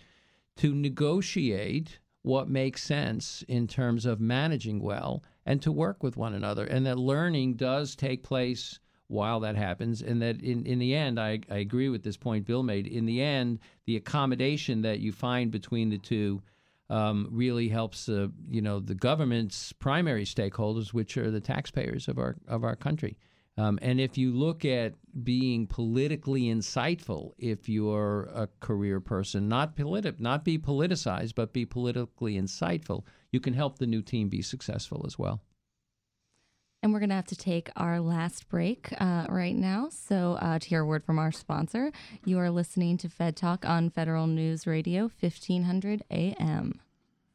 to 0.56 0.74
negotiate 0.74 1.98
what 2.22 2.48
makes 2.48 2.82
sense 2.82 3.44
in 3.46 3.68
terms 3.68 4.04
of 4.04 4.20
managing 4.20 4.80
well 4.80 5.22
and 5.44 5.62
to 5.62 5.70
work 5.70 6.02
with 6.02 6.16
one 6.16 6.34
another 6.34 6.64
and 6.64 6.84
that 6.84 6.98
learning 6.98 7.54
does 7.54 7.94
take 7.94 8.24
place 8.24 8.80
while 9.08 9.38
that 9.38 9.54
happens 9.54 10.02
and 10.02 10.20
that 10.20 10.42
in, 10.42 10.66
in 10.66 10.80
the 10.80 10.92
end 10.94 11.20
I, 11.20 11.40
I 11.48 11.58
agree 11.58 11.88
with 11.88 12.02
this 12.02 12.16
point 12.16 12.44
bill 12.44 12.64
made 12.64 12.88
in 12.88 13.06
the 13.06 13.22
end 13.22 13.60
the 13.84 13.96
accommodation 13.96 14.82
that 14.82 14.98
you 14.98 15.12
find 15.12 15.52
between 15.52 15.90
the 15.90 15.98
two 15.98 16.42
um, 16.90 17.28
really 17.30 17.68
helps 17.68 18.08
uh, 18.08 18.28
you 18.50 18.60
know 18.60 18.80
the 18.80 18.94
government's 18.94 19.72
primary 19.72 20.24
stakeholders 20.24 20.88
which 20.88 21.16
are 21.16 21.30
the 21.30 21.40
taxpayers 21.40 22.08
of 22.08 22.18
our 22.18 22.36
of 22.48 22.64
our 22.64 22.74
country 22.76 23.16
um, 23.58 23.78
and 23.80 24.00
if 24.00 24.18
you 24.18 24.32
look 24.32 24.64
at 24.64 24.94
being 25.22 25.66
politically 25.66 26.42
insightful, 26.42 27.32
if 27.38 27.68
you're 27.68 28.24
a 28.34 28.48
career 28.60 29.00
person, 29.00 29.48
not 29.48 29.76
politi- 29.76 30.20
not 30.20 30.44
be 30.44 30.58
politicized, 30.58 31.34
but 31.34 31.54
be 31.54 31.64
politically 31.64 32.34
insightful, 32.34 33.04
you 33.32 33.40
can 33.40 33.54
help 33.54 33.78
the 33.78 33.86
new 33.86 34.02
team 34.02 34.28
be 34.28 34.42
successful 34.42 35.04
as 35.06 35.18
well. 35.18 35.40
And 36.82 36.92
we're 36.92 37.00
going 37.00 37.08
to 37.08 37.16
have 37.16 37.26
to 37.26 37.36
take 37.36 37.70
our 37.76 37.98
last 37.98 38.48
break 38.48 38.92
uh, 39.00 39.26
right 39.30 39.56
now. 39.56 39.88
So, 39.90 40.34
uh, 40.40 40.58
to 40.58 40.68
hear 40.68 40.82
a 40.82 40.86
word 40.86 41.04
from 41.04 41.18
our 41.18 41.32
sponsor, 41.32 41.90
you 42.24 42.38
are 42.38 42.50
listening 42.50 42.98
to 42.98 43.08
Fed 43.08 43.36
Talk 43.36 43.64
on 43.64 43.88
Federal 43.88 44.26
News 44.26 44.66
Radio, 44.66 45.10
1500 45.18 46.04
AM. 46.10 46.80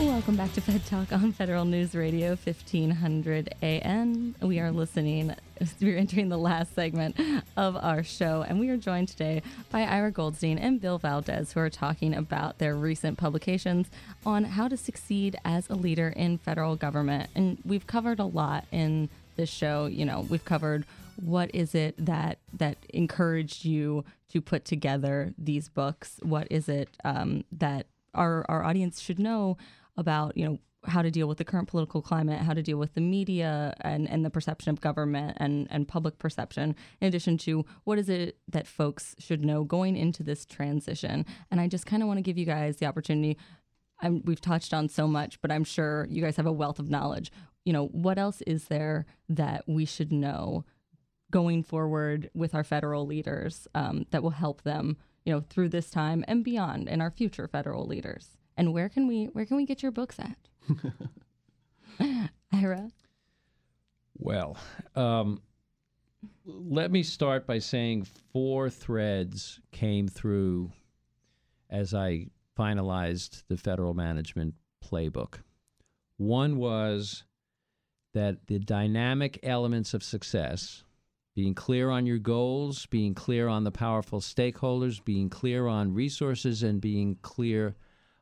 Welcome 0.00 0.34
back 0.34 0.52
to 0.54 0.60
Fed 0.60 0.84
Talk 0.86 1.12
on 1.12 1.30
Federal 1.32 1.64
News 1.64 1.94
Radio 1.94 2.30
1500 2.30 3.54
AM. 3.62 4.34
We 4.42 4.58
are 4.58 4.72
listening, 4.72 5.32
we're 5.80 5.96
entering 5.96 6.30
the 6.30 6.36
last 6.36 6.74
segment 6.74 7.16
of 7.56 7.76
our 7.76 8.02
show, 8.02 8.44
and 8.46 8.58
we 8.58 8.70
are 8.70 8.76
joined 8.76 9.06
today 9.08 9.40
by 9.70 9.82
Ira 9.82 10.10
Goldstein 10.10 10.58
and 10.58 10.80
Bill 10.80 10.98
Valdez, 10.98 11.52
who 11.52 11.60
are 11.60 11.70
talking 11.70 12.12
about 12.12 12.58
their 12.58 12.74
recent 12.74 13.18
publications 13.18 13.86
on 14.26 14.42
how 14.42 14.66
to 14.66 14.76
succeed 14.76 15.36
as 15.44 15.70
a 15.70 15.74
leader 15.76 16.08
in 16.08 16.38
federal 16.38 16.74
government. 16.74 17.30
And 17.36 17.58
we've 17.64 17.86
covered 17.86 18.18
a 18.18 18.24
lot 18.24 18.66
in 18.72 19.08
this 19.36 19.48
show. 19.48 19.86
You 19.86 20.06
know, 20.06 20.26
we've 20.28 20.44
covered 20.44 20.86
what 21.22 21.54
is 21.54 21.72
it 21.72 21.94
that 22.04 22.38
that 22.52 22.78
encouraged 22.92 23.64
you 23.64 24.04
to 24.30 24.40
put 24.40 24.64
together 24.64 25.32
these 25.38 25.68
books? 25.68 26.18
What 26.20 26.48
is 26.50 26.68
it 26.68 26.88
um, 27.04 27.44
that 27.52 27.86
our 28.12 28.44
our 28.48 28.64
audience 28.64 29.00
should 29.00 29.18
know 29.18 29.56
about 29.96 30.36
you 30.36 30.44
know 30.44 30.58
how 30.86 31.02
to 31.02 31.10
deal 31.10 31.26
with 31.26 31.38
the 31.38 31.44
current 31.44 31.68
political 31.68 32.02
climate, 32.02 32.40
how 32.42 32.52
to 32.52 32.62
deal 32.62 32.78
with 32.78 32.94
the 32.94 33.00
media 33.00 33.74
and, 33.80 34.08
and 34.08 34.24
the 34.24 34.30
perception 34.30 34.70
of 34.70 34.80
government 34.80 35.36
and, 35.40 35.66
and 35.70 35.88
public 35.88 36.18
perception, 36.18 36.74
in 37.00 37.08
addition 37.08 37.38
to 37.38 37.64
what 37.84 37.98
is 37.98 38.08
it 38.08 38.38
that 38.48 38.66
folks 38.66 39.14
should 39.18 39.44
know 39.44 39.64
going 39.64 39.96
into 39.96 40.22
this 40.22 40.44
transition. 40.44 41.24
And 41.50 41.60
I 41.60 41.68
just 41.68 41.86
kind 41.86 42.02
of 42.02 42.06
want 42.06 42.18
to 42.18 42.22
give 42.22 42.38
you 42.38 42.46
guys 42.46 42.76
the 42.76 42.86
opportunity. 42.86 43.38
I'm, 44.02 44.22
we've 44.24 44.40
touched 44.40 44.74
on 44.74 44.88
so 44.88 45.06
much, 45.06 45.40
but 45.40 45.50
I'm 45.50 45.64
sure 45.64 46.06
you 46.10 46.22
guys 46.22 46.36
have 46.36 46.46
a 46.46 46.52
wealth 46.52 46.78
of 46.78 46.90
knowledge. 46.90 47.32
You 47.64 47.72
know, 47.72 47.86
what 47.86 48.18
else 48.18 48.42
is 48.42 48.66
there 48.66 49.06
that 49.28 49.64
we 49.66 49.84
should 49.84 50.12
know 50.12 50.64
going 51.30 51.62
forward 51.62 52.30
with 52.34 52.54
our 52.54 52.64
federal 52.64 53.06
leaders 53.06 53.66
um, 53.74 54.04
that 54.10 54.22
will 54.22 54.30
help 54.30 54.62
them, 54.62 54.96
you 55.24 55.32
know, 55.32 55.40
through 55.40 55.70
this 55.70 55.90
time 55.90 56.24
and 56.28 56.44
beyond, 56.44 56.88
and 56.88 57.00
our 57.00 57.10
future 57.10 57.48
federal 57.48 57.86
leaders? 57.86 58.36
And 58.56 58.72
where 58.72 58.88
can 58.88 59.06
we 59.06 59.26
where 59.26 59.46
can 59.46 59.56
we 59.56 59.66
get 59.66 59.82
your 59.82 59.92
books 59.92 60.18
at? 60.18 60.36
Ira. 62.52 62.90
Well, 64.16 64.56
um, 64.94 65.42
let 66.44 66.90
me 66.90 67.02
start 67.02 67.46
by 67.46 67.58
saying 67.58 68.06
four 68.32 68.70
threads 68.70 69.60
came 69.72 70.08
through 70.08 70.70
as 71.68 71.94
I 71.94 72.28
finalized 72.56 73.42
the 73.48 73.56
federal 73.56 73.94
management 73.94 74.54
playbook. 74.84 75.40
One 76.16 76.56
was 76.56 77.24
that 78.12 78.46
the 78.46 78.60
dynamic 78.60 79.40
elements 79.42 79.92
of 79.92 80.04
success, 80.04 80.84
being 81.34 81.54
clear 81.54 81.90
on 81.90 82.06
your 82.06 82.18
goals, 82.18 82.86
being 82.86 83.14
clear 83.14 83.48
on 83.48 83.64
the 83.64 83.72
powerful 83.72 84.20
stakeholders, 84.20 85.04
being 85.04 85.28
clear 85.28 85.66
on 85.66 85.92
resources, 85.92 86.62
and 86.62 86.80
being 86.80 87.16
clear 87.22 87.74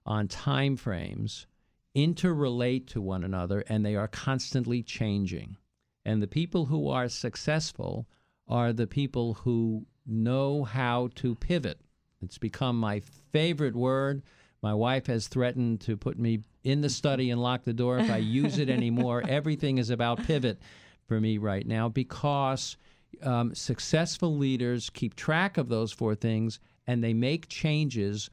on 0.05 0.28
time 0.28 0.76
frames 0.76 1.46
interrelate 1.94 2.86
to 2.86 3.00
one 3.00 3.24
another 3.24 3.62
and 3.68 3.84
they 3.84 3.94
are 3.96 4.09
constantly 4.09 4.82
changing. 4.82 5.57
And 6.05 6.22
the 6.22 6.26
people 6.26 6.66
who 6.66 6.88
are 6.88 7.09
successful 7.09 8.07
are 8.48 8.72
the 8.72 8.86
people 8.86 9.34
who 9.34 9.86
know 10.07 10.64
how 10.64 11.11
to 11.16 11.34
pivot. 11.34 11.78
It's 12.22 12.38
become 12.38 12.78
my 12.78 13.00
favorite 13.32 13.76
word. 13.76 14.22
My 14.62 14.74
wife 14.74 15.07
has 15.07 15.28
threatened 15.28 15.80
to 15.82 15.96
put 15.96 16.18
me 16.18 16.40
in 16.64 16.80
the 16.80 16.88
study 16.88 17.30
and 17.30 17.42
lock 17.42 17.64
the 17.64 17.72
door 17.72 17.98
if 17.98 18.11
I 18.11 18.18
use 18.18 18.59
it 18.59 18.70
anymore. 18.70 19.22
Everything 19.28 19.78
is 19.78 19.90
about 19.90 20.22
pivot 20.24 20.61
for 21.07 21.20
me 21.20 21.38
right 21.38 21.66
now 21.66 21.88
because 21.88 22.76
um, 23.22 23.55
successful 23.55 24.36
leaders 24.36 24.90
keep 24.90 25.14
track 25.14 25.59
of 25.59 25.68
those 25.68 25.92
four 25.92 26.14
things 26.14 26.61
and 26.86 27.03
they 27.03 27.12
make 27.12 27.48
changes 27.48 28.30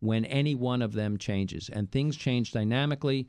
when 0.00 0.24
any 0.24 0.54
one 0.54 0.82
of 0.82 0.92
them 0.92 1.16
changes. 1.16 1.68
And 1.68 1.90
things 1.90 2.16
change 2.16 2.52
dynamically. 2.52 3.28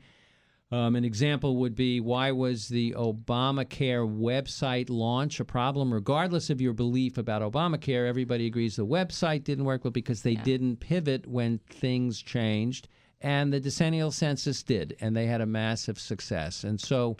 Um, 0.70 0.96
an 0.96 1.04
example 1.04 1.58
would 1.58 1.74
be 1.74 2.00
why 2.00 2.32
was 2.32 2.68
the 2.68 2.92
Obamacare 2.92 4.08
website 4.08 4.88
launch 4.88 5.38
a 5.38 5.44
problem? 5.44 5.92
Regardless 5.92 6.48
of 6.48 6.62
your 6.62 6.72
belief 6.72 7.18
about 7.18 7.42
Obamacare, 7.42 8.08
everybody 8.08 8.46
agrees 8.46 8.76
the 8.76 8.86
website 8.86 9.44
didn't 9.44 9.66
work 9.66 9.84
well 9.84 9.90
because 9.90 10.22
they 10.22 10.32
yeah. 10.32 10.42
didn't 10.42 10.80
pivot 10.80 11.26
when 11.26 11.58
things 11.68 12.22
changed. 12.22 12.88
And 13.20 13.52
the 13.52 13.60
decennial 13.60 14.10
census 14.10 14.62
did, 14.62 14.96
and 15.00 15.14
they 15.14 15.26
had 15.26 15.42
a 15.42 15.46
massive 15.46 16.00
success. 16.00 16.64
And 16.64 16.80
so, 16.80 17.18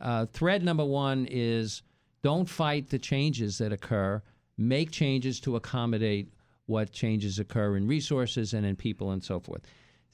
uh, 0.00 0.26
thread 0.26 0.62
number 0.62 0.84
one 0.84 1.26
is 1.28 1.82
don't 2.22 2.48
fight 2.48 2.88
the 2.88 2.98
changes 2.98 3.58
that 3.58 3.72
occur, 3.72 4.22
make 4.56 4.92
changes 4.92 5.40
to 5.40 5.56
accommodate 5.56 6.32
what 6.66 6.92
changes 6.92 7.38
occur 7.38 7.76
in 7.76 7.86
resources 7.86 8.54
and 8.54 8.64
in 8.64 8.76
people 8.76 9.10
and 9.10 9.22
so 9.22 9.40
forth. 9.40 9.62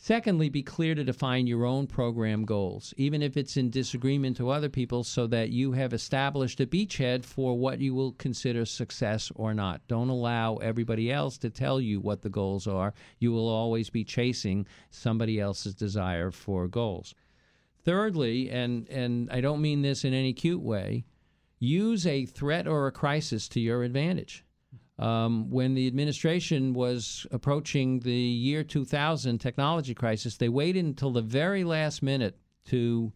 Secondly, 0.01 0.49
be 0.49 0.63
clear 0.63 0.95
to 0.95 1.03
define 1.03 1.49
your 1.49 1.65
own 1.65 1.89
program 1.89 2.45
goals, 2.45 2.95
even 2.97 3.21
if 3.21 3.37
it's 3.37 3.57
in 3.57 3.69
disagreement 3.69 4.37
to 4.37 4.49
other 4.49 4.69
people, 4.69 5.03
so 5.03 5.27
that 5.27 5.51
you 5.51 5.73
have 5.73 5.93
established 5.93 6.61
a 6.61 6.67
beachhead 6.67 7.25
for 7.25 7.59
what 7.59 7.81
you 7.81 7.93
will 7.93 8.13
consider 8.13 8.65
success 8.65 9.33
or 9.35 9.53
not. 9.53 9.81
Don't 9.89 10.09
allow 10.09 10.59
everybody 10.59 11.11
else 11.11 11.37
to 11.39 11.51
tell 11.51 11.81
you 11.81 11.99
what 11.99 12.23
the 12.23 12.29
goals 12.29 12.69
are. 12.69 12.95
You 13.19 13.33
will 13.33 13.49
always 13.49 13.91
be 13.91 14.05
chasing 14.05 14.69
somebody 14.89 15.41
else's 15.41 15.75
desire 15.75 16.31
for 16.31 16.69
goals. 16.69 17.17
Thirdly, 17.83 18.51
and, 18.51 18.89
and 18.89 19.29
I 19.33 19.41
don't 19.41 19.61
mean 19.61 19.83
this 19.83 20.05
in 20.05 20.15
any 20.15 20.33
cute 20.33 20.63
way, 20.63 21.07
use 21.59 22.07
a 22.07 22.25
threat 22.25 22.69
or 22.69 22.87
a 22.87 22.93
crisis 22.93 23.49
to 23.49 23.61
your 23.61 23.83
advantage. 23.83 24.45
Um, 24.99 25.49
when 25.51 25.75
the 25.75 25.87
administration 25.87 26.75
was 26.75 27.27
approaching 27.31 28.01
the 28.01 28.13
year 28.13 28.65
2000 28.65 29.39
technology 29.39 29.95
crisis, 29.95 30.37
they 30.37 30.49
waited 30.49 30.85
until 30.85 31.13
the 31.13 31.23
very 31.23 31.63
last 31.63 32.03
minute 32.03 32.37
to 32.67 33.13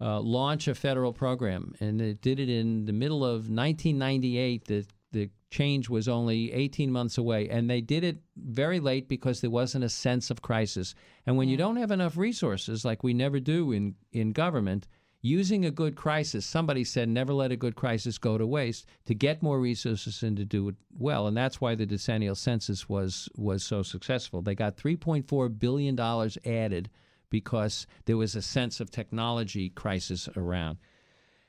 uh, 0.00 0.20
launch 0.20 0.68
a 0.68 0.74
federal 0.74 1.12
program, 1.12 1.74
and 1.80 1.98
they 1.98 2.14
did 2.14 2.38
it 2.38 2.48
in 2.48 2.84
the 2.84 2.92
middle 2.92 3.24
of 3.24 3.50
1998. 3.50 4.64
The 4.66 4.86
the 5.12 5.30
change 5.50 5.88
was 5.88 6.08
only 6.08 6.52
18 6.52 6.92
months 6.92 7.16
away, 7.16 7.48
and 7.48 7.70
they 7.70 7.80
did 7.80 8.04
it 8.04 8.18
very 8.36 8.80
late 8.80 9.08
because 9.08 9.40
there 9.40 9.50
wasn't 9.50 9.84
a 9.84 9.88
sense 9.88 10.30
of 10.30 10.42
crisis. 10.42 10.94
And 11.24 11.38
when 11.38 11.48
yeah. 11.48 11.52
you 11.52 11.56
don't 11.56 11.76
have 11.76 11.90
enough 11.90 12.16
resources, 12.16 12.84
like 12.84 13.02
we 13.02 13.14
never 13.14 13.40
do 13.40 13.72
in 13.72 13.94
in 14.12 14.32
government, 14.32 14.86
using 15.26 15.64
a 15.64 15.70
good 15.70 15.96
crisis, 15.96 16.46
somebody 16.46 16.84
said 16.84 17.08
never 17.08 17.32
let 17.32 17.50
a 17.50 17.56
good 17.56 17.74
crisis 17.74 18.16
go 18.16 18.38
to 18.38 18.46
waste 18.46 18.86
to 19.06 19.14
get 19.14 19.42
more 19.42 19.58
resources 19.58 20.22
and 20.22 20.36
to 20.36 20.44
do 20.44 20.68
it 20.68 20.76
well. 20.96 21.26
And 21.26 21.36
that's 21.36 21.60
why 21.60 21.74
the 21.74 21.84
decennial 21.84 22.36
census 22.36 22.88
was 22.88 23.28
was 23.36 23.64
so 23.64 23.82
successful. 23.82 24.40
They 24.40 24.54
got 24.54 24.76
3.4 24.76 25.58
billion 25.58 25.96
dollars 25.96 26.38
added 26.46 26.88
because 27.28 27.86
there 28.04 28.16
was 28.16 28.36
a 28.36 28.42
sense 28.42 28.78
of 28.78 28.90
technology 28.90 29.68
crisis 29.70 30.28
around. 30.36 30.78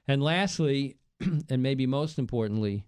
And 0.07 0.23
lastly, 0.23 0.97
and 1.49 1.61
maybe 1.61 1.85
most 1.85 2.17
importantly, 2.17 2.83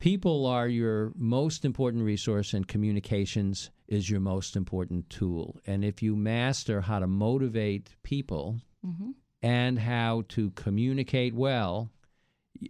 people 0.00 0.46
are 0.46 0.66
your 0.66 1.12
most 1.14 1.64
important 1.64 2.02
resource 2.02 2.54
and 2.54 2.66
communications 2.66 3.70
is 3.86 4.10
your 4.10 4.20
most 4.20 4.56
important 4.56 5.08
tool. 5.10 5.60
And 5.64 5.84
if 5.84 6.02
you 6.02 6.16
master 6.16 6.80
how 6.80 6.98
to 6.98 7.06
motivate 7.06 7.94
people, 8.02 8.58
mm-hmm 8.84 9.10
and 9.42 9.78
how 9.78 10.24
to 10.28 10.50
communicate 10.52 11.34
well, 11.34 11.90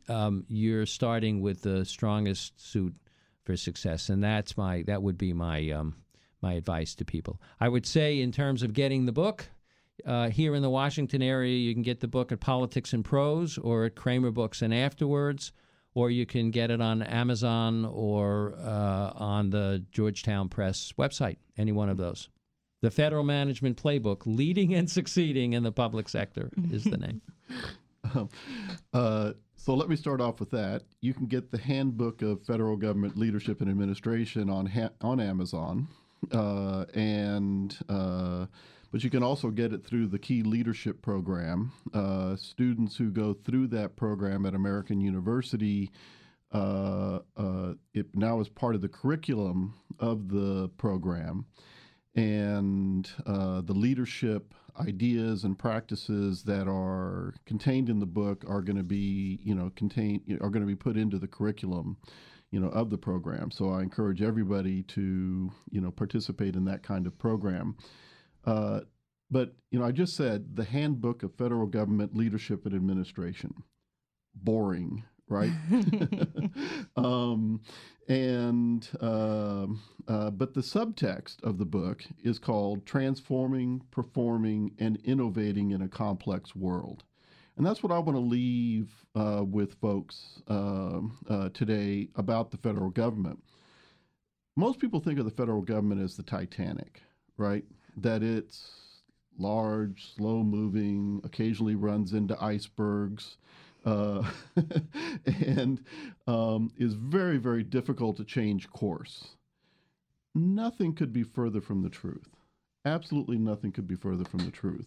um, 0.08 0.44
you're 0.48 0.86
starting 0.86 1.40
with 1.40 1.62
the 1.62 1.84
strongest 1.84 2.58
suit 2.60 2.94
for 3.44 3.56
success, 3.56 4.08
and 4.08 4.22
that's 4.22 4.56
my 4.56 4.82
that 4.86 5.02
would 5.02 5.18
be 5.18 5.32
my 5.32 5.70
um, 5.70 5.96
my 6.40 6.54
advice 6.54 6.94
to 6.96 7.04
people. 7.04 7.40
I 7.60 7.68
would 7.68 7.86
say 7.86 8.20
in 8.20 8.32
terms 8.32 8.62
of 8.62 8.72
getting 8.72 9.06
the 9.06 9.12
book. 9.12 9.46
Uh, 10.06 10.30
here 10.30 10.54
in 10.56 10.62
the 10.62 10.70
Washington 10.70 11.22
area, 11.22 11.56
you 11.56 11.74
can 11.74 11.82
get 11.82 12.00
the 12.00 12.08
book 12.08 12.32
at 12.32 12.40
Politics 12.40 12.92
and 12.92 13.04
Prose 13.04 13.56
or 13.58 13.84
at 13.84 13.94
Kramer 13.94 14.32
Books 14.32 14.60
and 14.62 14.72
Afterwords, 14.72 15.52
or 15.94 16.10
you 16.10 16.26
can 16.26 16.50
get 16.50 16.72
it 16.72 16.80
on 16.80 17.02
Amazon 17.02 17.84
or 17.84 18.54
uh, 18.58 19.12
on 19.14 19.50
the 19.50 19.84
Georgetown 19.92 20.48
Press 20.48 20.92
website, 20.98 21.36
any 21.56 21.70
one 21.70 21.88
of 21.88 21.98
those. 21.98 22.30
The 22.82 22.90
Federal 22.90 23.22
Management 23.22 23.80
Playbook 23.80 24.22
Leading 24.26 24.74
and 24.74 24.90
Succeeding 24.90 25.52
in 25.52 25.62
the 25.62 25.70
Public 25.70 26.08
Sector 26.08 26.50
is 26.72 26.82
the 26.82 26.96
name. 26.96 27.22
Um, 28.12 28.28
uh, 28.92 29.32
so 29.56 29.74
let 29.74 29.88
me 29.88 29.94
start 29.94 30.20
off 30.20 30.40
with 30.40 30.50
that. 30.50 30.82
You 31.00 31.14
can 31.14 31.26
get 31.26 31.52
the 31.52 31.58
Handbook 31.58 32.22
of 32.22 32.44
Federal 32.44 32.76
Government 32.76 33.16
Leadership 33.16 33.60
and 33.60 33.70
Administration 33.70 34.50
on 34.50 34.66
ha- 34.66 34.90
on 35.00 35.20
Amazon, 35.20 35.86
uh, 36.32 36.86
and 36.94 37.78
uh, 37.88 38.46
but 38.90 39.04
you 39.04 39.10
can 39.10 39.22
also 39.22 39.50
get 39.50 39.72
it 39.72 39.86
through 39.86 40.08
the 40.08 40.18
Key 40.18 40.42
Leadership 40.42 41.00
Program. 41.02 41.70
Uh, 41.94 42.34
students 42.34 42.96
who 42.96 43.12
go 43.12 43.32
through 43.32 43.68
that 43.68 43.94
program 43.94 44.44
at 44.44 44.54
American 44.54 45.00
University. 45.00 45.90
Uh, 46.50 47.20
uh, 47.36 47.72
it 47.94 48.06
now 48.14 48.40
is 48.40 48.48
part 48.48 48.74
of 48.74 48.82
the 48.82 48.88
curriculum 48.88 49.72
of 50.00 50.28
the 50.28 50.68
program, 50.76 51.46
and 52.14 53.10
the 53.26 53.74
leadership 53.74 54.54
ideas 54.80 55.44
and 55.44 55.58
practices 55.58 56.42
that 56.44 56.66
are 56.66 57.34
contained 57.46 57.88
in 57.88 57.98
the 57.98 58.06
book 58.06 58.44
are 58.48 58.62
going 58.62 58.76
to 58.76 58.82
be, 58.82 59.38
you 59.42 59.54
know, 59.54 59.70
contained 59.76 60.22
are 60.40 60.50
going 60.50 60.62
to 60.62 60.66
be 60.66 60.76
put 60.76 60.96
into 60.96 61.18
the 61.18 61.26
curriculum, 61.26 61.96
you 62.50 62.60
know, 62.60 62.68
of 62.68 62.90
the 62.90 62.98
program. 62.98 63.50
So 63.50 63.70
I 63.70 63.82
encourage 63.82 64.22
everybody 64.22 64.82
to, 64.84 65.50
you 65.70 65.80
know, 65.80 65.90
participate 65.90 66.56
in 66.56 66.64
that 66.66 66.82
kind 66.82 67.06
of 67.06 67.18
program. 67.18 67.76
Uh, 68.44 68.80
but 69.30 69.54
you 69.70 69.78
know, 69.78 69.86
I 69.86 69.92
just 69.92 70.14
said 70.14 70.56
the 70.56 70.64
Handbook 70.64 71.22
of 71.22 71.34
Federal 71.34 71.66
Government 71.66 72.14
Leadership 72.14 72.66
and 72.66 72.74
Administration. 72.74 73.54
Boring, 74.34 75.04
right? 75.28 75.52
um, 76.96 77.60
and 78.08 78.88
uh, 79.00 79.66
uh, 80.08 80.30
but 80.30 80.54
the 80.54 80.60
subtext 80.60 81.42
of 81.42 81.58
the 81.58 81.64
book 81.64 82.04
is 82.22 82.38
called 82.38 82.86
"Transforming, 82.86 83.82
Performing, 83.90 84.72
and 84.78 84.98
Innovating 85.04 85.70
in 85.70 85.82
a 85.82 85.88
Complex 85.88 86.54
World," 86.56 87.04
and 87.56 87.66
that's 87.66 87.82
what 87.82 87.92
I 87.92 87.98
want 87.98 88.16
to 88.16 88.20
leave 88.20 88.90
uh, 89.14 89.44
with 89.46 89.74
folks 89.80 90.42
um, 90.48 91.18
uh, 91.28 91.48
today 91.50 92.08
about 92.16 92.50
the 92.50 92.58
federal 92.58 92.90
government. 92.90 93.42
Most 94.56 94.80
people 94.80 95.00
think 95.00 95.18
of 95.18 95.24
the 95.24 95.30
federal 95.30 95.62
government 95.62 96.02
as 96.02 96.16
the 96.16 96.22
Titanic, 96.22 97.02
right? 97.36 97.64
That 97.96 98.22
it's 98.22 98.68
large, 99.38 100.14
slow 100.14 100.42
moving, 100.42 101.20
occasionally 101.24 101.74
runs 101.74 102.12
into 102.12 102.42
icebergs 102.42 103.38
uh, 103.84 104.22
and 105.46 105.84
um, 106.26 106.70
is 106.76 106.94
very, 106.94 107.38
very 107.38 107.62
difficult 107.62 108.16
to 108.16 108.24
change 108.24 108.70
course. 108.70 109.36
Nothing 110.34 110.94
could 110.94 111.12
be 111.12 111.22
further 111.22 111.60
from 111.60 111.82
the 111.82 111.90
truth. 111.90 112.28
Absolutely 112.84 113.38
nothing 113.38 113.72
could 113.72 113.86
be 113.86 113.96
further 113.96 114.24
from 114.24 114.40
the 114.40 114.50
truth. 114.50 114.86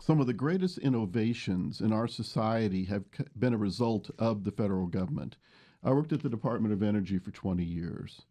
Some 0.00 0.20
of 0.20 0.26
the 0.26 0.32
greatest 0.32 0.78
innovations 0.78 1.80
in 1.80 1.92
our 1.92 2.08
society 2.08 2.84
have 2.84 3.04
been 3.38 3.54
a 3.54 3.58
result 3.58 4.10
of 4.18 4.44
the 4.44 4.50
federal 4.50 4.86
government. 4.86 5.36
I 5.82 5.92
worked 5.92 6.12
at 6.12 6.22
the 6.22 6.28
Department 6.28 6.74
of 6.74 6.82
Energy 6.82 7.18
for 7.18 7.30
20 7.30 7.62
years. 7.62 8.22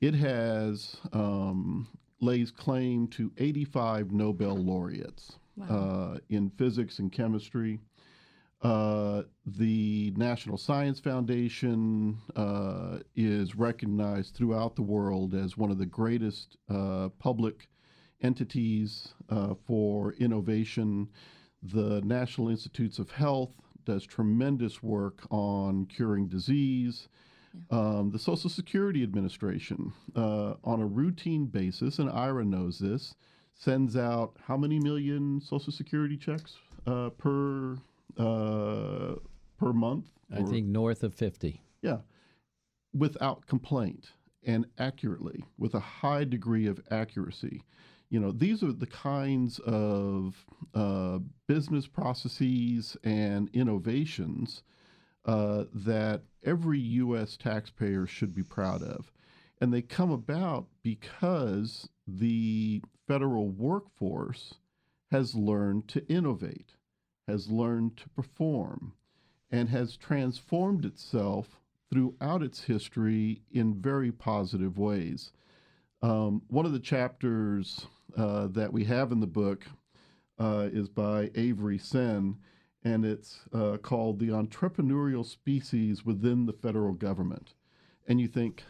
It 0.00 0.14
has 0.14 0.96
um, 1.12 1.88
lays 2.20 2.50
claim 2.50 3.08
to 3.08 3.32
85 3.38 4.12
Nobel 4.12 4.56
laureates 4.56 5.38
wow. 5.56 5.66
uh, 5.66 6.18
in 6.28 6.50
physics 6.50 6.98
and 6.98 7.10
chemistry, 7.10 7.80
uh, 8.62 9.22
the 9.44 10.12
National 10.16 10.56
Science 10.56 10.98
Foundation 10.98 12.18
uh, 12.34 12.98
is 13.14 13.54
recognized 13.54 14.34
throughout 14.34 14.76
the 14.76 14.82
world 14.82 15.34
as 15.34 15.56
one 15.56 15.70
of 15.70 15.78
the 15.78 15.86
greatest 15.86 16.56
uh, 16.70 17.10
public 17.18 17.68
entities 18.22 19.08
uh, 19.28 19.54
for 19.66 20.14
innovation. 20.14 21.08
The 21.62 22.00
National 22.02 22.48
Institutes 22.48 22.98
of 22.98 23.10
Health 23.10 23.52
does 23.84 24.06
tremendous 24.06 24.82
work 24.82 25.26
on 25.30 25.86
curing 25.86 26.26
disease. 26.26 27.08
Yeah. 27.70 27.78
Um, 27.78 28.10
the 28.10 28.18
Social 28.18 28.50
Security 28.50 29.02
Administration, 29.02 29.92
uh, 30.14 30.54
on 30.64 30.80
a 30.80 30.86
routine 30.86 31.46
basis, 31.46 31.98
and 31.98 32.10
Ira 32.10 32.44
knows 32.44 32.78
this, 32.78 33.14
sends 33.54 33.96
out 33.96 34.36
how 34.46 34.56
many 34.56 34.78
million 34.78 35.40
Social 35.40 35.72
Security 35.72 36.16
checks 36.16 36.56
per 37.18 37.76
uh, 38.16 39.14
per 39.58 39.72
month. 39.72 40.06
I 40.32 40.42
think 40.42 40.66
north 40.66 41.02
of 41.02 41.14
50. 41.14 41.62
Yeah, 41.82 41.98
without 42.92 43.46
complaint 43.46 44.10
and 44.44 44.66
accurately, 44.78 45.44
with 45.58 45.74
a 45.74 45.80
high 45.80 46.24
degree 46.24 46.66
of 46.66 46.80
accuracy. 46.90 47.62
You 48.08 48.20
know, 48.20 48.30
these 48.30 48.62
are 48.62 48.72
the 48.72 48.86
kinds 48.86 49.58
of 49.60 50.46
uh, 50.74 51.18
business 51.48 51.88
processes 51.88 52.96
and 53.02 53.50
innovations 53.52 54.62
uh, 55.24 55.64
that 55.74 56.22
every 56.44 56.78
U.S. 56.78 57.36
taxpayer 57.36 58.06
should 58.06 58.32
be 58.32 58.44
proud 58.44 58.82
of. 58.82 59.10
And 59.60 59.74
they 59.74 59.82
come 59.82 60.12
about 60.12 60.68
because 60.84 61.88
the 62.06 62.80
federal 63.08 63.48
workforce 63.48 64.54
has 65.10 65.34
learned 65.34 65.88
to 65.88 66.06
innovate 66.08 66.75
has 67.26 67.50
learned 67.50 67.96
to 67.96 68.08
perform 68.10 68.92
and 69.50 69.68
has 69.68 69.96
transformed 69.96 70.84
itself 70.84 71.60
throughout 71.90 72.42
its 72.42 72.62
history 72.62 73.42
in 73.50 73.80
very 73.80 74.10
positive 74.10 74.78
ways. 74.78 75.32
Um, 76.02 76.42
one 76.48 76.66
of 76.66 76.72
the 76.72 76.80
chapters 76.80 77.86
uh, 78.16 78.48
that 78.48 78.72
we 78.72 78.84
have 78.84 79.12
in 79.12 79.20
the 79.20 79.26
book 79.26 79.64
uh, 80.38 80.68
is 80.72 80.88
by 80.88 81.30
Avery 81.34 81.78
Sen, 81.78 82.36
and 82.84 83.04
it's 83.04 83.40
uh, 83.52 83.78
called 83.78 84.18
The 84.18 84.28
Entrepreneurial 84.28 85.24
Species 85.24 86.04
Within 86.04 86.46
the 86.46 86.52
Federal 86.52 86.92
Government. 86.92 87.54
And 88.06 88.20
you 88.20 88.28
think, 88.28 88.64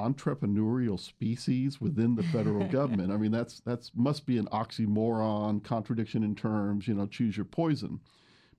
entrepreneurial 0.00 0.98
species 0.98 1.80
within 1.80 2.14
the 2.16 2.22
federal 2.24 2.66
government. 2.78 3.12
I 3.12 3.16
mean, 3.16 3.32
that's 3.32 3.60
that's 3.60 3.90
must 3.94 4.26
be 4.26 4.38
an 4.38 4.46
oxymoron, 4.46 5.62
contradiction 5.62 6.22
in 6.22 6.34
terms. 6.34 6.88
You 6.88 6.94
know, 6.94 7.06
choose 7.06 7.36
your 7.36 7.46
poison, 7.46 8.00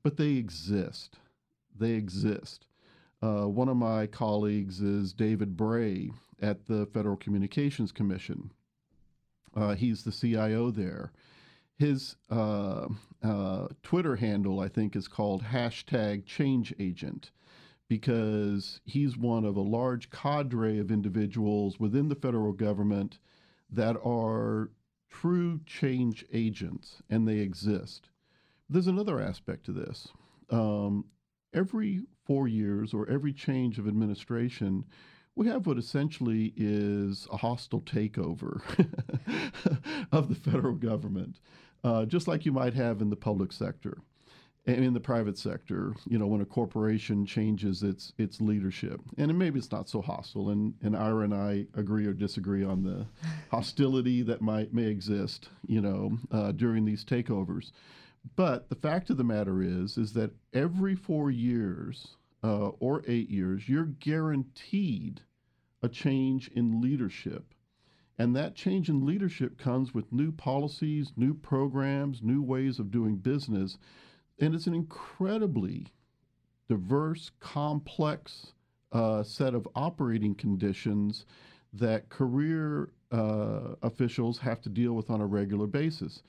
but 0.03 0.17
they 0.17 0.31
exist. 0.31 1.17
They 1.77 1.91
exist. 1.91 2.67
Uh, 3.21 3.47
one 3.47 3.69
of 3.69 3.77
my 3.77 4.07
colleagues 4.07 4.81
is 4.81 5.13
David 5.13 5.55
Bray 5.55 6.11
at 6.41 6.65
the 6.65 6.87
Federal 6.87 7.17
Communications 7.17 7.91
Commission. 7.91 8.51
Uh, 9.55 9.75
he's 9.75 10.03
the 10.03 10.11
CIO 10.11 10.71
there. 10.71 11.11
His 11.77 12.15
uh, 12.29 12.87
uh, 13.23 13.67
Twitter 13.83 14.15
handle, 14.15 14.59
I 14.59 14.67
think, 14.67 14.95
is 14.95 15.07
called 15.07 15.43
hashtag 15.43 16.25
Change 16.25 16.73
Agent 16.79 17.31
because 17.91 18.79
he's 18.85 19.17
one 19.17 19.43
of 19.43 19.57
a 19.57 19.61
large 19.61 20.09
cadre 20.11 20.79
of 20.79 20.91
individuals 20.91 21.77
within 21.77 22.07
the 22.07 22.15
federal 22.15 22.53
government 22.53 23.19
that 23.69 23.97
are 23.97 24.71
true 25.09 25.59
change 25.65 26.23
agents, 26.31 27.01
and 27.09 27.27
they 27.27 27.39
exist. 27.39 28.07
There's 28.69 28.87
another 28.87 29.19
aspect 29.19 29.65
to 29.65 29.73
this. 29.73 30.07
Um, 30.49 31.03
every 31.53 32.03
four 32.23 32.47
years 32.47 32.93
or 32.93 33.09
every 33.09 33.33
change 33.33 33.77
of 33.77 33.89
administration, 33.89 34.85
we 35.35 35.47
have 35.47 35.67
what 35.67 35.77
essentially 35.77 36.53
is 36.55 37.27
a 37.29 37.35
hostile 37.35 37.81
takeover 37.81 38.61
of 40.13 40.29
the 40.29 40.49
federal 40.49 40.75
government, 40.75 41.41
uh, 41.83 42.05
just 42.05 42.25
like 42.25 42.45
you 42.45 42.53
might 42.53 42.73
have 42.73 43.01
in 43.01 43.09
the 43.09 43.17
public 43.17 43.51
sector 43.51 43.97
in 44.66 44.93
the 44.93 44.99
private 44.99 45.38
sector, 45.39 45.95
you 46.07 46.20
know, 46.20 46.28
when 46.28 46.41
a 46.41 46.45
corporation 46.45 47.26
changes 47.26 47.82
its 47.82 48.14
its 48.18 48.39
leadership, 48.39 49.01
and 49.18 49.38
maybe 49.38 49.57
it's 49.57 49.72
not 49.72 49.89
so 49.89 50.01
hostile, 50.01 50.49
and 50.49 50.76
and 50.82 50.95
Ira 50.95 51.24
and 51.24 51.34
I 51.34 51.66
agree 51.74 52.05
or 52.05 52.14
disagree 52.14 52.64
on 52.64 52.84
the 52.84 53.07
hostility 53.51 54.22
that 54.24 54.41
might 54.41 54.74
may 54.74 54.86
exist, 54.86 55.49
you 55.66 55.82
know, 55.82 56.18
uh, 56.32 56.51
during 56.51 56.86
these 56.86 57.03
takeovers. 57.03 57.72
But 58.36 58.70
the 58.70 58.76
fact 58.76 59.09
of 59.09 59.18
the 59.18 59.24
matter 59.24 59.64
is, 59.64 59.97
is 59.97 60.14
that 60.14 60.36
every 60.53 60.95
four 60.95 61.32
years 61.32 62.18
uh, 62.43 62.68
or 62.80 63.03
eight 63.07 63.30
years, 63.30 63.68
you're 63.68 63.86
guaranteed 63.86 65.22
a 65.82 65.89
change 65.89 66.49
in 66.49 66.82
leadership. 66.82 67.55
And 68.20 68.36
that 68.36 68.53
change 68.53 68.89
in 68.89 69.03
leadership 69.07 69.57
comes 69.57 69.95
with 69.95 70.14
new 70.14 70.32
policies, 70.32 71.14
new 71.16 71.34
programs, 71.34 72.22
new 72.22 72.43
ways 72.43 72.78
of 72.78 72.91
doing 72.91 73.16
business 73.16 73.80
and 74.41 74.55
it's 74.55 74.67
an 74.67 74.73
incredibly 74.73 75.85
diverse, 76.67 77.31
complex 77.39 78.53
uh, 78.91 79.23
set 79.23 79.53
of 79.53 79.67
operating 79.75 80.35
conditions 80.35 81.25
that 81.73 82.09
career 82.09 82.89
uh, 83.11 83.75
officials 83.83 84.39
have 84.39 84.61
to 84.61 84.69
deal 84.69 84.93
with 84.93 85.09
on 85.09 85.21
a 85.21 85.25
regular 85.25 85.67
basis. 85.67 86.23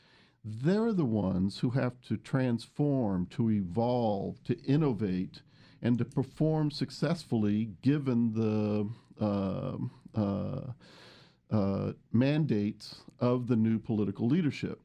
They're 0.45 0.93
the 0.93 1.05
ones 1.05 1.59
who 1.59 1.71
have 1.71 2.01
to 2.09 2.17
transform, 2.17 3.27
to 3.27 3.51
evolve, 3.51 4.43
to 4.45 4.61
innovate, 4.65 5.43
and 5.81 5.99
to 5.99 6.05
perform 6.05 6.71
successfully 6.71 7.71
given 7.83 8.33
the 8.35 8.89
uh, 9.25 9.77
uh 10.21 10.73
uh, 11.51 11.93
mandates 12.13 13.03
of 13.21 13.47
the 13.47 13.57
new 13.57 13.79
political 13.79 14.27
leadership. 14.27 14.81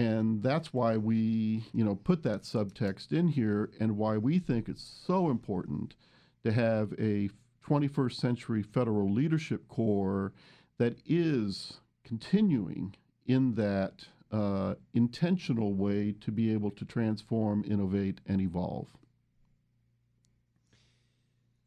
And 0.00 0.42
that's 0.42 0.72
why 0.72 0.96
we, 0.96 1.64
you 1.74 1.84
know, 1.84 1.94
put 1.94 2.22
that 2.22 2.42
subtext 2.42 3.12
in 3.12 3.28
here 3.28 3.70
and 3.80 3.98
why 3.98 4.16
we 4.16 4.38
think 4.38 4.68
it's 4.68 5.02
so 5.06 5.30
important 5.30 5.94
to 6.42 6.52
have 6.52 6.92
a 6.98 7.28
21st 7.66 8.14
century 8.14 8.62
federal 8.62 9.12
leadership 9.12 9.68
corps 9.68 10.32
that 10.78 10.96
is 11.04 11.74
continuing 12.02 12.94
in 13.26 13.54
that 13.56 14.06
uh, 14.32 14.74
intentional 14.94 15.74
way 15.74 16.14
to 16.20 16.32
be 16.32 16.52
able 16.52 16.70
to 16.70 16.84
transform, 16.86 17.62
innovate, 17.68 18.20
and 18.26 18.40
evolve. 18.40 18.86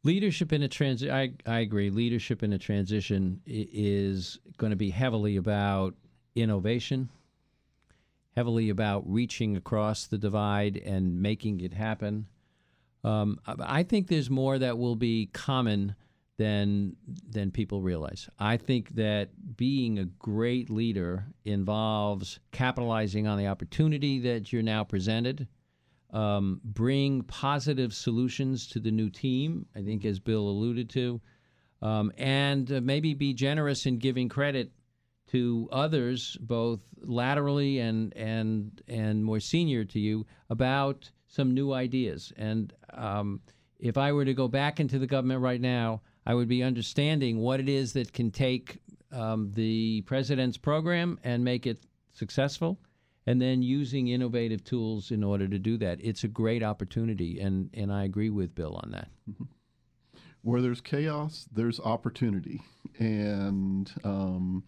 Leadership 0.02 0.52
in 0.52 0.62
a 0.62 0.68
transition, 0.68 1.14
I, 1.14 1.32
I 1.46 1.60
agree. 1.60 1.88
Leadership 1.88 2.42
in 2.42 2.52
a 2.52 2.58
transition 2.58 3.40
is 3.46 4.38
going 4.58 4.70
to 4.70 4.76
be 4.76 4.90
heavily 4.90 5.36
about 5.36 5.94
innovation, 6.34 7.08
heavily 8.36 8.68
about 8.68 9.02
reaching 9.06 9.56
across 9.56 10.06
the 10.06 10.18
divide 10.18 10.76
and 10.76 11.20
making 11.20 11.60
it 11.60 11.72
happen. 11.72 12.26
Um, 13.04 13.38
I 13.46 13.82
think 13.82 14.08
there's 14.08 14.30
more 14.30 14.58
that 14.58 14.78
will 14.78 14.96
be 14.96 15.26
common 15.26 15.94
than 16.36 16.96
than 17.30 17.50
people 17.50 17.80
realize. 17.80 18.28
I 18.38 18.56
think 18.56 18.94
that 18.96 19.56
being 19.56 19.98
a 19.98 20.04
great 20.04 20.68
leader 20.68 21.26
involves 21.44 22.40
capitalizing 22.50 23.26
on 23.26 23.38
the 23.38 23.46
opportunity 23.46 24.18
that 24.20 24.52
you're 24.52 24.62
now 24.62 24.82
presented, 24.82 25.46
um, 26.10 26.60
bring 26.64 27.22
positive 27.22 27.94
solutions 27.94 28.66
to 28.68 28.80
the 28.80 28.90
new 28.90 29.10
team. 29.10 29.66
I 29.76 29.82
think, 29.82 30.04
as 30.04 30.18
Bill 30.18 30.48
alluded 30.48 30.90
to, 30.90 31.20
um, 31.82 32.10
and 32.16 32.72
uh, 32.72 32.80
maybe 32.80 33.14
be 33.14 33.32
generous 33.32 33.86
in 33.86 33.98
giving 33.98 34.28
credit 34.28 34.72
to 35.32 35.68
others, 35.72 36.36
both 36.40 36.80
laterally 37.00 37.80
and 37.80 38.16
and 38.16 38.82
and 38.88 39.24
more 39.24 39.40
senior 39.40 39.84
to 39.84 39.98
you, 39.98 40.26
about 40.50 41.10
some 41.26 41.54
new 41.54 41.72
ideas. 41.72 42.32
And 42.36 42.72
um, 42.92 43.40
if 43.78 43.96
I 43.96 44.12
were 44.12 44.24
to 44.24 44.34
go 44.34 44.48
back 44.48 44.80
into 44.80 44.98
the 44.98 45.06
government 45.06 45.40
right 45.40 45.60
now. 45.60 46.02
I 46.26 46.34
would 46.34 46.48
be 46.48 46.62
understanding 46.62 47.38
what 47.38 47.60
it 47.60 47.68
is 47.68 47.92
that 47.92 48.12
can 48.12 48.30
take 48.30 48.78
um, 49.12 49.50
the 49.52 50.00
president's 50.02 50.56
program 50.56 51.18
and 51.22 51.44
make 51.44 51.66
it 51.66 51.84
successful, 52.12 52.78
and 53.26 53.40
then 53.40 53.62
using 53.62 54.08
innovative 54.08 54.64
tools 54.64 55.10
in 55.10 55.22
order 55.22 55.46
to 55.46 55.58
do 55.58 55.76
that. 55.78 55.98
It's 56.00 56.24
a 56.24 56.28
great 56.28 56.62
opportunity, 56.62 57.40
and, 57.40 57.70
and 57.74 57.92
I 57.92 58.04
agree 58.04 58.30
with 58.30 58.54
Bill 58.54 58.80
on 58.82 58.90
that. 58.92 59.08
Mm-hmm. 59.30 59.44
Where 60.42 60.62
there's 60.62 60.80
chaos, 60.80 61.46
there's 61.52 61.80
opportunity. 61.80 62.62
And 62.98 63.92
um, 64.02 64.64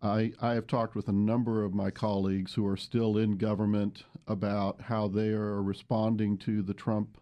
I, 0.00 0.32
I 0.40 0.54
have 0.54 0.66
talked 0.68 0.94
with 0.94 1.08
a 1.08 1.12
number 1.12 1.64
of 1.64 1.74
my 1.74 1.90
colleagues 1.90 2.54
who 2.54 2.66
are 2.66 2.76
still 2.76 3.16
in 3.18 3.36
government 3.36 4.04
about 4.28 4.82
how 4.82 5.08
they 5.08 5.30
are 5.30 5.62
responding 5.62 6.38
to 6.38 6.62
the 6.62 6.74
Trump 6.74 7.20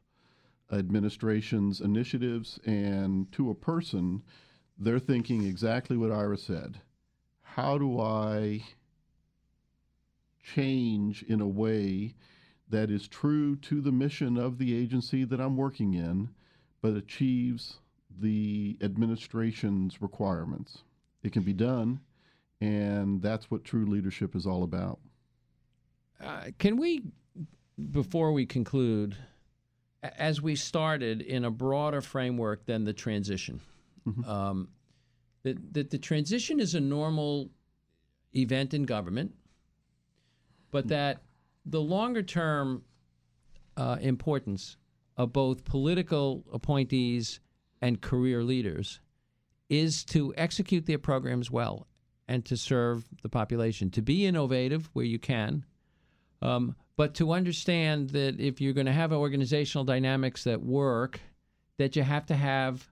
administration's 0.70 1.80
initiatives, 1.80 2.58
and 2.66 3.30
to 3.32 3.50
a 3.50 3.54
person, 3.54 4.22
they're 4.78 4.98
thinking 4.98 5.46
exactly 5.46 5.96
what 5.96 6.12
Ira 6.12 6.36
said. 6.36 6.80
How 7.42 7.78
do 7.78 8.00
I 8.00 8.62
change 10.42 11.22
in 11.22 11.40
a 11.40 11.48
way 11.48 12.14
that 12.68 12.90
is 12.90 13.08
true 13.08 13.56
to 13.56 13.80
the 13.80 13.92
mission 13.92 14.36
of 14.36 14.58
the 14.58 14.76
agency 14.76 15.24
that 15.24 15.40
I'm 15.40 15.56
working 15.56 15.94
in, 15.94 16.30
but 16.82 16.96
achieves 16.96 17.78
the 18.10 18.76
administration's 18.82 20.02
requirements? 20.02 20.82
It 21.22 21.32
can 21.32 21.42
be 21.42 21.54
done, 21.54 22.00
and 22.60 23.20
that's 23.20 23.50
what 23.50 23.64
true 23.64 23.86
leadership 23.86 24.34
is 24.34 24.46
all 24.46 24.62
about. 24.62 24.98
Uh, 26.22 26.46
can 26.58 26.76
we, 26.76 27.02
before 27.90 28.32
we 28.32 28.46
conclude, 28.46 29.16
as 30.02 30.40
we 30.40 30.54
started 30.54 31.22
in 31.22 31.44
a 31.44 31.50
broader 31.50 32.00
framework 32.00 32.66
than 32.66 32.84
the 32.84 32.92
transition. 32.92 33.60
Mm-hmm. 34.06 34.28
Um, 34.28 34.68
that, 35.42 35.74
that 35.74 35.90
the 35.90 35.98
transition 35.98 36.60
is 36.60 36.74
a 36.74 36.80
normal 36.80 37.50
event 38.34 38.74
in 38.74 38.84
government, 38.84 39.32
but 40.70 40.84
mm-hmm. 40.84 40.88
that 40.90 41.22
the 41.64 41.80
longer 41.80 42.22
term 42.22 42.82
uh, 43.76 43.96
importance 44.00 44.76
of 45.16 45.32
both 45.32 45.64
political 45.64 46.44
appointees 46.52 47.40
and 47.80 48.00
career 48.00 48.42
leaders 48.42 49.00
is 49.68 50.04
to 50.04 50.32
execute 50.36 50.86
their 50.86 50.98
programs 50.98 51.50
well 51.50 51.86
and 52.28 52.44
to 52.44 52.56
serve 52.56 53.04
the 53.22 53.28
population, 53.28 53.90
to 53.90 54.02
be 54.02 54.26
innovative 54.26 54.90
where 54.92 55.04
you 55.04 55.18
can, 55.18 55.64
um, 56.42 56.74
but 56.96 57.14
to 57.14 57.32
understand 57.32 58.10
that 58.10 58.40
if 58.40 58.60
you're 58.60 58.72
going 58.72 58.86
to 58.86 58.92
have 58.92 59.12
organizational 59.12 59.84
dynamics 59.84 60.44
that 60.44 60.62
work, 60.62 61.20
that 61.78 61.94
you 61.94 62.02
have 62.02 62.26
to 62.26 62.34
have 62.34 62.88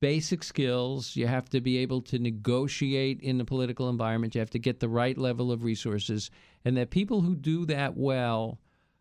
basic 0.00 0.42
skills. 0.42 1.16
You 1.16 1.26
have 1.26 1.48
to 1.50 1.60
be 1.60 1.78
able 1.78 2.02
to 2.02 2.18
negotiate 2.18 3.20
in 3.20 3.38
the 3.38 3.44
political 3.44 3.88
environment. 3.88 4.34
You 4.34 4.40
have 4.40 4.50
to 4.50 4.58
get 4.58 4.80
the 4.80 4.88
right 4.88 5.16
level 5.16 5.50
of 5.50 5.64
resources. 5.64 6.30
And 6.64 6.76
that 6.76 6.90
people 6.90 7.20
who 7.20 7.34
do 7.34 7.66
that 7.66 7.96
well 7.96 8.60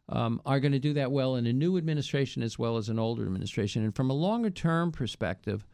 um, 0.10 0.42
are 0.46 0.60
going 0.60 0.72
to 0.72 0.80
do 0.80 0.94
that 0.94 1.12
well 1.12 1.36
in 1.36 1.46
a 1.46 1.54
new 1.54 1.78
administration 1.78 2.42
as 2.42 2.58
well 2.58 2.78
as 2.78 2.90
an 2.90 3.00
older 3.00 3.24
administration. 3.24 3.84
And 3.84 3.96
from 3.96 4.10
a 4.10 4.14
longer 4.14 4.50
term 4.50 4.92
perspective, 4.92 5.66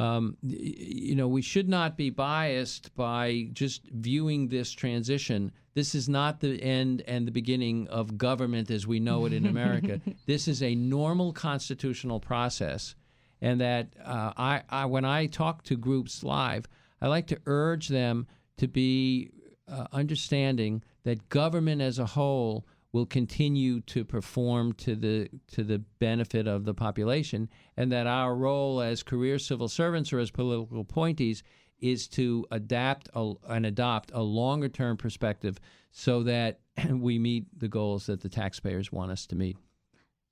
um, 0.00 0.38
you 0.42 1.14
know, 1.14 1.28
we 1.28 1.42
should 1.42 1.68
not 1.68 1.98
be 1.98 2.08
biased 2.08 2.94
by 2.96 3.48
just 3.52 3.82
viewing 3.92 4.48
this 4.48 4.72
transition. 4.72 5.52
This 5.74 5.94
is 5.94 6.08
not 6.08 6.40
the 6.40 6.60
end 6.62 7.02
and 7.06 7.26
the 7.26 7.32
beginning 7.32 7.86
of 7.88 8.16
government 8.16 8.70
as 8.70 8.86
we 8.86 8.98
know 8.98 9.26
it 9.26 9.34
in 9.34 9.44
America. 9.44 10.00
this 10.26 10.48
is 10.48 10.62
a 10.62 10.74
normal 10.74 11.34
constitutional 11.34 12.18
process, 12.18 12.94
and 13.42 13.60
that 13.60 13.88
uh, 14.02 14.32
I, 14.38 14.62
I, 14.70 14.86
when 14.86 15.04
I 15.04 15.26
talk 15.26 15.64
to 15.64 15.76
groups 15.76 16.24
live, 16.24 16.66
I 17.02 17.08
like 17.08 17.26
to 17.26 17.38
urge 17.44 17.88
them 17.88 18.26
to 18.56 18.68
be 18.68 19.32
uh, 19.68 19.86
understanding 19.92 20.82
that 21.04 21.28
government 21.28 21.82
as 21.82 21.98
a 21.98 22.06
whole 22.06 22.64
will 22.92 23.06
continue 23.06 23.80
to 23.82 24.04
perform 24.04 24.72
to 24.72 24.96
the 24.96 25.28
to 25.48 25.62
the 25.62 25.78
benefit 25.98 26.46
of 26.46 26.64
the 26.64 26.74
population, 26.74 27.48
and 27.76 27.92
that 27.92 28.06
our 28.06 28.34
role 28.34 28.80
as 28.80 29.02
career 29.02 29.38
civil 29.38 29.68
servants 29.68 30.12
or 30.12 30.18
as 30.18 30.30
political 30.30 30.80
appointees 30.80 31.42
is 31.80 32.08
to 32.08 32.46
adapt 32.50 33.08
a, 33.14 33.32
and 33.48 33.64
adopt 33.64 34.10
a 34.12 34.20
longer 34.20 34.68
term 34.68 34.96
perspective 34.96 35.58
so 35.90 36.22
that 36.22 36.60
we 36.90 37.18
meet 37.18 37.46
the 37.58 37.68
goals 37.68 38.06
that 38.06 38.20
the 38.20 38.28
taxpayers 38.28 38.92
want 38.92 39.10
us 39.10 39.26
to 39.26 39.36
meet. 39.36 39.56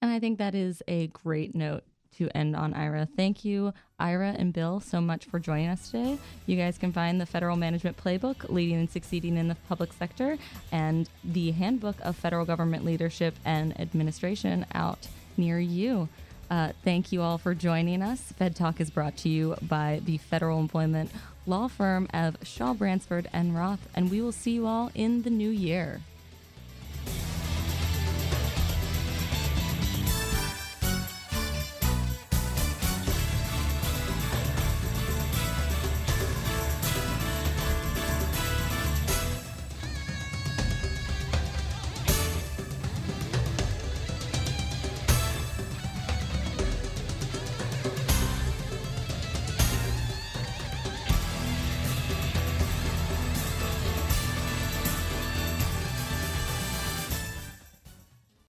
And 0.02 0.10
I 0.10 0.20
think 0.20 0.38
that 0.38 0.54
is 0.54 0.82
a 0.86 1.08
great 1.08 1.54
note 1.54 1.84
to 2.18 2.28
end 2.36 2.54
on 2.54 2.74
Ira. 2.74 3.08
Thank 3.16 3.44
you, 3.44 3.72
Ira 3.98 4.34
and 4.36 4.52
Bill, 4.52 4.80
so 4.80 5.00
much 5.00 5.24
for 5.24 5.38
joining 5.38 5.68
us 5.68 5.90
today. 5.90 6.18
You 6.46 6.56
guys 6.56 6.78
can 6.78 6.92
find 6.92 7.20
the 7.20 7.26
Federal 7.26 7.56
Management 7.56 7.96
Playbook, 7.96 8.48
Leading 8.48 8.76
and 8.76 8.90
Succeeding 8.90 9.36
in 9.36 9.48
the 9.48 9.54
Public 9.68 9.92
Sector, 9.92 10.38
and 10.72 11.08
the 11.24 11.52
Handbook 11.52 11.96
of 12.02 12.16
Federal 12.16 12.44
Government 12.44 12.84
Leadership 12.84 13.34
and 13.44 13.78
Administration 13.80 14.66
out 14.74 15.08
near 15.36 15.58
you. 15.58 16.08
Uh, 16.50 16.72
thank 16.82 17.12
you 17.12 17.22
all 17.22 17.38
for 17.38 17.54
joining 17.54 18.02
us. 18.02 18.20
Fed 18.38 18.56
Talk 18.56 18.80
is 18.80 18.90
brought 18.90 19.16
to 19.18 19.28
you 19.28 19.54
by 19.62 20.00
the 20.04 20.18
federal 20.18 20.58
employment 20.60 21.10
law 21.46 21.68
firm 21.68 22.08
of 22.12 22.36
Shaw 22.42 22.74
Bransford 22.74 23.28
and 23.32 23.54
Roth, 23.54 23.88
and 23.94 24.10
we 24.10 24.20
will 24.20 24.32
see 24.32 24.52
you 24.52 24.66
all 24.66 24.90
in 24.94 25.22
the 25.22 25.30
new 25.30 25.50
year. 25.50 26.00